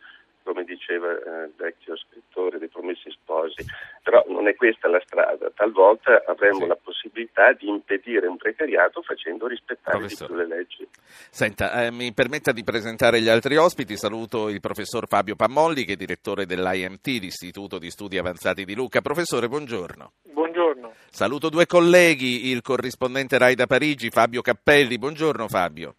come 0.46 0.64
diceva 0.64 1.10
eh, 1.10 1.46
il 1.46 1.54
vecchio 1.58 1.98
scrittore 1.98 2.60
dei 2.60 2.68
Promessi 2.68 3.10
Sposi, 3.10 3.66
però 4.04 4.24
non 4.28 4.48
è 4.48 4.56
questa 4.56 4.88
la 4.88 5.02
strada, 5.04 5.50
talvolta 5.56 6.24
avremo 6.28 6.60
sì. 6.60 6.68
la 6.68 6.78
possibilità 6.82 7.52
di 7.54 7.68
impedire 7.68 8.28
un 8.28 8.38
precariato 8.38 9.02
facendo 9.02 9.48
rispettare 9.48 10.06
di 10.06 10.16
più 10.16 10.36
le 10.36 10.48
leggi. 10.48 10.88
Senta, 11.32 11.84
eh, 11.84 11.92
mi 11.92 12.14
permetta 12.14 12.52
di 12.52 12.64
presentare 12.64 13.20
gli 13.20 13.28
altri 13.28 13.58
ospiti, 13.58 13.98
saluto 13.98 14.48
il 14.48 14.60
professor 14.60 15.08
Fabio 15.08 15.36
Pammolli 15.36 15.84
che 15.84 15.94
è 15.94 15.98
direttore 15.98 16.46
dell'IMT, 16.46 17.08
l'Istituto 17.08 17.80
di 17.80 17.90
Studi 17.90 18.20
Avanzati 18.20 18.66
di 18.66 18.76
Luca. 18.76 19.02
Professore, 19.02 19.48
buongiorno. 19.48 20.12
Buongiorno. 20.32 20.94
Saluto 21.10 21.50
due 21.50 21.66
colleghi, 21.66 22.52
il 22.52 22.62
corrispondente 22.62 23.40
Rai 23.40 23.56
da 23.56 23.66
Parigi, 23.66 24.12
Fabio 24.12 24.42
Cappelli. 24.42 25.00
Buongiorno 25.00 25.48
Fabio. 25.48 25.96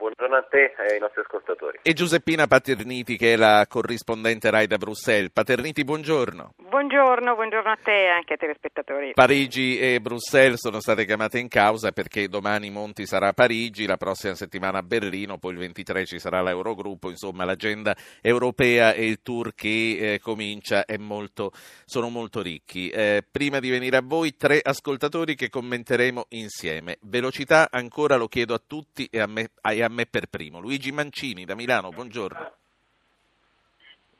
Buongiorno 0.00 0.34
a 0.34 0.42
te 0.48 0.72
e 0.78 0.94
ai 0.94 0.98
nostri 0.98 1.20
ascoltatori. 1.20 1.80
E 1.82 1.92
Giuseppina 1.92 2.46
Paterniti 2.46 3.18
che 3.18 3.34
è 3.34 3.36
la 3.36 3.66
corrispondente 3.68 4.48
RAI 4.48 4.66
da 4.66 4.78
Bruxelles. 4.78 5.30
Paterniti, 5.30 5.84
buongiorno. 5.84 6.54
Buongiorno, 6.56 7.34
buongiorno 7.34 7.70
a 7.70 7.76
te 7.76 8.04
e 8.04 8.08
anche 8.08 8.32
ai 8.32 8.38
telespettatori. 8.38 9.12
Parigi 9.12 9.78
e 9.78 10.00
Bruxelles 10.00 10.58
sono 10.58 10.80
state 10.80 11.04
chiamate 11.04 11.38
in 11.38 11.48
causa 11.48 11.92
perché 11.92 12.28
domani 12.28 12.70
Monti 12.70 13.04
sarà 13.04 13.28
a 13.28 13.32
Parigi, 13.34 13.84
la 13.84 13.98
prossima 13.98 14.34
settimana 14.34 14.78
a 14.78 14.82
Berlino, 14.82 15.36
poi 15.36 15.52
il 15.52 15.58
23 15.58 16.06
ci 16.06 16.18
sarà 16.18 16.40
l'Eurogruppo, 16.40 17.10
insomma 17.10 17.44
l'agenda 17.44 17.94
europea 18.22 18.94
e 18.94 19.04
il 19.04 19.20
tour 19.20 19.54
che 19.54 20.14
eh, 20.14 20.18
comincia 20.18 20.82
molto, 20.96 21.50
sono 21.84 22.08
molto 22.08 22.40
ricchi. 22.40 22.88
Eh, 22.88 23.22
prima 23.30 23.58
di 23.58 23.68
venire 23.68 23.98
a 23.98 24.02
voi, 24.02 24.34
tre 24.34 24.60
ascoltatori 24.62 25.34
che 25.34 25.50
commenteremo 25.50 26.24
insieme. 26.30 26.96
Velocità 27.02 27.68
ancora 27.70 28.16
lo 28.16 28.28
chiedo 28.28 28.54
a 28.54 28.62
tutti 28.66 29.06
e 29.10 29.20
a 29.20 29.26
me, 29.26 29.50
e 29.62 29.82
a 29.82 29.89
me 29.90 30.06
per 30.06 30.26
primo. 30.26 30.60
Luigi 30.60 30.92
Mancini 30.92 31.44
da 31.44 31.54
Milano, 31.54 31.90
buongiorno. 31.90 32.52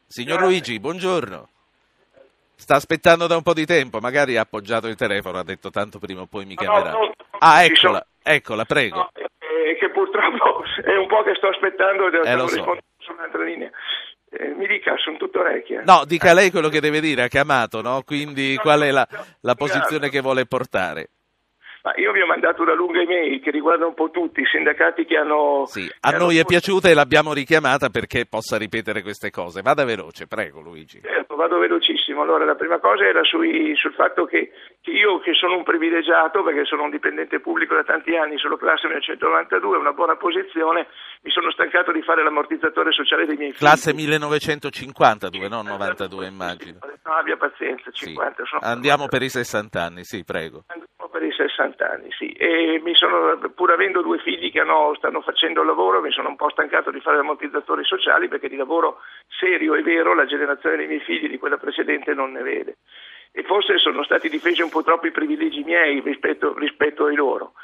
Signor 0.06 0.40
Luigi, 0.40 0.78
buongiorno. 0.80 1.48
Sta 2.56 2.74
aspettando 2.74 3.26
da 3.26 3.36
un 3.36 3.42
po' 3.42 3.54
di 3.54 3.64
tempo, 3.64 4.00
magari 4.00 4.36
ha 4.36 4.42
appoggiato 4.42 4.86
il 4.86 4.96
telefono, 4.96 5.38
ha 5.38 5.44
detto 5.44 5.70
tanto 5.70 5.98
prima 5.98 6.22
o 6.22 6.26
poi 6.26 6.44
mi 6.44 6.56
chiamerà. 6.56 6.94
Ah, 7.38 7.64
eccola, 7.64 8.04
eccola, 8.22 8.64
prego. 8.64 9.08
Eh, 9.14 9.76
che 9.78 9.90
purtroppo 9.90 10.62
è 10.84 10.96
un 10.96 11.06
po' 11.06 11.22
che 11.22 11.34
sto 11.36 11.48
aspettando 11.48 12.08
e 12.08 12.10
devo 12.10 12.24
eh, 12.24 12.34
rispondere 12.34 12.84
su 12.98 13.12
un'altra 13.12 13.42
linea. 13.42 13.70
Eh, 14.32 14.48
mi 14.48 14.66
dica, 14.66 14.94
sono 14.98 15.16
tutto 15.16 15.40
orecchie. 15.40 15.82
No, 15.84 16.04
dica 16.04 16.34
lei 16.34 16.50
quello 16.50 16.68
che 16.68 16.80
deve 16.80 17.00
dire, 17.00 17.22
ha 17.22 17.28
chiamato, 17.28 17.80
no? 17.80 18.02
Quindi 18.04 18.56
qual 18.56 18.80
è 18.82 18.90
la, 18.90 19.06
la 19.40 19.54
posizione 19.54 20.08
che 20.08 20.20
vuole 20.20 20.44
portare? 20.44 21.08
Ma 21.82 21.92
io 21.96 22.12
vi 22.12 22.20
ho 22.20 22.26
mandato 22.26 22.60
una 22.60 22.74
lunga 22.74 23.00
email 23.00 23.40
che 23.40 23.50
riguarda 23.50 23.86
un 23.86 23.94
po' 23.94 24.10
tutti 24.10 24.42
i 24.42 24.46
sindacati 24.46 25.06
che 25.06 25.16
hanno... 25.16 25.64
Sì, 25.64 25.88
a 26.00 26.10
noi 26.10 26.36
è 26.36 26.44
piaciuta 26.44 26.90
e 26.90 26.94
l'abbiamo 26.94 27.32
richiamata 27.32 27.88
perché 27.88 28.26
possa 28.26 28.58
ripetere 28.58 29.00
queste 29.00 29.30
cose. 29.30 29.62
Vada 29.62 29.84
veloce, 29.84 30.26
prego 30.26 30.60
Luigi. 30.60 31.00
Certo, 31.00 31.36
vado 31.36 31.58
velocissimo. 31.58 32.20
Allora, 32.20 32.44
la 32.44 32.54
prima 32.54 32.78
cosa 32.80 33.04
era 33.04 33.24
sui, 33.24 33.74
sul 33.76 33.94
fatto 33.94 34.26
che, 34.26 34.52
che, 34.82 34.90
io, 34.90 35.20
che 35.20 35.32
sono 35.32 35.56
un 35.56 35.62
privilegiato, 35.62 36.42
perché 36.42 36.66
sono 36.66 36.82
un 36.82 36.90
dipendente 36.90 37.40
pubblico 37.40 37.74
da 37.74 37.82
tanti 37.82 38.14
anni, 38.14 38.36
sono 38.36 38.56
classe 38.56 38.86
1992, 38.86 39.78
una 39.78 39.92
buona 39.92 40.16
posizione, 40.16 40.86
mi 41.22 41.30
sono 41.30 41.50
stancato 41.50 41.92
di 41.92 42.02
fare 42.02 42.22
l'ammortizzatore 42.22 42.92
sociale 42.92 43.24
dei 43.24 43.36
miei 43.36 43.52
figli. 43.52 43.60
Classe 43.60 43.94
1952, 43.94 45.48
non 45.48 45.64
92 45.64 46.26
immagino. 46.26 46.78
No, 47.04 47.12
abbia 47.12 47.38
pazienza, 47.38 47.90
50. 47.90 48.44
Sì. 48.44 48.56
Andiamo 48.60 49.06
per 49.08 49.22
i 49.22 49.30
60 49.30 49.82
anni, 49.82 50.04
sì, 50.04 50.24
prego. 50.24 50.64
Per 51.10 51.22
i 51.24 51.32
60 51.32 51.90
anni, 51.90 52.12
sì. 52.12 52.30
E 52.32 52.80
sono, 52.92 53.36
pur 53.54 53.72
avendo 53.72 54.00
due 54.00 54.18
figli 54.18 54.52
che 54.52 54.60
hanno, 54.60 54.94
stanno 54.94 55.20
facendo 55.22 55.64
lavoro, 55.64 56.00
mi 56.00 56.12
sono 56.12 56.28
un 56.28 56.36
po' 56.36 56.50
stancato 56.50 56.92
di 56.92 57.00
fare 57.00 57.18
ammortizzatori 57.18 57.82
sociali 57.84 58.28
perché 58.28 58.48
di 58.48 58.54
lavoro 58.54 59.00
serio 59.26 59.74
e 59.74 59.82
vero 59.82 60.14
la 60.14 60.24
generazione 60.24 60.76
dei 60.76 60.86
miei 60.86 61.00
figli 61.00 61.28
di 61.28 61.38
quella 61.38 61.56
precedente 61.56 62.14
non 62.14 62.30
ne 62.30 62.42
vede. 62.42 62.76
E 63.32 63.42
forse 63.42 63.78
sono 63.78 64.04
stati 64.04 64.28
difesi 64.28 64.62
un 64.62 64.70
po' 64.70 64.84
troppo 64.84 65.08
i 65.08 65.12
privilegi 65.12 65.64
miei 65.64 66.00
rispetto, 66.00 66.56
rispetto 66.56 67.06
ai 67.06 67.16
loro. 67.16 67.54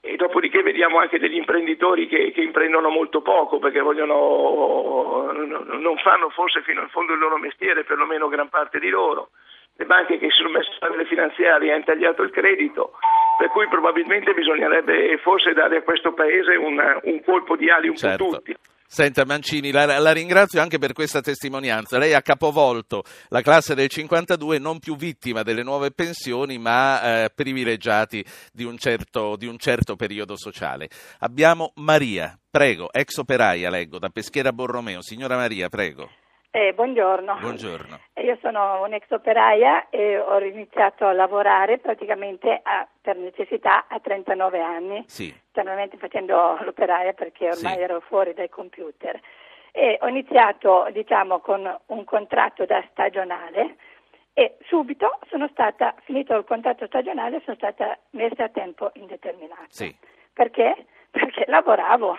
E 0.00 0.14
dopodiché 0.14 0.62
vediamo 0.62 1.00
anche 1.00 1.18
degli 1.18 1.34
imprenditori 1.34 2.06
che, 2.06 2.30
che, 2.30 2.40
imprendono 2.40 2.88
molto 2.88 3.20
poco 3.20 3.58
perché 3.58 3.80
vogliono, 3.80 5.32
non 5.32 5.96
fanno 5.98 6.28
forse 6.30 6.62
fino 6.62 6.82
in 6.82 6.88
fondo 6.90 7.14
il 7.14 7.18
loro 7.18 7.36
mestiere, 7.36 7.82
perlomeno 7.82 8.28
gran 8.28 8.48
parte 8.48 8.78
di 8.78 8.90
loro 8.90 9.30
le 9.76 9.84
banche 9.84 10.18
che 10.18 10.30
si 10.30 10.36
sono 10.36 10.50
messe 10.50 10.70
a 10.70 10.86
fare 10.86 10.96
le 10.96 11.06
finanziarie 11.06 11.72
hanno 11.72 11.84
tagliato 11.84 12.22
il 12.22 12.30
credito, 12.30 12.92
per 13.38 13.48
cui 13.48 13.68
probabilmente 13.68 14.32
bisognerebbe 14.32 15.18
forse 15.18 15.52
dare 15.52 15.78
a 15.78 15.82
questo 15.82 16.12
Paese 16.12 16.56
un, 16.56 16.80
un 17.02 17.22
colpo 17.22 17.56
di 17.56 17.70
ali 17.70 17.88
un 17.88 17.96
certo. 17.96 18.24
po' 18.24 18.36
tutti. 18.36 18.56
Senta 18.88 19.24
Mancini, 19.24 19.72
la, 19.72 19.98
la, 19.98 20.12
ringrazio 20.12 20.60
anche 20.60 20.78
per 20.78 20.92
questa 20.92 21.20
testimonianza. 21.20 21.98
Lei 21.98 22.14
ha 22.14 22.22
capovolto 22.22 23.02
la 23.28 23.42
classe 23.42 23.74
del 23.74 23.88
52 23.88 24.58
non 24.58 24.78
più 24.78 24.96
vittima 24.96 25.42
delle 25.42 25.64
nuove 25.64 25.90
pensioni, 25.90 26.56
ma 26.56 27.24
eh, 27.24 27.30
privilegiati 27.34 28.24
di 28.52 28.62
un, 28.62 28.78
certo, 28.78 29.34
di 29.36 29.46
un 29.46 29.58
certo 29.58 29.96
periodo 29.96 30.36
sociale. 30.36 30.88
Abbiamo 31.18 31.72
Maria, 31.76 32.38
prego, 32.48 32.92
ex 32.92 33.16
operaia, 33.18 33.70
leggo, 33.70 33.98
da 33.98 34.08
Peschiera 34.08 34.52
Borromeo. 34.52 35.02
Signora 35.02 35.34
Maria, 35.34 35.68
prego. 35.68 36.08
Eh, 36.56 36.72
buongiorno. 36.72 37.36
buongiorno. 37.38 38.00
Io 38.14 38.38
sono 38.40 38.82
un'ex 38.84 39.10
operaia 39.10 39.90
e 39.90 40.18
ho 40.18 40.40
iniziato 40.40 41.06
a 41.06 41.12
lavorare 41.12 41.76
praticamente 41.76 42.60
a, 42.62 42.88
per 42.98 43.18
necessità 43.18 43.84
a 43.86 44.00
39 44.00 44.62
anni, 44.62 45.04
sì. 45.06 45.38
normalmente 45.52 45.98
facendo 45.98 46.56
l'operaia 46.62 47.12
perché 47.12 47.50
ormai 47.50 47.74
sì. 47.74 47.80
ero 47.80 48.00
fuori 48.00 48.32
dai 48.32 48.48
computer. 48.48 49.20
E 49.70 49.98
ho 50.00 50.08
iniziato 50.08 50.88
diciamo, 50.92 51.40
con 51.40 51.78
un 51.88 52.04
contratto 52.04 52.64
da 52.64 52.82
stagionale 52.90 53.76
e 54.32 54.56
subito 54.64 55.18
sono 55.28 55.48
stata, 55.48 55.94
finito 56.04 56.34
il 56.34 56.44
contratto 56.44 56.86
stagionale, 56.86 57.42
sono 57.44 57.56
stata 57.56 57.98
messa 58.12 58.44
a 58.44 58.48
tempo 58.48 58.92
indeterminato. 58.94 59.66
Sì. 59.68 59.94
Perché? 60.32 60.86
Perché 61.10 61.44
lavoravo 61.48 62.16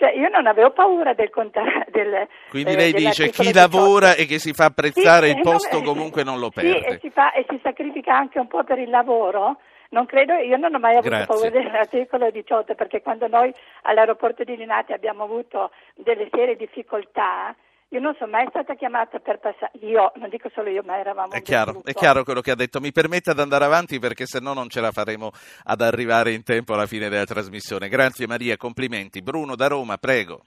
cioè 0.00 0.12
io 0.12 0.30
non 0.30 0.46
avevo 0.46 0.70
paura 0.70 1.12
del 1.12 1.28
contare. 1.28 1.86
Del, 1.90 2.26
Quindi 2.48 2.72
eh, 2.72 2.76
lei 2.76 2.92
dice 2.94 3.28
chi 3.28 3.52
lavora 3.52 4.14
e 4.14 4.24
che 4.24 4.38
si 4.38 4.54
fa 4.54 4.64
apprezzare 4.66 5.28
sì, 5.28 5.36
il 5.36 5.42
posto 5.42 5.76
non, 5.76 5.84
comunque 5.84 6.24
non 6.24 6.38
lo 6.38 6.48
perde. 6.48 6.80
Sì, 6.80 6.86
e 6.86 6.98
si, 7.02 7.10
fa, 7.10 7.32
e 7.32 7.44
si 7.46 7.60
sacrifica 7.62 8.16
anche 8.16 8.38
un 8.38 8.46
po' 8.46 8.64
per 8.64 8.78
il 8.78 8.88
lavoro. 8.88 9.58
non 9.90 10.06
credo, 10.06 10.32
io 10.34 10.56
non 10.56 10.74
ho 10.74 10.78
mai 10.78 10.96
avuto 10.96 11.10
Grazie. 11.10 11.26
paura 11.26 11.50
dell'articolo 11.50 12.30
18 12.30 12.74
perché 12.74 13.02
quando 13.02 13.28
noi 13.28 13.52
all'aeroporto 13.82 14.42
di 14.42 14.56
Linate 14.56 14.94
abbiamo 14.94 15.24
avuto 15.24 15.70
delle 15.96 16.28
serie 16.32 16.56
difficoltà, 16.56 17.54
io 17.92 17.98
non 18.00 18.14
sono 18.14 18.30
mai 18.30 18.46
stata 18.50 18.74
chiamata 18.74 19.18
per 19.18 19.38
passare, 19.40 19.72
io, 19.80 20.12
non 20.16 20.28
dico 20.28 20.48
solo 20.54 20.70
io, 20.70 20.82
ma 20.84 20.98
eravamo 20.98 21.32
È 21.32 21.42
chiaro, 21.42 21.82
è 21.84 21.92
chiaro 21.92 22.22
quello 22.22 22.40
che 22.40 22.52
ha 22.52 22.54
detto. 22.54 22.80
Mi 22.80 22.92
permetta 22.92 23.32
di 23.32 23.40
andare 23.40 23.64
avanti 23.64 23.98
perché 23.98 24.26
se 24.26 24.38
no 24.40 24.54
non 24.54 24.68
ce 24.68 24.80
la 24.80 24.92
faremo 24.92 25.30
ad 25.64 25.80
arrivare 25.80 26.32
in 26.32 26.44
tempo 26.44 26.74
alla 26.74 26.86
fine 26.86 27.08
della 27.08 27.24
trasmissione. 27.24 27.88
Grazie 27.88 28.28
Maria, 28.28 28.56
complimenti. 28.56 29.22
Bruno 29.22 29.56
da 29.56 29.66
Roma, 29.66 29.96
prego. 29.96 30.42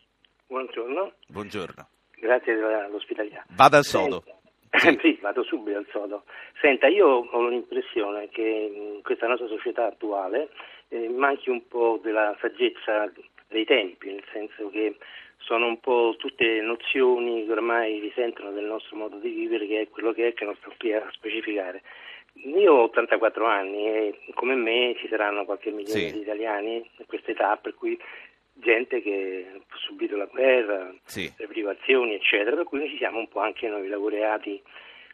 Buongiorno, 0.48 1.14
Buongiorno. 1.28 1.88
grazie 2.18 2.56
dell'ospitalità. 2.56 3.44
Vada 3.56 3.78
al 3.78 3.84
sodo. 3.84 4.24
Senta- 4.26 4.42
Sì, 5.04 5.20
vado 5.22 5.44
subito 5.44 5.78
al 5.78 5.88
sodo. 5.92 6.24
Senta, 6.62 6.88
io 6.88 7.08
ho 7.08 7.48
l'impressione 7.50 8.30
che 8.30 8.42
in 8.42 9.02
questa 9.04 9.28
nostra 9.28 9.48
società 9.48 9.86
attuale 9.86 10.50
eh, 10.88 11.10
manchi 11.10 11.50
un 11.50 11.68
po' 11.68 12.00
della 12.02 12.36
saggezza 12.40 13.12
dei 13.50 13.66
tempi, 13.66 14.08
nel 14.08 14.24
senso 14.32 14.70
che 14.70 14.98
sono 15.44 15.68
un 15.68 15.80
po' 15.80 16.16
tutte 16.18 16.62
nozioni 16.62 17.46
che 17.46 17.52
ormai 17.52 18.00
risentono 18.00 18.52
del 18.52 18.66
nostro 18.66 18.96
modo 18.96 19.18
di 19.18 19.30
vivere, 19.30 19.68
che 19.68 19.82
è 19.82 19.90
quello 19.90 20.12
che 20.14 20.28
è, 20.30 20.34
che 20.34 20.46
non 20.46 20.56
sto 20.56 20.74
qui 20.78 20.94
a 20.94 21.06
specificare. 21.12 21.82
Io 22.46 22.74
ho 22.74 22.84
84 22.84 23.46
anni 23.46 23.86
e 23.88 24.20
come 24.34 24.56
me 24.56 24.96
ci 24.98 25.08
saranno 25.08 25.46
qualche 25.46 25.70
milione 25.72 26.08
Sì. 26.08 26.14
di 26.14 26.20
italiani 26.22 26.76
in 26.98 27.06
questa 27.06 27.32
età, 27.32 27.58
per 27.58 27.76
cui 27.76 27.98
gente 28.54 29.02
che 29.02 29.46
ha 29.54 29.76
subito 29.78 30.16
la 30.16 30.26
guerra, 30.26 30.94
Sì. 31.04 31.32
le 31.38 31.48
privazioni, 31.48 32.16
eccetera, 32.16 32.56
per 32.56 32.66
cui 32.66 32.88
ci 32.90 32.98
siamo 32.98 33.20
un 33.20 33.28
po' 33.28 33.40
anche 33.40 33.68
noi 33.68 33.88
laureati 33.88 34.62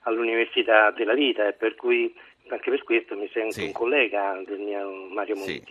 all'università 0.04 0.92
della 0.92 1.14
vita 1.14 1.48
e 1.48 1.54
per 1.54 1.76
cui 1.76 2.14
anche 2.48 2.70
per 2.70 2.84
questo 2.84 3.16
mi 3.16 3.30
sento 3.32 3.56
Sì. 3.60 3.66
un 3.66 3.72
collega 3.74 4.42
del 4.46 4.60
mio 4.60 5.08
Mario 5.10 5.36
Sì. 5.36 5.62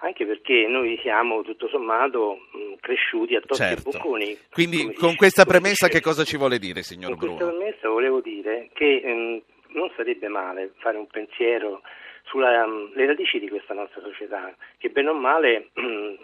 Anche 0.00 0.24
perché 0.26 0.66
noi 0.68 0.96
siamo 1.02 1.42
tutto 1.42 1.66
sommato 1.68 2.38
mh, 2.52 2.74
cresciuti 2.80 3.34
a 3.34 3.40
tocchi 3.40 3.54
Certo. 3.62 3.88
e 3.88 3.92
bocconi. 3.92 4.38
Quindi 4.52 4.84
con 4.94 5.08
dice- 5.10 5.16
questa 5.16 5.44
premessa 5.44 5.86
dice- 5.86 5.98
che 5.98 6.04
cosa 6.04 6.22
ci 6.24 6.36
vuole 6.36 6.58
dire, 6.58 6.82
signor 6.82 7.16
con 7.16 7.18
questa 7.18 7.44
Bruno? 7.44 7.58
premessa 7.58 7.88
volevo 7.88 8.20
dire 8.20 8.68
che 8.74 9.00
ehm, 9.04 9.42
non 9.70 9.90
sarebbe 9.96 10.28
male 10.28 10.72
fare 10.78 10.98
un 10.98 11.06
pensiero 11.08 11.82
sulle 12.24 13.06
radici 13.06 13.40
di 13.40 13.48
questa 13.48 13.74
nostra 13.74 14.00
società, 14.00 14.54
che 14.78 14.88
bene 14.90 15.08
o 15.08 15.14
male 15.14 15.70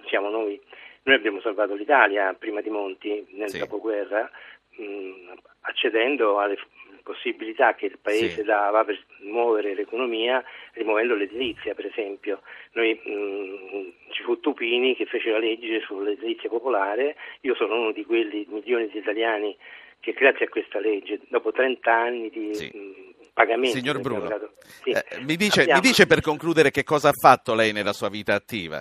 siamo 0.09 0.29
noi. 0.31 0.61
Noi 1.03 1.16
abbiamo 1.16 1.41
salvato 1.41 1.75
l'Italia 1.75 2.33
prima 2.35 2.61
di 2.61 2.70
Monti 2.70 3.27
nel 3.33 3.49
Sì. 3.51 3.59
dopoguerra, 3.59 4.31
mh, 4.77 5.33
accedendo 5.62 6.39
alle 6.39 6.57
possibilità 7.05 7.74
che 7.74 7.86
il 7.86 7.98
Paese 8.00 8.40
Sì. 8.40 8.42
dava 8.42 8.82
per 8.84 8.98
muovere 9.20 9.74
l'economia, 9.74 10.42
rimuovendo 10.72 11.14
l'edilizia 11.14 11.74
per 11.74 11.86
esempio. 11.86 12.40
Noi, 12.72 12.94
mh, 12.94 14.12
ci 14.12 14.22
fu 14.24 14.40
Tupini 14.40 14.96
che 14.96 15.05
fece 15.07 15.30
la 15.30 15.38
legge 15.38 15.80
sull'edilizia 15.86 16.48
popolare, 16.48 17.14
io 17.42 17.55
sono 17.55 17.76
uno 17.76 17.92
di 17.92 18.05
quelli 18.05 18.46
milioni 18.48 18.88
di 18.88 18.98
italiani 18.98 19.57
che 20.00 20.12
grazie 20.12 20.46
a 20.46 20.48
questa 20.48 20.80
legge, 20.80 21.20
dopo 21.28 21.52
30 21.52 21.92
anni 21.92 22.28
di 22.30 22.55
Sì. 22.55 22.70
mh, 22.74 23.30
pagamenti, 23.32 23.78
Signor 23.78 23.96
abbiamo 23.96 24.18
Bruno, 24.20 24.50
sì, 24.82 24.90
eh, 24.90 25.05
mi, 25.20 25.36
dice, 25.36 25.61
abbiamo- 25.62 25.80
mi 25.80 25.86
dice 25.88 26.07
per 26.07 26.20
concludere 26.20 26.70
che 26.70 26.84
cosa 26.84 27.09
ha 27.11 27.12
fatto 27.12 27.55
lei 27.55 27.72
nella 27.72 27.92
sua 27.92 28.09
vita 28.09 28.34
attiva? 28.34 28.80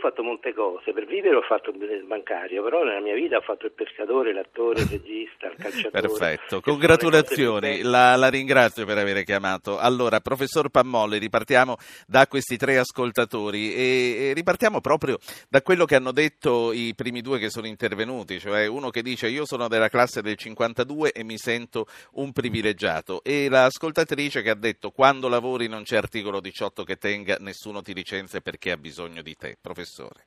Fatto 0.00 0.22
molte 0.22 0.54
cose, 0.54 0.92
per 0.92 1.04
vivere 1.04 1.36
ho 1.36 1.42
fatto 1.42 1.70
il 1.70 2.04
bancario, 2.06 2.62
però 2.62 2.82
nella 2.84 3.00
mia 3.00 3.14
vita 3.14 3.36
ho 3.36 3.42
fatto 3.42 3.66
il 3.66 3.72
pescatore, 3.72 4.32
l'attore, 4.32 4.80
il 4.80 4.88
regista, 4.90 5.48
il 5.48 5.56
calciatore. 5.56 6.08
Perfetto, 6.08 6.60
congratulazioni, 6.60 7.82
la, 7.82 8.16
la 8.16 8.28
ringrazio 8.28 8.86
per 8.86 8.96
aver 8.96 9.22
chiamato. 9.24 9.78
Allora, 9.78 10.20
professor 10.20 10.70
Pammolli, 10.70 11.18
ripartiamo 11.18 11.76
da 12.06 12.26
questi 12.26 12.56
tre 12.56 12.78
ascoltatori 12.78 13.74
e, 13.74 14.16
e 14.18 14.32
ripartiamo 14.32 14.80
proprio 14.80 15.18
da 15.48 15.60
quello 15.62 15.84
che 15.84 15.96
hanno 15.96 16.12
detto 16.12 16.72
i 16.72 16.94
primi 16.94 17.20
due 17.20 17.38
che 17.38 17.50
sono 17.50 17.66
intervenuti, 17.66 18.40
cioè 18.40 18.66
uno 18.66 18.90
che 18.90 19.02
dice 19.02 19.28
io 19.28 19.44
sono 19.44 19.68
della 19.68 19.88
classe 19.88 20.22
del 20.22 20.36
52 20.36 21.12
e 21.12 21.22
mi 21.24 21.36
sento 21.36 21.86
un 22.12 22.32
privilegiato 22.32 23.22
e 23.22 23.48
l'ascoltatrice 23.48 24.42
che 24.42 24.50
ha 24.50 24.54
detto 24.54 24.90
quando 24.90 25.28
lavori 25.28 25.68
non 25.68 25.82
c'è 25.82 25.96
articolo 25.96 26.40
18 26.40 26.84
che 26.84 26.96
tenga, 26.96 27.36
nessuno 27.40 27.82
ti 27.82 27.92
licenzia 27.92 28.40
perché 28.40 28.70
ha 28.70 28.76
bisogno 28.76 29.22
di 29.22 29.34
te, 29.34 29.56
professore. 29.90 30.24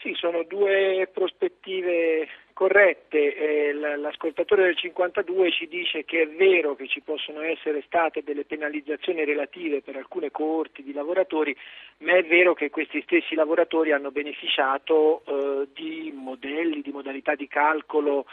Sì, 0.00 0.14
sono 0.14 0.44
due 0.44 1.10
prospettive 1.12 2.28
corrette. 2.52 3.34
Eh, 3.34 3.72
l'ascoltatore 3.72 4.64
del 4.64 4.76
52 4.76 5.50
ci 5.50 5.66
dice 5.66 6.04
che 6.04 6.22
è 6.22 6.28
vero 6.28 6.76
che 6.76 6.86
ci 6.86 7.00
possono 7.00 7.40
essere 7.40 7.82
state 7.84 8.22
delle 8.22 8.44
penalizzazioni 8.44 9.24
relative 9.24 9.82
per 9.82 9.96
alcune 9.96 10.30
coorti 10.30 10.84
di 10.84 10.92
lavoratori, 10.92 11.54
ma 11.98 12.16
è 12.16 12.24
vero 12.24 12.54
che 12.54 12.70
questi 12.70 13.02
stessi 13.02 13.34
lavoratori 13.34 13.90
hanno 13.90 14.12
beneficiato 14.12 15.24
eh, 15.24 15.68
di 15.74 16.12
modelli, 16.14 16.80
di 16.80 16.92
modalità 16.92 17.34
di 17.34 17.48
calcolo 17.48 18.24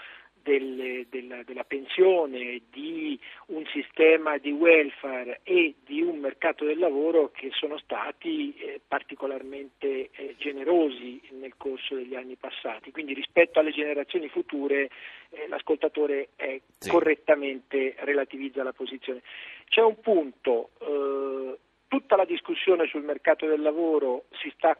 delle- 0.46 1.08
della, 1.10 1.42
della 1.42 1.64
pensione, 1.64 2.62
di 2.72 3.20
un 3.48 3.66
sistema 3.74 4.38
di 4.38 4.52
welfare 4.52 5.40
e 5.44 5.74
di 5.84 6.02
un 6.04 6.20
mercato 6.20 6.66
del 6.66 6.78
lavoro 6.78 7.32
che 7.32 7.50
sono 7.52 7.80
stati 7.80 8.56
eh, 8.58 8.80
particolarmente 8.88 10.10
eh, 10.12 10.36
generosi 10.38 11.20
nel 11.32 11.56
corso 11.58 11.96
degli 11.96 12.14
anni 12.16 12.36
passati. 12.36 12.92
Quindi 12.92 13.16
rispetto 13.16 13.60
alle 13.60 13.72
generazioni 13.72 14.30
future 14.30 14.90
eh, 15.32 15.48
l'ascoltatore 15.48 16.30
Sì. 16.78 16.90
correttamente 16.90 17.96
relativizza 18.00 18.62
la 18.62 18.72
posizione. 18.74 19.22
C'è 19.68 19.82
un 19.82 20.00
punto, 20.00 20.70
eh, 20.80 21.58
tutta 21.88 22.16
la 22.16 22.26
discussione 22.26 22.86
sul 22.86 23.02
mercato 23.04 23.48
del 23.48 23.62
lavoro 23.62 24.26
si 24.42 24.52
sta 24.56 24.78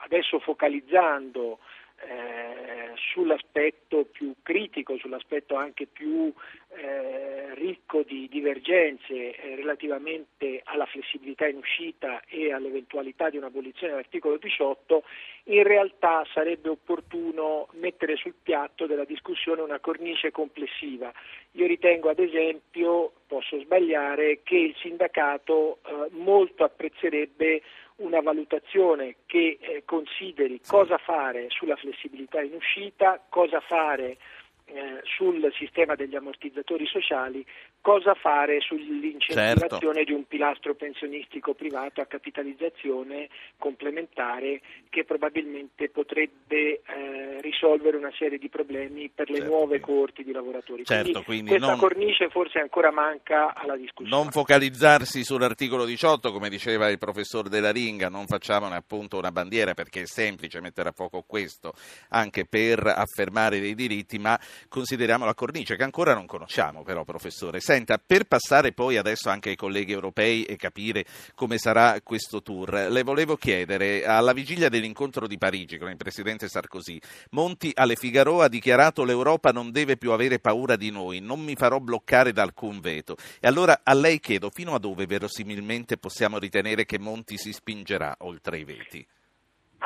adesso 0.00 0.38
focalizzando 0.40 1.58
eh, 2.00 2.92
sull'aspetto 2.94 4.04
più 4.04 4.34
critico, 4.42 4.96
sull'aspetto 4.98 5.54
anche 5.54 5.86
più 5.86 6.32
eh, 6.68 7.54
ricco 7.54 8.02
di 8.02 8.28
divergenze 8.28 9.34
eh, 9.34 9.56
relativamente 9.56 10.60
alla 10.64 10.86
flessibilità 10.86 11.46
in 11.46 11.56
uscita 11.56 12.22
e 12.28 12.52
all'eventualità 12.52 13.30
di 13.30 13.38
un'abolizione 13.38 13.92
dell'articolo 13.92 14.36
18, 14.36 15.02
in 15.44 15.62
realtà 15.62 16.24
sarebbe 16.32 16.68
opportuno 16.68 17.68
mettere 17.72 18.16
sul 18.16 18.34
piatto 18.42 18.86
della 18.86 19.04
discussione 19.04 19.62
una 19.62 19.80
cornice 19.80 20.30
complessiva. 20.30 21.12
Io 21.52 21.66
ritengo 21.66 22.10
ad 22.10 22.18
esempio, 22.18 23.12
posso 23.26 23.58
sbagliare, 23.60 24.40
che 24.42 24.56
il 24.56 24.76
sindacato 24.76 25.78
eh, 25.84 26.08
molto 26.10 26.64
apprezzerebbe 26.64 27.62
una 27.96 28.20
valutazione 28.20 29.16
che 29.26 29.58
eh, 29.60 29.82
consideri 29.84 30.60
cosa 30.66 30.98
fare 30.98 31.46
sulla 31.48 31.76
flessibilità 31.76 32.40
in 32.40 32.54
uscita, 32.54 33.24
cosa 33.28 33.60
fare 33.60 34.18
eh, 34.66 35.00
sul 35.04 35.52
sistema 35.54 35.94
degli 35.94 36.16
ammortizzatori 36.16 36.86
sociali, 36.86 37.44
cosa 37.86 38.14
fare 38.14 38.58
sull'incentivazione 38.62 40.02
di 40.02 40.10
un 40.10 40.26
pilastro 40.26 40.74
pensionistico 40.74 41.54
privato 41.54 42.00
a 42.00 42.06
capitalizzazione 42.06 43.28
complementare 43.58 44.60
che 44.90 45.04
probabilmente 45.04 45.88
potrebbe 45.90 46.82
eh, 46.84 47.40
risolvere 47.42 47.96
una 47.96 48.10
serie 48.18 48.38
di 48.38 48.48
problemi 48.48 49.08
per 49.08 49.30
le 49.30 49.36
Certo, 49.36 49.50
nuove 49.52 49.78
quindi- 49.78 49.86
coorti 49.86 50.24
di 50.24 50.32
lavoratori. 50.32 50.84
Certo, 50.84 51.22
quindi 51.22 51.50
questa 51.50 51.68
non- 51.68 51.78
cornice 51.78 52.28
forse 52.28 52.58
ancora 52.58 52.90
manca 52.90 53.54
alla 53.54 53.76
discussione. 53.76 54.10
Non 54.20 54.32
focalizzarsi 54.32 55.22
sull'articolo 55.22 55.84
18, 55.84 56.32
come 56.32 56.48
diceva 56.48 56.88
il 56.88 56.98
professor 56.98 57.48
Della 57.48 57.70
Ringa, 57.70 58.08
non 58.08 58.26
facciamone 58.26 58.74
appunto 58.74 59.16
una 59.16 59.30
bandiera 59.30 59.74
perché 59.74 60.00
è 60.02 60.06
semplice 60.06 60.60
mettere 60.60 60.88
a 60.88 60.92
fuoco 60.92 61.22
questo 61.24 61.72
anche 62.08 62.46
per 62.46 62.84
affermare 62.84 63.60
dei 63.60 63.76
diritti, 63.76 64.18
ma 64.18 64.36
consideriamo 64.68 65.24
la 65.24 65.34
cornice 65.34 65.76
che 65.76 65.84
ancora 65.84 66.14
non 66.14 66.26
conosciamo 66.26 66.82
però 66.82 67.04
professore. 67.04 67.60
Senta, 67.76 67.98
per 67.98 68.24
passare 68.24 68.72
poi 68.72 68.96
adesso 68.96 69.28
anche 69.28 69.50
ai 69.50 69.54
colleghi 69.54 69.92
europei 69.92 70.44
e 70.44 70.56
capire 70.56 71.04
come 71.34 71.58
sarà 71.58 72.00
questo 72.02 72.40
tour, 72.40 72.72
le 72.88 73.02
volevo 73.02 73.36
chiedere, 73.36 74.06
alla 74.06 74.32
vigilia 74.32 74.70
dell'incontro 74.70 75.26
di 75.26 75.36
Parigi 75.36 75.76
con 75.76 75.90
il 75.90 75.98
presidente 75.98 76.48
Sarkozy, 76.48 76.98
Monti 77.32 77.72
alle 77.74 77.96
Figaro 77.96 78.40
ha 78.40 78.48
dichiarato 78.48 79.04
l'Europa 79.04 79.50
non 79.50 79.72
deve 79.72 79.98
più 79.98 80.12
avere 80.12 80.38
paura 80.38 80.76
di 80.76 80.90
noi, 80.90 81.20
non 81.20 81.40
mi 81.40 81.54
farò 81.54 81.78
bloccare 81.78 82.32
da 82.32 82.44
alcun 82.44 82.80
veto. 82.80 83.16
E 83.40 83.46
allora 83.46 83.80
a 83.82 83.92
lei 83.92 84.20
chiedo 84.20 84.48
fino 84.48 84.74
a 84.74 84.78
dove 84.78 85.04
verosimilmente 85.04 85.98
possiamo 85.98 86.38
ritenere 86.38 86.86
che 86.86 86.98
Monti 86.98 87.36
si 87.36 87.52
spingerà 87.52 88.16
oltre 88.20 88.56
i 88.56 88.64
veti? 88.64 89.06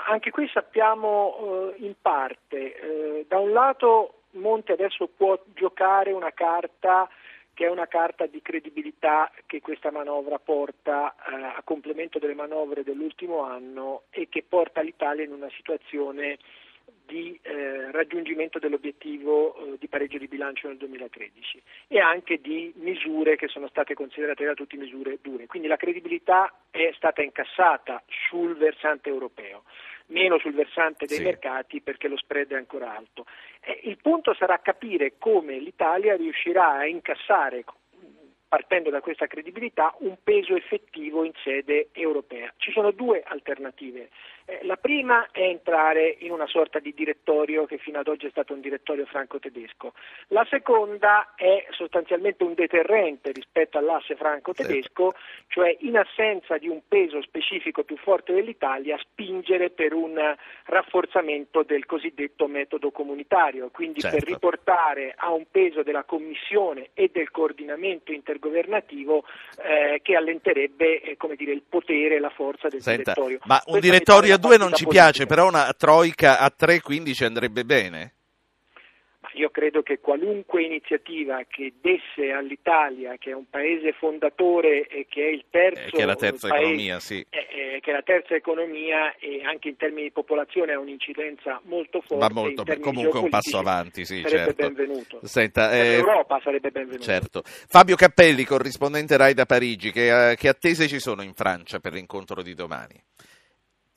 Anche 0.07 0.31
qui 0.31 0.49
sappiamo 0.53 1.75
eh, 1.77 1.85
in 1.85 1.95
parte, 2.01 2.57
eh, 2.57 3.27
da 3.27 3.41
un 3.41 3.51
lato 3.51 4.15
Monti 4.35 4.71
adesso 4.71 5.09
può 5.09 5.37
giocare 5.55 6.13
una 6.13 6.31
carta 6.33 7.09
che 7.61 7.67
è 7.67 7.69
una 7.69 7.89
carta 7.89 8.25
di 8.25 8.41
credibilità 8.41 9.31
che 9.45 9.61
questa 9.61 9.91
manovra 9.91 10.39
porta 10.39 11.15
eh, 11.15 11.35
a 11.35 11.61
complemento 11.63 12.19
delle 12.19 12.33
manovre 12.33 12.83
dell'ultimo 12.83 13.43
anno 13.43 14.05
e 14.09 14.31
che 14.31 14.43
porta 14.49 14.81
l'Italia 14.81 15.27
in 15.27 15.33
una 15.33 15.51
situazione 15.51 16.39
di 17.11 17.37
eh, 17.43 17.91
raggiungimento 17.91 18.61
dell'obiettivo 18.61 19.57
eh, 19.57 19.79
di 19.81 19.89
pareggio 19.89 20.17
di 20.17 20.29
bilancio 20.29 20.69
nel 20.69 20.77
2013 20.77 21.61
e 21.89 21.99
anche 21.99 22.41
di 22.41 22.73
misure 22.77 23.35
che 23.35 23.49
sono 23.49 23.67
state 23.67 23.95
considerate 23.95 24.45
da 24.45 24.55
tutti 24.55 24.77
misure 24.77 25.19
dure. 25.21 25.47
Quindi 25.47 25.67
la 25.67 25.77
credibilità 25.77 26.55
è 26.71 26.93
stata 26.95 27.21
incassata 27.21 28.01
sul 28.29 28.57
versante 28.57 29.09
europeo 29.09 29.65
meno 30.07 30.39
sul 30.41 30.55
versante 30.55 31.07
dei 31.07 31.19
sì. 31.19 31.23
mercati 31.23 31.81
perché 31.81 32.09
lo 32.09 32.17
spread 32.17 32.51
è 32.51 32.57
ancora 32.57 32.97
alto. 32.97 33.27
Eh, 33.61 33.81
il 33.85 33.97
punto 34.01 34.35
sarà 34.35 34.59
capire 34.59 35.15
come 35.19 35.59
l'Italia 35.59 36.17
riuscirà 36.17 36.79
a 36.79 36.87
incassare 36.87 37.65
partendo 38.51 38.91
da 38.91 39.01
questa 39.01 39.29
credibilità, 39.29 39.95
un 40.01 40.17
peso 40.25 40.57
effettivo 40.57 41.23
in 41.23 41.31
sede 41.45 41.91
europea. 41.93 42.53
Ci 42.57 42.73
sono 42.73 42.91
due 42.91 43.23
alternative 43.25 44.11
la 44.63 44.77
prima 44.77 45.29
è 45.31 45.41
entrare 45.41 46.17
in 46.21 46.31
una 46.31 46.47
sorta 46.47 46.79
di 46.79 46.93
direttorio 46.95 47.67
che 47.67 47.79
fino 47.79 47.99
ad 47.99 48.09
oggi 48.09 48.27
è 48.27 48.31
stato 48.31 48.53
un 48.53 48.61
direttorio 48.61 49.07
franco-tedesco. 49.07 49.93
La 50.29 50.47
seconda 50.49 51.33
è 51.37 51.67
sostanzialmente 51.71 52.45
un 52.45 52.55
deterrente 52.55 53.33
rispetto 53.33 53.79
all'asse 53.79 54.17
franco-tedesco, 54.17 55.13
certo. 55.13 55.19
cioè 55.49 55.77
in 55.81 55.97
assenza 55.97 56.59
di 56.59 56.69
un 56.69 56.81
peso 56.87 57.23
specifico 57.23 57.83
più 57.85 57.97
forte 57.97 58.33
dell'Italia 58.33 58.99
spingere 58.99 59.71
per 59.71 59.93
un 59.93 60.19
rafforzamento 60.65 61.63
del 61.63 61.87
cosiddetto 61.87 62.47
metodo 62.47 62.91
comunitario, 62.91 63.71
quindi 63.71 64.01
certo. 64.01 64.17
per 64.17 64.27
riportare 64.27 65.15
a 65.17 65.31
un 65.31 65.45
peso 65.51 65.83
della 65.83 66.05
Commissione 66.05 66.91
e 66.95 67.11
del 67.13 67.31
coordinamento 67.31 68.13
intergovernativo 68.13 69.25
eh, 69.63 70.01
che 70.03 70.17
allenterebbe 70.17 71.01
eh, 71.03 71.17
dire, 71.37 71.53
il 71.53 71.63
potere 71.69 72.17
e 72.17 72.19
la 72.19 72.31
forza 72.31 72.69
del 72.69 72.81
Senta, 72.81 73.13
direttorio. 73.13 73.39
Ma 73.45 73.63
un 73.67 73.81
direttorio 73.81 74.37
due 74.41 74.57
non 74.57 74.75
ci 74.75 74.87
piace, 74.87 75.27
però 75.27 75.47
una 75.47 75.73
troica 75.73 76.41
a 76.41 76.51
tre 76.51 76.81
quindi 76.81 77.15
ci 77.15 77.25
andrebbe 77.25 77.65
bene? 77.65 78.15
Io 79.35 79.51
credo 79.51 79.83
che 79.83 80.01
qualunque 80.01 80.63
iniziativa 80.63 81.45
che 81.49 81.75
desse 81.81 82.33
all'Italia, 82.33 83.17
che 83.19 83.31
è 83.31 83.35
un 83.35 83.49
paese 83.49 83.93
fondatore 83.93 84.87
e 84.87 85.07
che 85.09 85.25
è 85.25 85.29
il 85.29 85.45
terzo 85.49 85.87
eh, 85.87 85.91
che 85.91 86.03
è 86.03 86.05
la 86.05 86.17
terza 86.17 86.49
paese, 86.49 86.65
economia, 86.65 87.01
sì. 87.01 87.27
eh, 87.29 87.47
eh, 87.51 87.81
che 87.81 87.91
è 87.91 87.95
la 87.95 88.03
terza 88.03 88.35
economia 88.35 89.15
e 89.19 89.43
anche 89.45 89.69
in 89.69 89.77
termini 89.77 90.05
di 90.05 90.11
popolazione 90.11 90.73
ha 90.73 90.79
un'incidenza 90.79 91.61
molto 91.65 92.01
forte. 92.01 92.17
Ma 92.17 92.29
molto, 92.33 92.65
comunque 92.81 93.21
un 93.21 93.29
passo 93.29 93.59
avanti, 93.59 94.05
sì, 94.05 94.21
sarebbe 94.23 94.55
certo. 94.55 94.67
benvenuto. 94.67 95.21
Senta, 95.23 95.71
eh, 95.73 95.97
l'Europa 95.97 96.41
sarebbe 96.43 96.71
benvenuto. 96.71 97.05
Certo. 97.05 97.43
Fabio 97.45 97.97
Cappelli, 97.97 98.45
corrispondente 98.45 99.17
RAI 99.17 99.35
da 99.35 99.47
Parigi, 99.47 99.93
che, 99.93 100.31
eh, 100.31 100.37
che 100.37 100.49
attese 100.49 100.89
ci 100.89 100.99
sono 100.99 101.23
in 101.23 101.35
Francia 101.35 101.79
per 101.79 101.93
l'incontro 101.93 102.43
di 102.43 102.55
domani? 102.55 103.01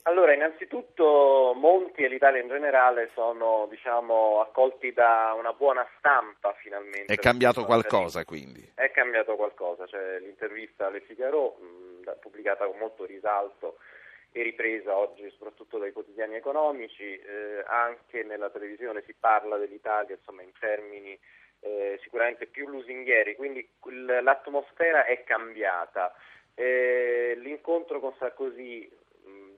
Allora, 0.06 0.34
innanzitutto 0.34 1.54
Monti 1.56 2.02
e 2.02 2.08
l'Italia 2.08 2.42
in 2.42 2.48
generale 2.48 3.10
sono 3.14 3.66
diciamo, 3.70 4.40
accolti 4.40 4.92
da 4.92 5.34
una 5.34 5.54
buona 5.54 5.86
stampa 5.96 6.52
finalmente. 6.60 7.10
È 7.14 7.16
cambiato 7.16 7.64
qualcosa 7.64 8.22
quindi? 8.26 8.72
È 8.74 8.90
cambiato 8.90 9.34
qualcosa, 9.34 9.86
cioè, 9.86 10.18
l'intervista 10.18 10.88
alle 10.88 11.00
Figaro, 11.00 11.56
mh, 11.58 12.18
pubblicata 12.20 12.66
con 12.66 12.76
molto 12.76 13.06
risalto 13.06 13.78
e 14.30 14.42
ripresa 14.42 14.94
oggi 14.94 15.30
soprattutto 15.30 15.78
dai 15.78 15.92
quotidiani 15.92 16.34
economici, 16.34 17.18
eh, 17.18 17.64
anche 17.66 18.24
nella 18.24 18.50
televisione 18.50 19.02
si 19.06 19.14
parla 19.18 19.56
dell'Italia 19.56 20.16
insomma, 20.16 20.42
in 20.42 20.52
termini 20.58 21.18
eh, 21.60 21.98
sicuramente 22.02 22.44
più 22.44 22.68
lusinghieri, 22.68 23.36
quindi 23.36 23.66
l'atmosfera 24.20 25.06
è 25.06 25.24
cambiata. 25.24 26.14
Eh, 26.56 27.34
l'incontro 27.38 28.00
con 28.00 28.14
Sarkozy 28.18 28.88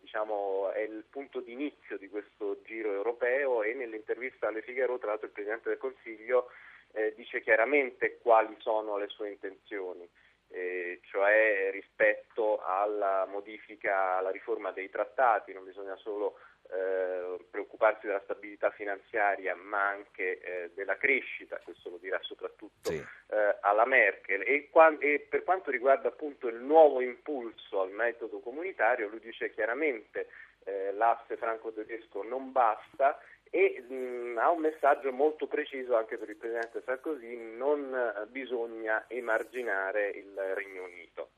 diciamo, 0.07 0.71
è 0.71 0.83
il 0.83 1.05
punto 1.11 1.41
di 1.41 1.53
inizio 1.53 1.99
di 1.99 2.09
questo 2.09 2.61
giro 2.63 2.93
europeo 2.93 3.65
e 3.65 3.75
nell'intervista 3.75 4.47
alle 4.47 4.63
Figaro, 4.63 4.99
tra 4.99 5.09
l'altro 5.09 5.27
il 5.27 5.33
Presidente 5.33 5.69
del 5.69 5.79
Consiglio 5.79 6.51
eh, 6.93 7.13
dice 7.17 7.43
chiaramente 7.43 8.19
quali 8.23 8.55
sono 8.61 8.97
le 8.97 9.09
sue 9.09 9.31
intenzioni. 9.31 10.09
Eh, 10.49 11.01
cioè 11.11 11.71
rispetto 11.73 12.63
alla 12.63 13.27
modifica, 13.29 14.19
alla 14.19 14.31
riforma 14.31 14.71
dei 14.71 14.89
trattati, 14.89 15.53
non 15.53 15.65
bisogna 15.65 15.97
solo 15.97 16.39
eh, 16.73 17.45
preoccuparsi 17.51 18.07
della 18.07 18.21
stabilità 18.25 18.71
finanziaria 18.71 19.55
ma 19.55 19.89
anche 19.89 20.39
eh, 20.39 20.71
della 20.75 20.97
crescita, 20.97 21.61
questo 21.63 21.91
lo 21.91 21.99
dirà 21.99 22.19
soprattutto 22.23 22.91
sì. 22.91 22.97
eh, 22.97 23.57
alla 23.61 23.85
Merkel 23.85 24.43
e, 24.43 24.69
qua, 24.71 24.97
e, 24.99 25.27
per 25.29 25.45
quanto 25.45 25.71
riguarda 25.71 26.09
appunto 26.09 26.49
il 26.49 26.57
nuovo 26.57 27.01
impulso 27.01 27.81
al 27.81 27.91
metodo 27.91 28.41
comunitario, 28.41 29.09
lui 29.09 29.21
dice 29.21 29.53
chiaramente 29.53 30.29
eh, 30.65 30.93
l'asse 30.93 31.37
franco-tedesco 31.37 32.23
non 32.23 32.53
basta 32.53 33.21
e 33.51 33.81
mh, 33.81 34.39
ha 34.39 34.51
un 34.51 34.61
messaggio 34.61 35.13
molto 35.13 35.47
preciso 35.47 35.97
anche 35.97 36.19
per 36.19 36.29
il 36.29 36.37
Presidente 36.37 36.83
Sarkozy, 36.85 37.37
non 37.37 38.27
bisogna 38.29 39.05
emarginare 39.09 40.09
il 40.09 40.35
Regno 40.55 40.83
Unito. 40.83 41.31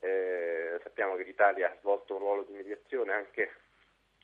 Eh, 0.00 0.80
sappiamo 0.82 1.14
che 1.14 1.22
l'Italia 1.22 1.70
ha 1.70 1.76
svolto 1.78 2.14
un 2.14 2.20
ruolo 2.20 2.42
di 2.42 2.54
mediazione 2.54 3.12
anche 3.12 3.50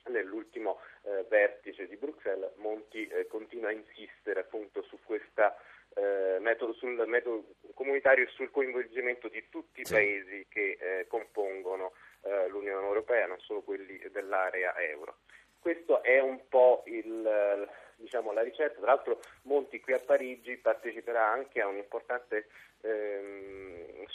nell'ultimo 0.08 0.80
eh, 1.02 1.24
vertice 1.28 1.86
di 1.86 1.96
Bruxelles, 1.96 2.52
Monti 2.56 3.06
eh, 3.06 3.26
continua 3.26 3.68
a 3.68 3.72
insistere 3.72 4.40
appunto 4.40 4.82
su 4.82 4.98
questa 5.04 5.56
eh, 5.94 6.38
metodo, 6.40 6.72
sul 6.74 7.02
metodo 7.06 7.54
comunitario 7.74 8.24
e 8.24 8.28
sul 8.28 8.50
coinvolgimento 8.50 9.28
di 9.28 9.48
tutti 9.48 9.80
i 9.80 9.84
sì. 9.84 9.94
paesi 9.94 10.46
che 10.48 10.78
eh, 10.80 11.06
compongono 11.08 11.92
eh, 12.22 12.48
l'Unione 12.48 12.86
Europea, 12.86 13.26
non 13.26 13.40
solo 13.40 13.62
quelli 13.62 13.98
dell'area 14.10 14.76
euro. 14.78 15.18
Questo 15.60 16.02
è 16.02 16.20
un 16.20 16.48
po' 16.48 16.82
il, 16.86 17.68
diciamo, 17.96 18.32
la 18.32 18.42
ricetta, 18.42 18.78
tra 18.78 18.86
l'altro 18.86 19.20
Monti 19.42 19.80
qui 19.80 19.92
a 19.92 19.98
Parigi 19.98 20.56
parteciperà 20.56 21.26
anche 21.26 21.60
a 21.60 21.66
un 21.66 21.76
importante 21.76 22.48
ehm, 22.80 24.06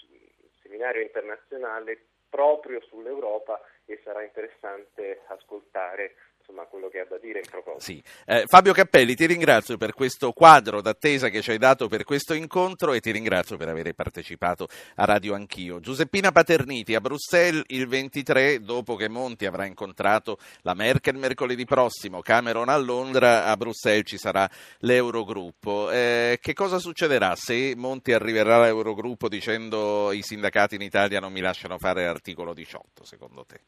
seminario 0.61 1.01
internazionale 1.01 2.05
proprio 2.33 2.81
sull'Europa 2.81 3.61
e 3.85 4.01
sarà 4.03 4.23
interessante 4.23 5.21
ascoltare 5.27 6.15
insomma, 6.43 6.65
quello 6.65 6.89
che 6.89 6.99
ha 6.99 7.05
da 7.05 7.17
dire 7.17 7.39
in 7.39 7.49
proposito. 7.49 7.81
Sì. 7.81 8.03
Eh, 8.25 8.43
Fabio 8.47 8.73
Cappelli, 8.73 9.15
ti 9.15 9.25
ringrazio 9.25 9.77
per 9.77 9.93
questo 9.93 10.33
quadro 10.33 10.81
d'attesa 10.81 11.29
che 11.29 11.41
ci 11.41 11.51
hai 11.51 11.57
dato 11.57 11.87
per 11.87 12.03
questo 12.03 12.33
incontro 12.33 12.91
e 12.91 12.99
ti 12.99 13.11
ringrazio 13.11 13.55
per 13.55 13.69
aver 13.69 13.93
partecipato 13.93 14.67
a 14.95 15.05
Radio 15.05 15.33
Anch'io. 15.33 15.79
Giuseppina 15.79 16.31
Paterniti 16.31 16.95
a 16.95 17.01
Bruxelles 17.01 17.63
il 17.67 17.87
23, 17.87 18.59
dopo 18.61 18.95
che 18.95 19.07
Monti 19.07 19.45
avrà 19.45 19.65
incontrato 19.65 20.37
la 20.61 20.73
Merkel 20.73 21.15
mercoledì 21.15 21.65
prossimo, 21.65 22.21
Cameron 22.21 22.67
a 22.69 22.77
Londra, 22.77 23.45
a 23.45 23.55
Bruxelles 23.55 24.03
ci 24.05 24.17
sarà 24.17 24.49
l'Eurogruppo. 24.79 25.89
Eh, 25.91 26.39
che 26.41 26.53
cosa 26.53 26.77
succederà 26.77 27.35
se 27.35 27.73
Monti 27.77 28.11
arriverà 28.11 28.57
all'Eurogruppo 28.57 29.29
dicendo 29.29 30.11
i 30.11 30.21
sindacati 30.21 30.75
in 30.75 30.81
Italia 30.81 31.21
non 31.21 31.31
mi 31.31 31.39
lasciano 31.39 31.77
fare 31.77 32.05
l'articolo 32.05 32.53
18, 32.53 33.05
secondo 33.05 33.45
te? 33.45 33.61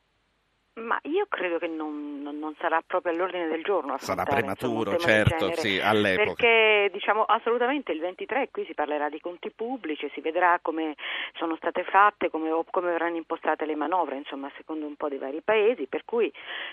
Ma 0.77 0.99
io 1.03 1.25
credo 1.29 1.57
che 1.57 1.67
non, 1.67 2.21
non, 2.21 2.37
non, 2.37 2.53
sarà 2.59 2.83
proprio 2.85 3.13
all'ordine 3.13 3.47
del 3.47 3.63
giorno. 3.63 3.97
Sarà 3.97 4.23
prematuro, 4.23 4.97
certo, 4.97 5.53
sì, 5.55 5.79
all'epoca. 5.79 6.33
Perché 6.33 6.89
diciamo 6.91 7.23
assolutamente 7.23 7.93
il 7.93 8.01
23 8.01 8.49
qui 8.51 8.65
si 8.65 8.73
parlerà 8.73 9.07
di 9.07 9.21
conti 9.21 9.51
pubblici, 9.51 10.11
si 10.13 10.19
vedrà 10.19 10.59
come 10.61 10.95
sono 11.35 11.55
state 11.55 11.85
fatte, 11.85 12.29
come, 12.29 12.49
come 12.71 12.91
verranno 12.91 13.15
impostate 13.15 13.65
le 13.65 13.75
manovre, 13.75 14.17
insomma, 14.17 14.51
secondo 14.57 14.85
un 14.85 14.97
po' 14.97 15.07
dei 15.07 15.17
vari 15.17 15.39
paesi, 15.39 15.85
per 15.85 16.03
cui 16.03 16.29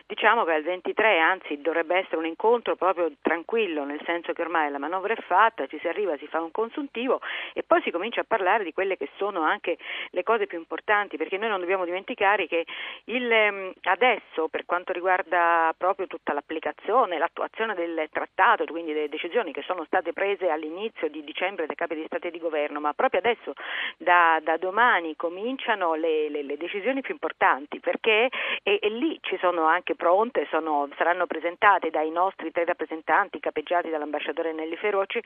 diciamo 0.07 0.43
che 0.43 0.53
al 0.53 0.65
23 0.65 1.21
anzi 1.21 1.61
dovrebbe 1.61 1.99
essere 1.99 2.17
un 2.17 2.27
incontro 2.27 2.75
proprio 2.75 3.09
tranquillo, 3.23 3.85
nel 3.85 4.03
senso 4.05 4.33
che 4.33 4.43
ormai 4.43 4.69
la 4.73 4.79
manovra 4.79 5.13
è 5.13 5.23
fatta, 5.23 5.69
ci 5.69 5.79
si 5.79 5.87
arriva, 5.87 6.17
si 6.17 6.27
fa 6.27 6.41
un 6.41 6.51
consuntivo 6.51 7.21
e 7.53 7.63
poi 7.63 7.81
si 7.83 7.93
comincia 7.93 8.23
a 8.23 8.25
parlare 8.27 8.65
di 8.65 8.73
quelle 8.73 8.97
che 8.97 9.11
sono 9.17 9.43
anche 9.43 9.79
le 10.11 10.25
cose 10.25 10.49
più 10.49 10.59
importanti, 10.59 11.17
perché 11.17 11.39
noi 11.39 11.51
non 11.51 11.61
dobbiamo 11.61 11.85
dimenticare 11.85 12.49
che 12.49 12.67
il 13.05 13.31
ehm, 13.31 13.73
Adesso, 13.93 14.49
per 14.49 14.65
quanto 14.65 14.91
riguarda 14.95 15.75
proprio 15.77 16.07
tutta 16.07 16.33
l'applicazione, 16.33 17.19
l'attuazione 17.19 17.75
del 17.75 18.09
trattato, 18.11 18.65
quindi 18.65 18.95
delle 18.95 19.11
decisioni 19.11 19.53
che 19.53 19.61
sono 19.67 19.85
state 19.85 20.15
prese 20.15 20.49
all'inizio 20.49 21.11
di 21.11 21.23
dicembre 21.23 21.67
dai 21.67 21.77
capi 21.77 21.97
di 21.97 22.05
Stato 22.07 22.29
e 22.29 22.31
di 22.31 22.39
Governo, 22.39 22.81
ma 22.81 22.95
proprio 22.95 23.21
adesso, 23.21 23.53
da, 23.99 24.41
da 24.43 24.57
domani, 24.57 25.15
cominciano 25.15 25.93
le, 25.93 26.31
le, 26.31 26.43
le, 26.43 26.57
decisioni 26.57 27.03
più 27.03 27.13
importanti, 27.13 27.81
perché 27.81 28.31
e, 28.63 28.79
e 28.81 28.89
lì 28.89 29.19
ci 29.21 29.37
sono 29.37 29.67
anche 29.67 29.95
pronte, 29.95 30.47
sono, 30.49 30.89
saranno 30.97 31.27
presentate 31.27 31.91
dai 31.91 32.11
nostri 32.11 32.51
tre 32.51 32.65
rappresentanti 32.65 33.41
capeggiati 33.41 33.91
dall'ambasciatore 33.91 34.55
Nelli 34.55 34.77
Feroci, 34.77 35.21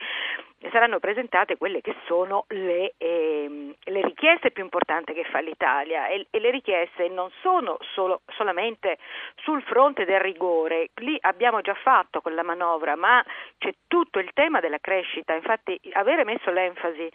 saranno 0.71 0.99
presentate 0.99 1.55
quelle 1.55 1.79
che 1.79 1.95
sono 2.05 2.43
le, 2.49 2.95
eh, 2.97 3.75
le 3.81 4.01
richieste 4.01 4.51
più 4.51 4.63
importanti 4.63 5.13
che 5.13 5.23
fa 5.23 5.39
l'Italia 5.39 6.07
e, 6.07 6.27
e 6.29 6.39
le 6.39 6.51
richieste 6.51 7.07
non 7.07 7.29
sono 7.41 7.77
solo, 7.93 8.23
solamente 8.35 8.55
solamente 8.57 8.97
sul 9.43 9.61
fronte 9.61 10.05
del 10.05 10.19
rigore, 10.19 10.89
lì 10.95 11.15
abbiamo 11.21 11.61
già 11.61 11.75
fatto 11.75 12.21
con 12.21 12.33
la 12.33 12.43
manovra, 12.43 12.95
ma 12.95 13.23
c'è 13.59 13.73
tutto 13.87 14.19
il 14.19 14.31
tema 14.33 14.59
della 14.59 14.79
crescita, 14.79 15.35
infatti 15.35 15.79
avere 15.93 16.23
messo 16.23 16.49
l'enfasi 16.49 17.09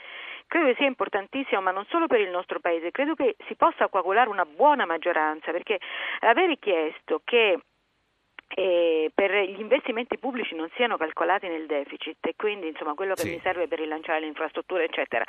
credo 0.47 0.67
che 0.69 0.75
sia 0.77 0.87
importantissimo, 0.87 1.63
ma 1.63 1.71
non 1.71 1.87
solo 1.89 2.07
per 2.07 2.21
il 2.21 2.29
nostro 2.29 2.61
Paese, 2.61 2.91
credo 2.91 3.15
che 3.15 3.37
si 3.47 3.55
possa 3.55 3.89
coagulare 3.89 4.29
una 4.29 4.45
buona 4.45 4.85
maggioranza, 4.85 5.51
perché 5.51 5.81
aver 6.21 6.59
chiesto 6.59 7.23
che 7.25 7.59
per 8.55 9.33
gli 9.45 9.61
investimenti 9.61 10.19
pubblici 10.19 10.55
non 10.55 10.69
siano 10.75 10.97
calcolati 10.97 11.49
nel 11.49 11.67
deficit 11.67 12.25
e 12.27 12.35
quindi 12.37 12.69
insomma 12.69 12.95
quello 12.95 13.15
che 13.15 13.23
sì. 13.23 13.31
mi 13.31 13.41
serve 13.41 13.69
per 13.69 13.79
rilanciare 13.79 14.21
le 14.21 14.27
infrastrutture 14.27 14.85
eccetera 14.85 15.25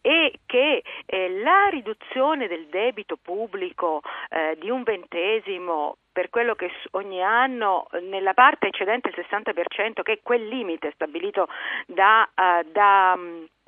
e 0.00 0.40
che 0.46 0.82
eh, 1.06 1.30
la 1.40 1.68
riduzione 1.70 2.46
del 2.46 2.66
debito 2.66 3.16
pubblico 3.16 4.02
eh, 4.30 4.56
di 4.60 4.70
un 4.70 4.82
ventesimo 4.82 5.96
per 6.18 6.30
quello 6.30 6.56
che 6.56 6.68
ogni 6.92 7.22
anno 7.22 7.86
nella 8.02 8.34
parte 8.34 8.66
eccedente 8.66 9.08
il 9.08 9.24
60% 9.30 10.02
che 10.02 10.12
è 10.14 10.18
quel 10.20 10.48
limite 10.48 10.90
stabilito 10.94 11.46
da, 11.86 12.28
uh, 12.34 12.68
da, 12.72 13.16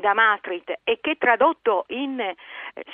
da 0.00 0.14
Maastricht 0.14 0.80
e 0.82 0.98
che 1.00 1.16
tradotto 1.18 1.84
in 1.88 2.18
eh, 2.18 2.34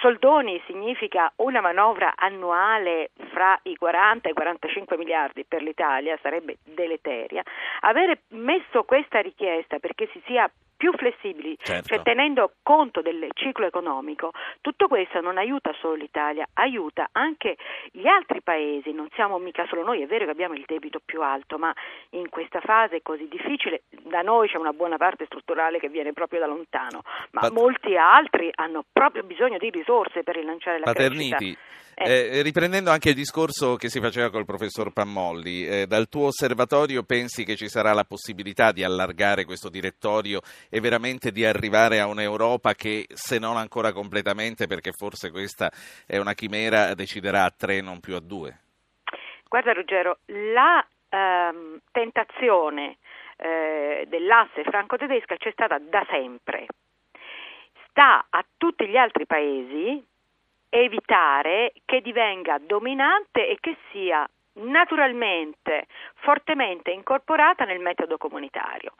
soldoni 0.00 0.60
significa 0.66 1.32
una 1.36 1.60
manovra 1.60 2.14
annuale 2.16 3.10
fra 3.32 3.58
i 3.62 3.76
40 3.76 4.28
e 4.28 4.32
i 4.32 4.34
45 4.34 4.96
miliardi 4.98 5.44
per 5.44 5.62
l'Italia 5.62 6.18
sarebbe 6.20 6.58
deleteria, 6.64 7.42
avere 7.80 8.22
messo 8.28 8.84
questa 8.84 9.20
richiesta 9.20 9.78
perché 9.78 10.08
si 10.12 10.20
sia 10.26 10.50
più 10.76 10.92
flessibili, 10.92 11.56
certo. 11.60 11.88
cioè 11.88 12.02
tenendo 12.02 12.52
conto 12.62 13.00
del 13.00 13.28
ciclo 13.34 13.66
economico, 13.66 14.32
tutto 14.60 14.88
questo 14.88 15.20
non 15.20 15.38
aiuta 15.38 15.72
solo 15.80 15.94
l'Italia, 15.94 16.46
aiuta 16.54 17.08
anche 17.12 17.56
gli 17.90 18.06
altri 18.06 18.42
paesi, 18.42 18.92
non 18.92 19.08
siamo 19.14 19.38
mica 19.38 19.66
solo 19.66 19.84
noi, 19.84 20.02
è 20.02 20.06
vero 20.06 20.24
che 20.24 20.30
abbiamo 20.30 20.54
il 20.54 20.64
debito 20.66 21.00
più 21.04 21.22
alto, 21.22 21.58
ma 21.58 21.72
in 22.10 22.28
questa 22.28 22.60
fase 22.60 23.02
così 23.02 23.26
difficile 23.28 23.82
da 24.02 24.22
noi 24.22 24.48
c'è 24.48 24.56
una 24.58 24.72
buona 24.72 24.96
parte 24.96 25.24
strutturale 25.26 25.78
che 25.78 25.88
viene 25.88 26.12
proprio 26.12 26.40
da 26.40 26.46
lontano, 26.46 27.02
ma 27.30 27.40
Pat- 27.40 27.52
molti 27.52 27.96
altri 27.96 28.50
hanno 28.54 28.84
proprio 28.92 29.22
bisogno 29.22 29.58
di 29.58 29.70
risorse 29.70 30.22
per 30.22 30.36
rilanciare 30.36 30.78
la 30.78 30.84
Paterniti. 30.84 31.28
crescita. 31.30 31.84
Eh. 31.98 32.36
Eh, 32.36 32.42
riprendendo 32.42 32.90
anche 32.90 33.08
il 33.08 33.14
discorso 33.14 33.76
che 33.76 33.88
si 33.88 34.00
faceva 34.00 34.28
col 34.28 34.44
professor 34.44 34.92
Pammolli, 34.92 35.66
eh, 35.66 35.86
dal 35.86 36.10
tuo 36.10 36.26
osservatorio 36.26 37.04
pensi 37.04 37.42
che 37.42 37.56
ci 37.56 37.68
sarà 37.68 37.94
la 37.94 38.04
possibilità 38.04 38.70
di 38.70 38.84
allargare 38.84 39.46
questo 39.46 39.70
direttorio 39.70 40.42
e 40.68 40.80
veramente 40.80 41.32
di 41.32 41.46
arrivare 41.46 41.98
a 41.98 42.06
un'Europa 42.06 42.74
che, 42.74 43.06
se 43.14 43.38
non 43.38 43.56
ancora 43.56 43.92
completamente, 43.92 44.66
perché 44.66 44.92
forse 44.92 45.30
questa 45.30 45.70
è 46.06 46.18
una 46.18 46.34
chimera, 46.34 46.92
deciderà 46.92 47.44
a 47.44 47.54
tre, 47.56 47.80
non 47.80 48.00
più 48.00 48.14
a 48.14 48.20
due? 48.20 48.58
Guarda 49.48 49.72
Ruggero, 49.72 50.18
la 50.26 50.86
ehm, 51.08 51.78
tentazione 51.92 52.98
eh, 53.38 54.04
dell'asse 54.06 54.64
franco-tedesca 54.64 55.36
c'è 55.36 55.50
stata 55.52 55.78
da 55.78 56.06
sempre. 56.10 56.66
Sta 57.88 58.26
a 58.28 58.44
tutti 58.58 58.86
gli 58.86 58.98
altri 58.98 59.24
paesi 59.24 60.04
evitare 60.84 61.72
che 61.84 62.00
divenga 62.00 62.58
dominante 62.58 63.48
e 63.48 63.56
che 63.60 63.76
sia 63.90 64.28
naturalmente, 64.58 65.86
fortemente 66.16 66.90
incorporata 66.90 67.64
nel 67.64 67.80
metodo 67.80 68.16
comunitario. 68.18 68.92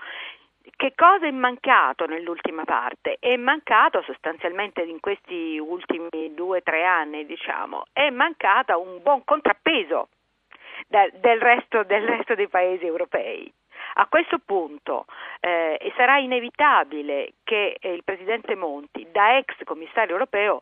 Che 0.74 0.92
cosa 0.96 1.26
è 1.26 1.30
mancato 1.30 2.06
nell'ultima 2.06 2.64
parte? 2.64 3.16
È 3.20 3.36
mancato 3.36 4.02
sostanzialmente 4.02 4.82
in 4.82 5.00
questi 5.00 5.58
ultimi 5.58 6.34
due 6.34 6.58
o 6.58 6.62
tre 6.62 6.84
anni, 6.84 7.24
diciamo, 7.24 7.84
è 7.92 8.10
mancata 8.10 8.76
un 8.76 9.00
buon 9.02 9.22
contrappeso 9.24 10.08
del, 10.88 11.12
del, 11.20 11.40
resto, 11.40 11.84
del 11.84 12.06
resto 12.06 12.34
dei 12.34 12.48
paesi 12.48 12.84
europei. 12.84 13.50
A 13.98 14.06
questo 14.08 14.38
punto 14.44 15.06
eh, 15.40 15.92
sarà 15.96 16.18
inevitabile 16.18 17.34
che 17.44 17.76
eh, 17.78 17.92
il 17.92 18.04
Presidente 18.04 18.54
Monti, 18.54 19.06
da 19.10 19.38
ex 19.38 19.54
commissario 19.64 20.12
europeo, 20.12 20.60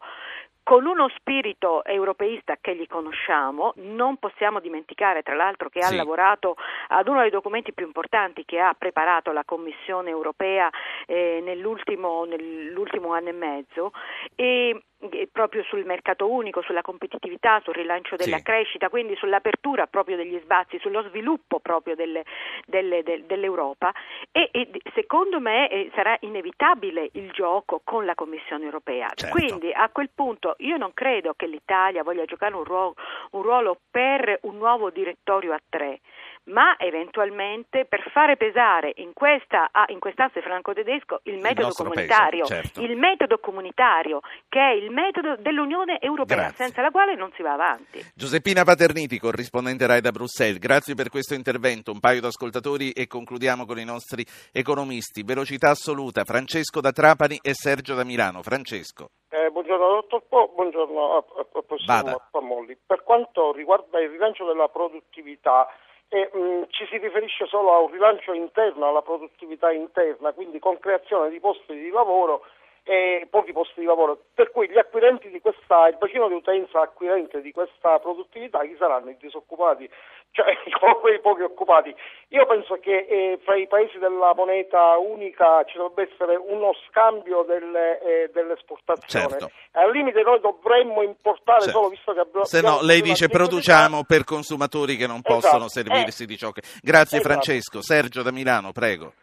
con 0.65 0.87
uno 0.87 1.09
spirito 1.17 1.85
europeista 1.85 2.57
che 2.59 2.75
gli 2.75 2.87
conosciamo, 2.87 3.75
non 3.77 4.17
possiamo 4.17 4.61
dimenticare 4.61 5.23
tra 5.23 5.35
l'altro 5.35 5.69
che 5.69 5.83
sì. 5.83 5.93
ha 5.93 5.97
lavorato 5.97 6.57
ad 6.89 7.07
uno 7.07 7.21
dei 7.21 7.31
documenti 7.31 7.73
più 7.73 7.87
importanti 7.87 8.45
che 8.47 8.59
ha 8.59 8.75
preparato 8.77 9.31
la 9.31 9.45
Commissione 9.45 10.09
europea 10.09 10.71
eh, 11.07 11.41
nell'ultimo, 11.45 12.25
nell'ultimo 12.25 13.13
anno 13.13 13.29
e 13.29 13.33
mezzo 13.33 13.93
e 14.35 14.83
proprio 15.31 15.63
sul 15.65 15.85
mercato 15.85 16.31
unico, 16.31 16.63
sulla 16.63 16.83
competitività, 16.83 17.61
sul 17.63 17.75
rilancio 17.75 18.17
della 18.17 18.39
sì. 18.39 18.43
crescita, 18.43 18.89
quindi 18.89 19.17
sull'apertura 19.17 19.87
proprio 19.87 20.17
degli 20.17 20.39
spazi, 20.43 20.79
sullo 20.81 21.03
sviluppo 21.09 21.61
proprio 21.61 21.95
delle, 21.95 22.25
delle, 22.67 23.03
de, 23.03 23.25
dell'Europa 23.27 23.93
e, 24.31 24.49
e, 24.53 24.71
secondo 24.95 25.41
me 25.41 25.69
eh, 25.69 25.91
sarà 25.95 26.17
inevitabile 26.21 27.11
il 27.13 27.31
gioco 27.33 27.81
con 27.85 28.05
la 28.05 28.15
Commissione 28.15 28.65
europea. 28.65 29.09
Certo. 29.15 29.37
Quindi 29.37 29.73
a 29.73 29.89
quel 29.91 30.11
punto 30.15 30.55
io 30.59 30.77
non 30.77 30.93
credo 30.95 31.35
che 31.35 31.47
l'Italia 31.47 32.03
voglia 32.03 32.25
giocare 32.25 32.55
un 32.55 32.65
ruolo, 32.65 32.95
un 33.33 33.43
ruolo 33.43 33.79
per 33.91 34.39
un 34.43 34.57
nuovo 34.57 34.91
direttorio 34.91 35.53
a 35.53 35.61
tre 35.69 36.01
ma 36.45 36.77
eventualmente 36.79 37.87
per 37.87 38.11
fare 38.13 38.37
pesare 38.37 38.93
in, 38.97 39.13
questa, 39.13 39.71
in 39.89 39.99
quest'asse 39.99 40.43
franco-tedesco 40.43 41.21
il 41.25 41.39
metodo 41.41 41.69
il 41.69 41.75
comunitario, 41.75 42.47
peso, 42.47 42.55
certo. 42.55 42.81
il 42.83 42.97
metodo 42.97 43.39
comunitario 43.39 44.21
che 44.49 44.61
è 44.61 44.73
il 44.73 44.91
metodo 44.91 45.37
dell'Unione 45.37 45.99
Europea, 46.01 46.37
grazie. 46.37 46.65
senza 46.67 46.83
la 46.83 46.91
quale 46.91 47.15
non 47.15 47.31
si 47.35 47.43
va 47.43 47.53
avanti. 47.53 48.01
Giuseppina 48.15 48.65
Paterniti, 48.65 49.19
corrispondente 49.19 49.87
RAI 49.87 50.01
da 50.01 50.11
Bruxelles, 50.11 50.59
grazie 50.59 50.95
per 50.95 51.09
questo 51.09 51.35
intervento, 51.35 51.93
un 51.93 52.01
paio 52.01 52.21
di 52.21 52.27
ascoltatori 52.27 52.91
e 52.91 53.07
concludiamo 53.07 53.65
con 53.65 53.79
i 53.79 53.85
nostri 53.85 54.25
economisti. 54.53 55.23
Velocità 55.23 55.71
assoluta, 55.71 56.25
Francesco 56.25 56.81
da 56.81 56.93
Trapani 56.93 57.39
e 57.43 57.55
Sergio 57.55 57.95
da 57.95 58.05
Milano. 58.05 58.43
Francesco. 58.43 59.09
Eh, 59.31 59.51
buongiorno 59.51 59.87
dottor 59.87 60.23
Po, 60.29 60.53
buongiorno 60.55 61.17
a, 61.17 61.25
professor 61.51 62.29
Pammolli. 62.31 62.79
Per 62.87 63.03
quanto 63.03 63.53
riguarda 63.53 64.01
il 64.01 64.11
rilancio 64.11 64.45
della 64.47 64.69
produttività, 64.69 65.67
e, 66.15 66.31
mh, 66.33 66.39
mm, 66.39 66.63
ci 66.69 66.87
si 66.87 66.99
riferisce 66.99 67.45
solo 67.47 67.73
a 67.73 67.81
un 67.81 67.91
rilancio 67.91 68.33
interno, 68.33 68.89
alla 68.89 69.03
produttività 69.03 69.73
interna, 69.73 70.31
quindi 70.31 70.61
con 70.61 70.79
creazione 70.79 71.29
di 71.29 71.41
posti 71.41 71.75
di 71.75 71.91
lavoro 71.91 72.45
e 72.87 73.27
pochi 73.31 73.53
posti 73.53 73.81
di 73.81 73.87
lavoro, 73.87 74.25
per 74.35 74.51
cui 74.51 74.69
gli 74.69 74.77
acquirenti 74.77 75.31
di 75.31 75.41
questa, 75.41 75.89
il 75.89 75.97
bacino 75.97 76.29
di 76.29 76.35
utenza 76.35 76.83
acquirente 76.83 77.41
di 77.41 77.51
questa 77.51 77.99
produttività 77.99 78.61
chi 78.61 78.77
saranno? 78.79 79.09
I 79.09 79.17
disoccupati, 79.19 79.89
cioè 80.33 80.55
quei 81.01 81.19
pochi 81.21 81.43
occupati. 81.43 81.95
Io 82.29 82.45
penso 82.45 82.75
che 82.81 83.07
eh, 83.09 83.39
fra 83.43 83.57
i 83.57 83.67
paesi 83.67 83.97
della 83.99 84.35
moneta 84.35 84.99
unica 84.99 85.65
ci 85.65 85.79
dovrebbe 85.79 86.13
essere 86.13 86.37
uno 86.37 86.73
scambio 86.91 87.43
delle, 87.43 88.01
eh, 88.01 88.31
dell'esportazione. 88.35 89.29
Certo. 89.29 89.51
Al 89.73 89.91
limite 89.91 90.23
noi 90.23 90.41
dovremmo 90.41 91.03
importare 91.03 91.63
certo. 91.63 91.79
solo 91.79 91.89
visto 91.89 92.13
che 92.13 92.21
abbiamo... 92.21 92.45
Se 92.45 92.61
no, 92.61 92.81
lei 92.83 93.01
dice 93.01 93.29
produciamo 93.29 94.05
per 94.05 94.25
consumatori 94.25 94.97
che 94.97 95.07
non 95.07 95.23
possono 95.23 95.67
esatto. 95.67 95.89
servirsi 95.89 96.25
eh. 96.25 96.27
di 96.27 96.37
ciò 96.37 96.51
che... 96.51 96.61
Grazie 96.83 97.19
esatto. 97.19 97.33
Francesco. 97.33 97.81
Sergio 97.81 98.23
da 98.23 98.31
Milano, 98.31 98.73
prego. 98.73 99.15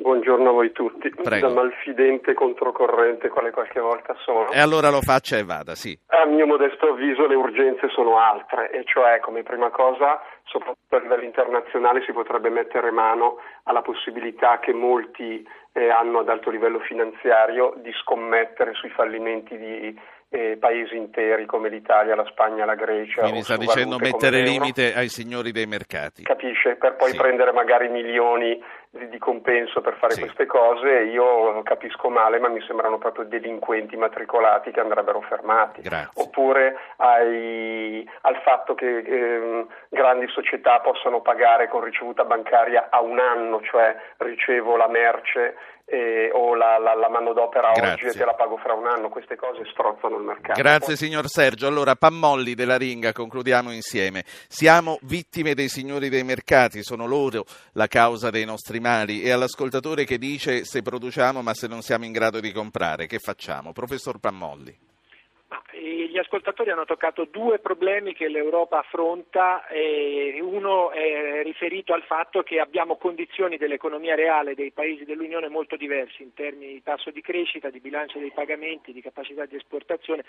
Buongiorno 0.00 0.50
a 0.50 0.52
voi 0.52 0.70
tutti, 0.70 1.10
Prego. 1.10 1.48
da 1.48 1.52
malfidente 1.52 2.32
controcorrente 2.32 3.28
quale 3.28 3.50
qualche 3.50 3.80
volta 3.80 4.14
sono. 4.24 4.48
E 4.50 4.60
allora 4.60 4.90
lo 4.90 5.00
faccia 5.00 5.36
e 5.36 5.42
vada, 5.42 5.74
sì. 5.74 5.98
A 6.06 6.24
mio 6.24 6.46
modesto 6.46 6.90
avviso 6.90 7.26
le 7.26 7.34
urgenze 7.34 7.88
sono 7.88 8.16
altre, 8.16 8.70
e 8.70 8.84
cioè 8.84 9.18
come 9.18 9.42
prima 9.42 9.70
cosa, 9.70 10.20
soprattutto 10.44 10.94
a 10.94 11.00
livello 11.00 11.24
internazionale, 11.24 12.04
si 12.06 12.12
potrebbe 12.12 12.48
mettere 12.48 12.92
mano 12.92 13.38
alla 13.64 13.82
possibilità 13.82 14.60
che 14.60 14.72
molti 14.72 15.44
eh, 15.72 15.88
hanno 15.90 16.20
ad 16.20 16.28
alto 16.28 16.50
livello 16.50 16.78
finanziario 16.78 17.74
di 17.78 17.90
scommettere 18.00 18.74
sui 18.74 18.90
fallimenti 18.90 19.58
di 19.58 20.00
eh, 20.30 20.58
paesi 20.60 20.94
interi 20.96 21.46
come 21.46 21.68
l'Italia, 21.68 22.14
la 22.14 22.26
Spagna, 22.26 22.64
la 22.64 22.74
Grecia. 22.74 23.22
Quindi 23.22 23.42
sta 23.42 23.56
dicendo 23.56 23.98
mettere 23.98 24.42
limite 24.42 24.92
ai 24.94 25.08
signori 25.08 25.52
dei 25.52 25.66
mercati. 25.66 26.22
Capisce? 26.22 26.76
Per 26.76 26.96
poi 26.96 27.10
sì. 27.10 27.16
prendere 27.16 27.52
magari 27.52 27.88
milioni 27.88 28.62
di, 28.90 29.08
di 29.08 29.18
compenso 29.18 29.80
per 29.80 29.96
fare 29.98 30.14
sì. 30.14 30.20
queste 30.20 30.46
cose, 30.46 31.02
io 31.04 31.62
capisco 31.62 32.08
male, 32.08 32.38
ma 32.38 32.48
mi 32.48 32.62
sembrano 32.66 32.98
proprio 32.98 33.24
delinquenti 33.24 33.96
matricolati 33.96 34.70
che 34.70 34.80
andrebbero 34.80 35.20
fermati. 35.22 35.82
Grazie. 35.82 36.22
Oppure 36.22 36.76
ai, 36.96 38.08
al 38.22 38.40
fatto 38.42 38.74
che 38.74 38.98
eh, 38.98 39.66
grandi 39.88 40.28
società 40.28 40.80
possano 40.80 41.20
pagare 41.20 41.68
con 41.68 41.82
ricevuta 41.82 42.24
bancaria 42.24 42.88
a 42.90 43.00
un 43.00 43.18
anno, 43.18 43.60
cioè 43.62 43.96
ricevo 44.18 44.76
la 44.76 44.88
merce 44.88 45.56
eh, 45.90 46.30
o 46.34 46.54
la, 46.54 46.78
la, 46.78 46.94
la, 46.94 47.08
manodopera 47.08 47.72
Grazie. 47.72 47.92
oggi 47.92 48.04
e 48.06 48.18
te 48.18 48.24
la 48.24 48.34
pago 48.34 48.58
fra 48.58 48.74
un 48.74 48.86
anno, 48.86 49.08
queste 49.08 49.36
cose 49.36 49.64
strozzano 49.72 50.18
il 50.18 50.22
mercato. 50.22 50.60
Grazie 50.60 50.96
signor 50.96 51.26
Sergio. 51.28 51.66
Allora, 51.66 51.94
Pammolli 51.94 52.54
della 52.54 52.76
Ringa, 52.76 53.12
concludiamo 53.12 53.72
insieme. 53.72 54.22
Siamo 54.26 54.98
vittime 55.02 55.54
dei 55.54 55.68
signori 55.68 56.10
dei 56.10 56.24
mercati, 56.24 56.82
sono 56.82 57.06
loro 57.06 57.44
la 57.72 57.86
causa 57.86 58.28
dei 58.28 58.44
nostri 58.44 58.77
mali 58.80 59.22
e 59.22 59.30
all'ascoltatore 59.30 60.04
che 60.04 60.18
dice 60.18 60.64
se 60.64 60.82
produciamo 60.82 61.42
ma 61.42 61.54
se 61.54 61.66
non 61.68 61.82
siamo 61.82 62.04
in 62.04 62.12
grado 62.12 62.40
di 62.40 62.52
comprare, 62.52 63.06
che 63.06 63.18
facciamo? 63.18 63.72
Professor 63.72 64.18
Pammolli 64.18 64.86
gli 66.18 66.20
ascoltatori 66.20 66.70
hanno 66.70 66.84
toccato 66.84 67.26
due 67.30 67.60
problemi 67.60 68.12
che 68.12 68.26
l'Europa 68.26 68.80
affronta, 68.80 69.64
uno 70.40 70.90
è 70.90 71.42
riferito 71.44 71.94
al 71.94 72.02
fatto 72.02 72.42
che 72.42 72.58
abbiamo 72.58 72.96
condizioni 72.96 73.56
dell'economia 73.56 74.16
reale 74.16 74.56
dei 74.56 74.72
paesi 74.72 75.04
dell'Unione 75.04 75.48
molto 75.48 75.76
diversi 75.76 76.24
in 76.24 76.34
termini 76.34 76.72
di 76.72 76.82
tasso 76.82 77.12
di 77.12 77.20
crescita, 77.20 77.70
di 77.70 77.78
bilancio 77.78 78.18
dei 78.18 78.32
pagamenti, 78.32 78.92
di 78.92 79.00
capacità 79.00 79.46
di 79.46 79.54
esportazione 79.54 80.24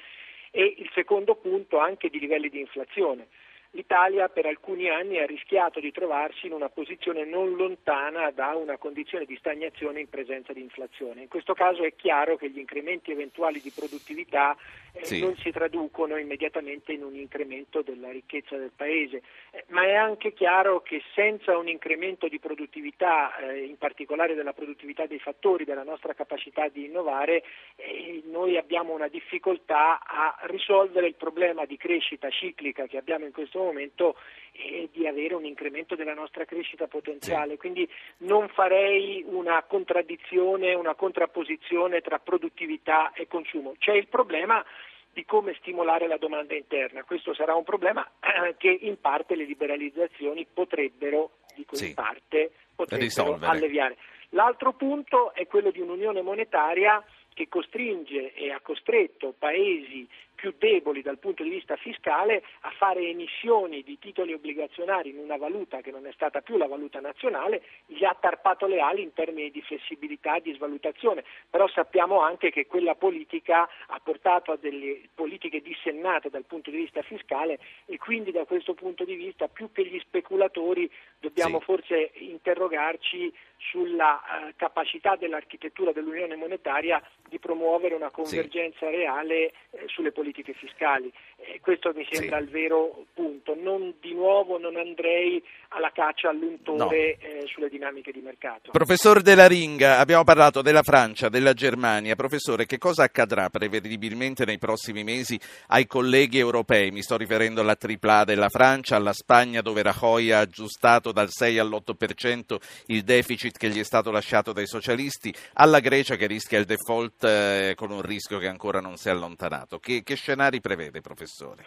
e 0.51 0.75
il 0.77 0.91
secondo 0.93 1.33
punto 1.33 1.79
anche 1.79 2.09
di 2.09 2.19
livelli 2.19 2.49
di 2.49 2.59
inflazione. 2.59 3.25
l'Italia 3.71 4.29
per 4.29 4.45
alcuni 4.45 4.89
anni 4.89 5.19
ha 5.19 5.25
rischiato 5.25 5.79
di 5.79 5.91
trovarsi 5.91 6.47
in 6.47 6.53
una 6.53 6.69
posizione 6.69 7.23
non 7.23 7.55
lontana 7.55 8.31
da 8.31 8.55
una 8.55 8.77
condizione 8.77 9.25
di 9.25 9.35
stagnazione 9.37 9.99
in 9.99 10.09
presenza 10.09 10.53
di 10.53 10.61
inflazione. 10.61 11.21
In 11.21 11.27
questo 11.27 11.53
caso 11.53 11.83
è 11.83 11.93
chiaro 11.95 12.35
che 12.35 12.49
gli 12.49 12.57
incrementi 12.57 13.11
eventuali 13.11 13.61
di 13.61 13.71
produttività 13.71 14.57
eh, 14.93 15.05
sì. 15.05 15.19
non 15.19 15.35
si 15.35 15.51
traducono 15.51 16.17
immediatamente 16.17 16.93
in 16.93 17.03
un 17.03 17.15
incremento 17.15 17.81
della 17.83 18.09
ricchezza 18.09 18.57
del 18.57 18.71
Paese, 18.75 19.21
eh, 19.51 19.65
ma 19.67 19.83
è 19.83 19.93
anche 19.93 20.33
chiaro 20.33 20.81
che 20.81 21.03
senza 21.13 21.55
un 21.55 21.67
incremento 21.67 22.27
di 22.27 22.39
produttività, 22.39 23.37
eh, 23.37 23.65
in 23.65 23.77
particolare 23.77 24.33
della 24.33 24.53
produttività 24.53 25.05
dei 25.05 25.19
fattori, 25.19 25.63
della 25.63 25.83
nostra 25.83 26.13
capacità 26.13 26.67
di 26.69 26.85
innovare, 26.85 27.43
eh, 27.75 28.23
noi 28.25 28.57
abbiamo 28.57 28.93
una 28.93 29.07
difficoltà 29.07 29.99
a 30.03 30.37
risolvere 30.47 31.05
il 31.07 31.15
problema 31.15 31.65
di 31.65 31.77
crescita 31.77 32.29
ciclica 32.29 32.87
che 32.87 32.97
abbiamo 32.97 33.25
in 33.25 33.31
questo 33.31 33.58
momento 33.63 34.15
e 34.51 34.89
di 34.91 35.07
avere 35.07 35.35
un 35.35 35.45
incremento 35.45 35.95
della 35.95 36.13
nostra 36.13 36.45
crescita 36.45 36.87
potenziale. 36.87 37.53
Sì. 37.53 37.57
Quindi 37.57 37.89
non 38.19 38.47
farei 38.49 39.23
una 39.25 39.63
contraddizione, 39.63 40.73
una 40.73 40.95
contrapposizione 40.95 42.01
tra 42.01 42.19
produttività 42.19 43.11
e 43.13 43.27
consumo. 43.27 43.75
C'è 43.77 43.93
il 43.93 44.07
problema 44.07 44.63
di 45.11 45.25
come 45.25 45.55
stimolare 45.59 46.07
la 46.07 46.17
domanda 46.17 46.55
interna. 46.55 47.03
Questo 47.03 47.33
sarà 47.33 47.55
un 47.55 47.63
problema 47.63 48.07
che 48.57 48.69
in 48.69 48.99
parte 48.99 49.35
le 49.35 49.45
liberalizzazioni 49.45 50.45
potrebbero, 50.51 51.31
dico 51.55 51.75
sì. 51.75 51.89
in 51.89 51.93
parte, 51.93 52.51
potrebbero 52.75 53.37
alleviare. 53.41 53.97
L'altro 54.29 54.73
punto 54.73 55.33
è 55.33 55.47
quello 55.47 55.71
di 55.71 55.79
un'unione 55.79 56.21
monetaria 56.21 57.03
che 57.33 57.47
costringe 57.47 58.33
e 58.33 58.51
ha 58.51 58.59
costretto 58.59 59.33
paesi 59.37 60.07
più 60.39 60.53
deboli 60.57 61.01
dal 61.01 61.19
punto 61.19 61.43
di 61.43 61.49
vista 61.49 61.75
fiscale 61.75 62.43
a 62.61 62.71
fare 62.77 63.01
emissioni 63.01 63.83
di 63.83 63.99
titoli 63.99 64.31
obbligazionari 64.31 65.09
in 65.09 65.17
una 65.17 65.35
valuta 65.35 65.81
che 65.81 65.91
non 65.91 66.07
è 66.07 66.11
stata 66.13 66.39
più 66.39 66.55
la 66.55 66.65
valuta 66.65 67.01
nazionale, 67.01 67.61
gli 67.85 68.05
ha 68.05 68.15
tarpato 68.17 68.65
le 68.65 68.79
ali 68.79 69.01
in 69.01 69.11
termini 69.11 69.51
di 69.51 69.61
flessibilità 69.61 70.37
e 70.37 70.41
di 70.41 70.53
svalutazione, 70.53 71.25
però 71.49 71.67
sappiamo 71.67 72.21
anche 72.21 72.51
che 72.51 72.67
quella 72.67 72.95
politica 72.95 73.67
ha 73.87 73.99
portato 74.01 74.53
a 74.53 74.57
delle 74.57 75.09
politiche 75.13 75.61
dissennate 75.61 76.29
dal 76.29 76.45
punto 76.45 76.71
di 76.71 76.77
vista 76.77 77.01
fiscale 77.01 77.59
e 77.85 77.97
quindi 77.97 78.31
da 78.31 78.45
questo 78.45 78.73
punto 78.73 79.03
di 79.03 79.15
vista 79.15 79.49
più 79.49 79.71
che 79.73 79.85
gli 79.85 79.99
speculatori 79.99 80.89
dobbiamo 81.19 81.59
sì. 81.59 81.65
forse 81.65 82.11
interrogarci 82.13 83.33
sulla 83.57 84.21
uh, 84.23 84.53
capacità 84.55 85.17
dell'architettura 85.17 85.91
dell'Unione 85.91 86.37
monetaria 86.37 87.03
di 87.27 87.39
promuovere 87.39 87.93
una 87.93 88.09
convergenza 88.09 88.87
sì. 88.87 88.95
reale 88.95 89.51
eh, 89.71 89.83
sulle 89.87 90.11
politiche 90.11 90.28
fiscali. 90.53 91.11
Eh, 91.37 91.59
questo 91.61 91.91
mi 91.95 92.07
sembra 92.11 92.37
sì. 92.37 92.43
il 92.43 92.49
vero 92.49 93.05
punto. 93.13 93.55
Non, 93.55 93.95
di 93.99 94.13
nuovo 94.13 94.57
non 94.57 94.75
andrei 94.75 95.41
alla 95.69 95.91
caccia 95.91 96.29
all'untore 96.29 97.17
no. 97.21 97.27
eh, 97.27 97.43
sulle 97.45 97.69
dinamiche 97.69 98.11
di 98.11 98.21
mercato. 98.21 98.71
Professor 98.71 99.21
Della 99.21 99.47
Ringa, 99.47 99.99
abbiamo 99.99 100.23
parlato 100.23 100.61
della 100.61 100.83
Francia, 100.83 101.29
della 101.29 101.53
Germania. 101.53 102.15
Professore, 102.15 102.65
che 102.65 102.77
cosa 102.77 103.03
accadrà 103.03 103.49
prevedibilmente 103.49 104.45
nei 104.45 104.57
prossimi 104.57 105.03
mesi 105.03 105.39
ai 105.67 105.85
colleghi 105.85 106.39
europei? 106.39 106.91
Mi 106.91 107.01
sto 107.01 107.17
riferendo 107.17 107.61
alla 107.61 107.75
tripla 107.75 108.23
della 108.23 108.49
Francia, 108.49 108.95
alla 108.95 109.13
Spagna 109.13 109.61
dove 109.61 109.81
Rajoy 109.83 110.31
ha 110.31 110.39
aggiustato 110.39 111.11
dal 111.11 111.29
6 111.29 111.59
all'8% 111.59 112.57
il 112.87 113.03
deficit 113.03 113.57
che 113.57 113.69
gli 113.69 113.79
è 113.79 113.83
stato 113.83 114.11
lasciato 114.11 114.51
dai 114.51 114.67
socialisti, 114.67 115.33
alla 115.53 115.79
Grecia 115.79 116.15
che 116.15 116.27
rischia 116.27 116.59
il 116.59 116.65
default 116.65 117.23
eh, 117.23 117.73
con 117.75 117.91
un 117.91 118.01
rischio 118.01 118.39
che 118.39 118.47
ancora 118.47 118.79
non 118.79 118.97
si 118.97 119.07
è 119.07 119.11
allontanato. 119.11 119.79
Che, 119.79 120.03
che 120.03 120.15
scenari 120.19 120.59
prevede, 120.59 121.01
professore? 121.01 121.63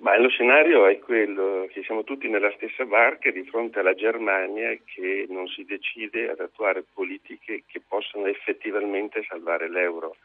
Ma 0.00 0.16
lo 0.18 0.28
scenario 0.28 0.86
è 0.86 0.98
quello 0.98 1.66
che 1.70 1.82
siamo 1.82 2.04
tutti 2.04 2.28
nella 2.28 2.52
stessa 2.52 2.84
barca 2.84 3.30
di 3.30 3.44
fronte 3.44 3.80
alla 3.80 3.94
Germania 3.94 4.74
che 4.84 5.26
non 5.28 5.46
si 5.48 5.64
decide 5.64 6.30
ad 6.30 6.40
attuare 6.40 6.84
politiche 6.94 7.64
che 7.66 7.82
possano 7.86 8.26
effettivamente 8.26 9.22
salvare 9.28 9.68
l'euro. 9.68 10.16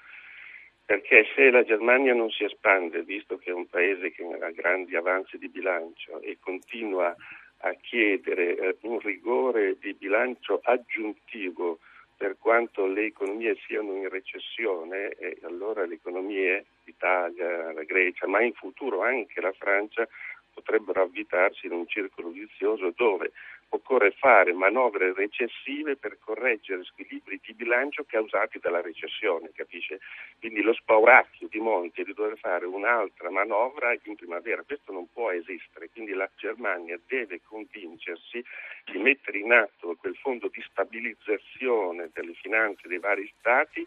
Perché 0.86 1.26
se 1.36 1.50
la 1.50 1.64
Germania 1.64 2.14
non 2.14 2.30
si 2.30 2.44
espande, 2.44 3.04
visto 3.04 3.38
che 3.38 3.50
è 3.50 3.54
un 3.54 3.68
paese 3.68 4.12
che 4.12 4.24
ha 4.24 4.52
grandi 4.52 4.96
avanzi 4.96 5.38
di 5.38 5.50
bilancio 5.50 6.22
e 6.22 6.38
continua 6.40 7.14
a 7.60 7.74
chiedere 7.82 8.56
eh, 8.56 8.78
un 8.82 9.00
rigore 9.00 9.78
di 9.80 9.94
bilancio 9.94 10.62
aggiuntivo 10.64 11.80
per 12.16 12.38
quanto 12.40 12.86
le 12.86 13.06
economie 13.06 13.58
siano 13.66 13.94
in 13.96 14.10
recessione, 14.10 15.10
e 15.18 15.38
allora 15.44 15.86
le 15.86 15.96
economie, 15.96 16.66
l'Italia, 16.86 17.74
la 17.74 17.84
Grecia, 17.84 18.28
ma 18.28 18.42
in 18.42 18.54
futuro 18.54 19.02
anche 19.02 19.42
la 19.42 19.52
Francia, 19.54 20.08
potrebbero 20.54 21.02
avvitarsi 21.02 21.66
in 21.66 21.74
un 21.74 21.88
circolo 21.88 22.30
vizioso 22.30 22.94
dove 22.96 23.34
occorre 23.70 24.12
fare 24.12 24.54
manovre 24.54 25.14
recessive 25.14 25.98
per 25.98 26.18
correggere 26.20 26.84
squilibri 26.84 27.42
di 27.44 27.54
bilancio 27.54 28.06
causati 28.08 28.60
dalla 28.60 28.82
recessione, 28.82 29.52
capisce? 29.54 30.00
Quindi 30.40 30.62
lo 30.62 30.74
spauracchio 30.74 31.48
di 31.50 31.60
Monti 31.60 32.02
è 32.02 32.04
di 32.06 32.14
dover 32.14 32.38
fare 32.38 32.66
un'altra 32.66 33.30
manovra 33.30 33.94
in 34.04 34.16
primavera, 34.16 34.64
questo 34.64 34.94
non 34.94 35.12
può 35.12 35.32
esistere, 35.32 35.90
quindi 35.90 36.14
la 36.14 36.30
Germania 36.36 36.98
deve 37.06 37.42
convincersi 37.44 38.44
di 38.86 38.98
mettere 39.00 39.40
in 39.40 39.52
atto 39.52 39.96
quel 40.00 40.16
fondo 40.16 40.48
di 40.48 40.64
stabilizzazione 40.70 42.12
delle 42.14 42.34
finanze 42.34 42.88
dei 42.88 43.00
vari 43.00 43.30
stati 43.38 43.86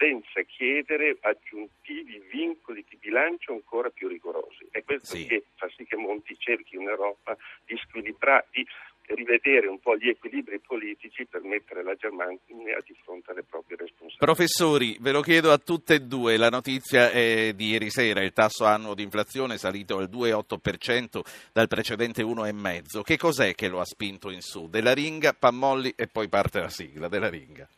senza 0.00 0.40
chiedere 0.48 1.18
aggiuntivi 1.20 2.22
vincoli 2.32 2.82
di 2.88 2.96
bilancio 2.96 3.52
ancora 3.52 3.90
più 3.90 4.08
rigorosi. 4.08 4.66
È 4.70 4.82
questo 4.82 5.14
sì. 5.14 5.26
che 5.26 5.44
fa 5.56 5.68
sì 5.76 5.84
che 5.84 5.96
Monti 5.96 6.34
cerchi 6.38 6.76
un'Europa 6.76 7.36
di 7.66 7.76
squilibrare, 7.76 8.46
di 8.50 8.66
rivedere 9.14 9.66
un 9.66 9.78
po' 9.78 9.96
gli 9.96 10.08
equilibri 10.08 10.58
politici 10.60 11.26
per 11.26 11.42
mettere 11.42 11.82
la 11.82 11.94
Germania 11.96 12.38
di 12.48 12.96
fronte 13.02 13.32
alle 13.32 13.42
proprie 13.42 13.76
responsabilità. 13.76 14.24
Professori, 14.24 14.96
ve 15.00 15.12
lo 15.12 15.20
chiedo 15.20 15.52
a 15.52 15.58
tutte 15.58 15.94
e 15.94 16.00
due, 16.00 16.38
la 16.38 16.48
notizia 16.48 17.10
è 17.10 17.52
di 17.52 17.70
ieri 17.70 17.90
sera, 17.90 18.22
il 18.22 18.32
tasso 18.32 18.64
annuo 18.64 18.94
di 18.94 19.02
inflazione 19.02 19.54
è 19.54 19.58
salito 19.58 19.98
al 19.98 20.08
2,8% 20.08 21.20
dal 21.52 21.68
precedente 21.68 22.22
1,5%. 22.22 23.02
Che 23.02 23.18
cos'è 23.18 23.54
che 23.54 23.68
lo 23.68 23.80
ha 23.80 23.84
spinto 23.84 24.30
in 24.30 24.40
su? 24.40 24.68
Della 24.68 24.94
ringa, 24.94 25.34
Pammolli 25.34 25.92
e 25.94 26.06
poi 26.06 26.28
parte 26.28 26.60
la 26.60 26.70
sigla 26.70 27.08
della 27.08 27.28
ringa. 27.28 27.68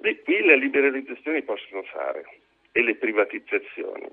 Qui 0.00 0.40
le 0.42 0.56
liberalizzazioni 0.56 1.42
possono 1.42 1.82
fare 1.82 2.24
e 2.72 2.82
le 2.82 2.94
privatizzazioni 2.94 4.08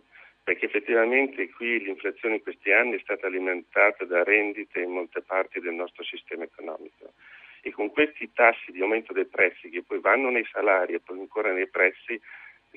perché 0.46 0.66
effettivamente 0.66 1.50
qui 1.50 1.80
l'inflazione 1.80 2.36
in 2.36 2.44
questi 2.44 2.72
anni 2.72 2.98
è 2.98 3.00
stata 3.00 3.26
alimentata 3.26 4.06
da 4.06 4.24
rendite 4.24 4.80
in 4.80 4.92
molte 4.92 5.22
parti 5.22 5.60
del 5.60 5.74
nostro 5.74 6.04
sistema 6.04 6.44
economico 6.44 7.14
e 7.62 7.72
con 7.72 7.90
questi 7.90 8.32
tassi 8.32 8.72
di 8.72 8.80
aumento 8.82 9.12
dei 9.12 9.26
prezzi 9.26 9.70
che 9.70 9.82
poi 9.82 10.00
vanno 10.00 10.30
nei 10.30 10.46
salari 10.52 10.94
e 10.94 11.00
poi 11.00 11.20
ancora 11.20 11.52
nei 11.52 11.68
prezzi 11.68 12.22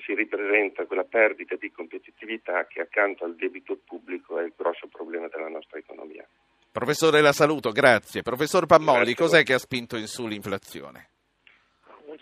si 0.03 0.15
ripresenta 0.15 0.87
quella 0.87 1.05
perdita 1.05 1.57
di 1.57 1.71
competitività 1.71 2.67
che 2.67 2.81
accanto 2.81 3.25
al 3.25 3.37
debito 3.37 3.79
pubblico 3.85 4.39
è 4.39 4.45
il 4.45 4.55
grosso 4.57 4.87
problema 4.87 5.29
della 5.29 5.49
nostra 5.49 5.79
economia. 5.79 6.27
Professore 6.73 7.21
la 7.21 7.33
saluto, 7.33 7.71
grazie. 7.71 8.23
Professor 8.23 8.65
Pammoli, 8.65 9.13
grazie. 9.13 9.15
cos'è 9.15 9.43
che 9.43 9.53
ha 9.53 9.59
spinto 9.59 9.97
in 9.97 10.07
su 10.07 10.27
l'inflazione? 10.27 11.08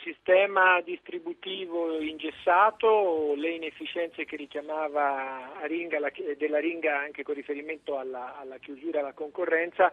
Sistema 0.06 0.80
distributivo 0.82 2.00
ingessato, 2.00 3.34
le 3.34 3.50
inefficienze 3.50 4.24
che 4.24 4.36
richiamava 4.36 5.60
Ringa, 5.64 5.98
della 6.38 6.60
Ringa 6.60 6.96
anche 6.96 7.24
con 7.24 7.34
riferimento 7.34 7.98
alla, 7.98 8.38
alla 8.38 8.58
chiusura 8.58 9.00
alla 9.00 9.14
concorrenza. 9.14 9.92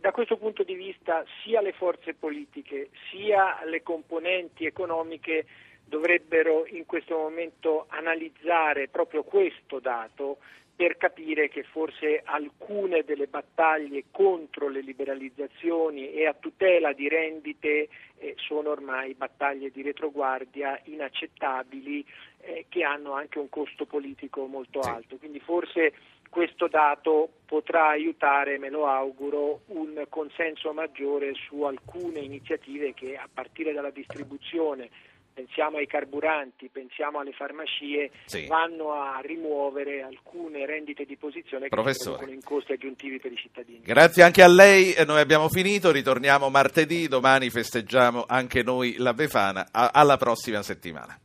Da 0.00 0.10
questo 0.10 0.38
punto 0.38 0.64
di 0.64 0.74
vista 0.74 1.24
sia 1.42 1.60
le 1.60 1.72
forze 1.72 2.14
politiche 2.14 2.88
sia 3.10 3.60
le 3.64 3.82
componenti 3.82 4.66
economiche 4.66 5.46
dovrebbero 5.84 6.66
in 6.66 6.84
questo 6.86 7.16
momento 7.16 7.84
analizzare 7.88 8.88
proprio 8.88 9.22
questo 9.22 9.78
dato 9.78 10.38
per 10.76 10.96
capire 10.96 11.48
che 11.48 11.62
forse 11.62 12.22
alcune 12.24 13.04
delle 13.04 13.28
battaglie 13.28 14.04
contro 14.10 14.68
le 14.68 14.80
liberalizzazioni 14.80 16.12
e 16.12 16.26
a 16.26 16.34
tutela 16.34 16.92
di 16.92 17.08
rendite 17.08 17.88
eh, 18.18 18.34
sono 18.36 18.70
ormai 18.70 19.14
battaglie 19.14 19.70
di 19.70 19.82
retroguardia 19.82 20.80
inaccettabili 20.84 22.04
eh, 22.40 22.66
che 22.68 22.82
hanno 22.82 23.12
anche 23.12 23.38
un 23.38 23.48
costo 23.48 23.86
politico 23.86 24.46
molto 24.46 24.82
sì. 24.82 24.88
alto. 24.88 25.16
Quindi 25.16 25.38
forse 25.38 25.92
questo 26.28 26.66
dato 26.66 27.28
potrà 27.46 27.90
aiutare, 27.90 28.58
me 28.58 28.68
lo 28.68 28.88
auguro, 28.88 29.60
un 29.66 30.04
consenso 30.08 30.72
maggiore 30.72 31.34
su 31.34 31.62
alcune 31.62 32.18
iniziative 32.18 32.92
che 32.94 33.16
a 33.16 33.28
partire 33.32 33.72
dalla 33.72 33.90
distribuzione 33.90 34.90
pensiamo 35.34 35.78
ai 35.78 35.86
carburanti, 35.86 36.70
pensiamo 36.72 37.18
alle 37.18 37.32
farmacie, 37.32 38.10
sì. 38.24 38.46
vanno 38.46 38.92
a 38.92 39.20
rimuovere 39.20 40.02
alcune 40.02 40.64
rendite 40.64 41.04
di 41.04 41.16
posizione 41.16 41.68
che 41.68 41.94
sono 41.94 42.30
in 42.30 42.42
costi 42.42 42.72
aggiuntivi 42.72 43.18
per 43.18 43.32
i 43.32 43.36
cittadini. 43.36 43.80
Grazie 43.82 44.22
anche 44.22 44.42
a 44.42 44.48
lei, 44.48 44.94
noi 45.04 45.20
abbiamo 45.20 45.48
finito, 45.48 45.90
ritorniamo 45.90 46.48
martedì, 46.48 47.08
domani 47.08 47.50
festeggiamo 47.50 48.24
anche 48.26 48.62
noi 48.62 48.96
la 48.98 49.12
Befana, 49.12 49.68
alla 49.72 50.16
prossima 50.16 50.62
settimana. 50.62 51.18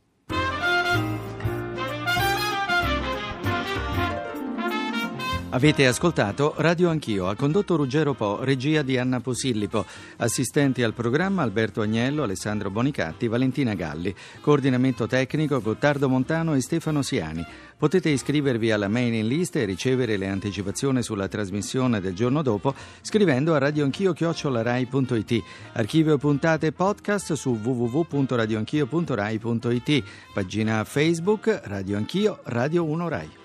Avete 5.52 5.84
ascoltato 5.88 6.54
Radio 6.58 6.90
Anch'io, 6.90 7.26
ha 7.26 7.34
condotto 7.34 7.74
Ruggero 7.74 8.14
Po, 8.14 8.44
regia 8.44 8.82
di 8.82 8.96
Anna 8.98 9.18
Posillipo, 9.18 9.84
assistenti 10.18 10.84
al 10.84 10.94
programma 10.94 11.42
Alberto 11.42 11.80
Agnello, 11.80 12.22
Alessandro 12.22 12.70
Bonicatti, 12.70 13.26
Valentina 13.26 13.74
Galli, 13.74 14.14
coordinamento 14.40 15.08
tecnico 15.08 15.60
Gottardo 15.60 16.08
Montano 16.08 16.54
e 16.54 16.60
Stefano 16.60 17.02
Siani. 17.02 17.44
Potete 17.76 18.10
iscrivervi 18.10 18.70
alla 18.70 18.86
mailing 18.86 19.26
list 19.26 19.56
e 19.56 19.64
ricevere 19.64 20.16
le 20.16 20.28
anticipazioni 20.28 21.02
sulla 21.02 21.26
trasmissione 21.26 22.00
del 22.00 22.14
giorno 22.14 22.42
dopo 22.42 22.72
scrivendo 23.00 23.52
a 23.52 23.58
radioanchio.rai.it. 23.58 25.42
Archivio 25.72 26.16
puntate 26.16 26.68
e 26.68 26.72
podcast 26.72 27.32
su 27.32 27.58
www.radioanchio.rai.it. 27.60 30.04
Pagina 30.32 30.84
Facebook 30.84 31.62
Radio 31.64 31.96
Anch'io, 31.96 32.38
Radio 32.44 32.84
1 32.84 33.08
Rai. 33.08 33.38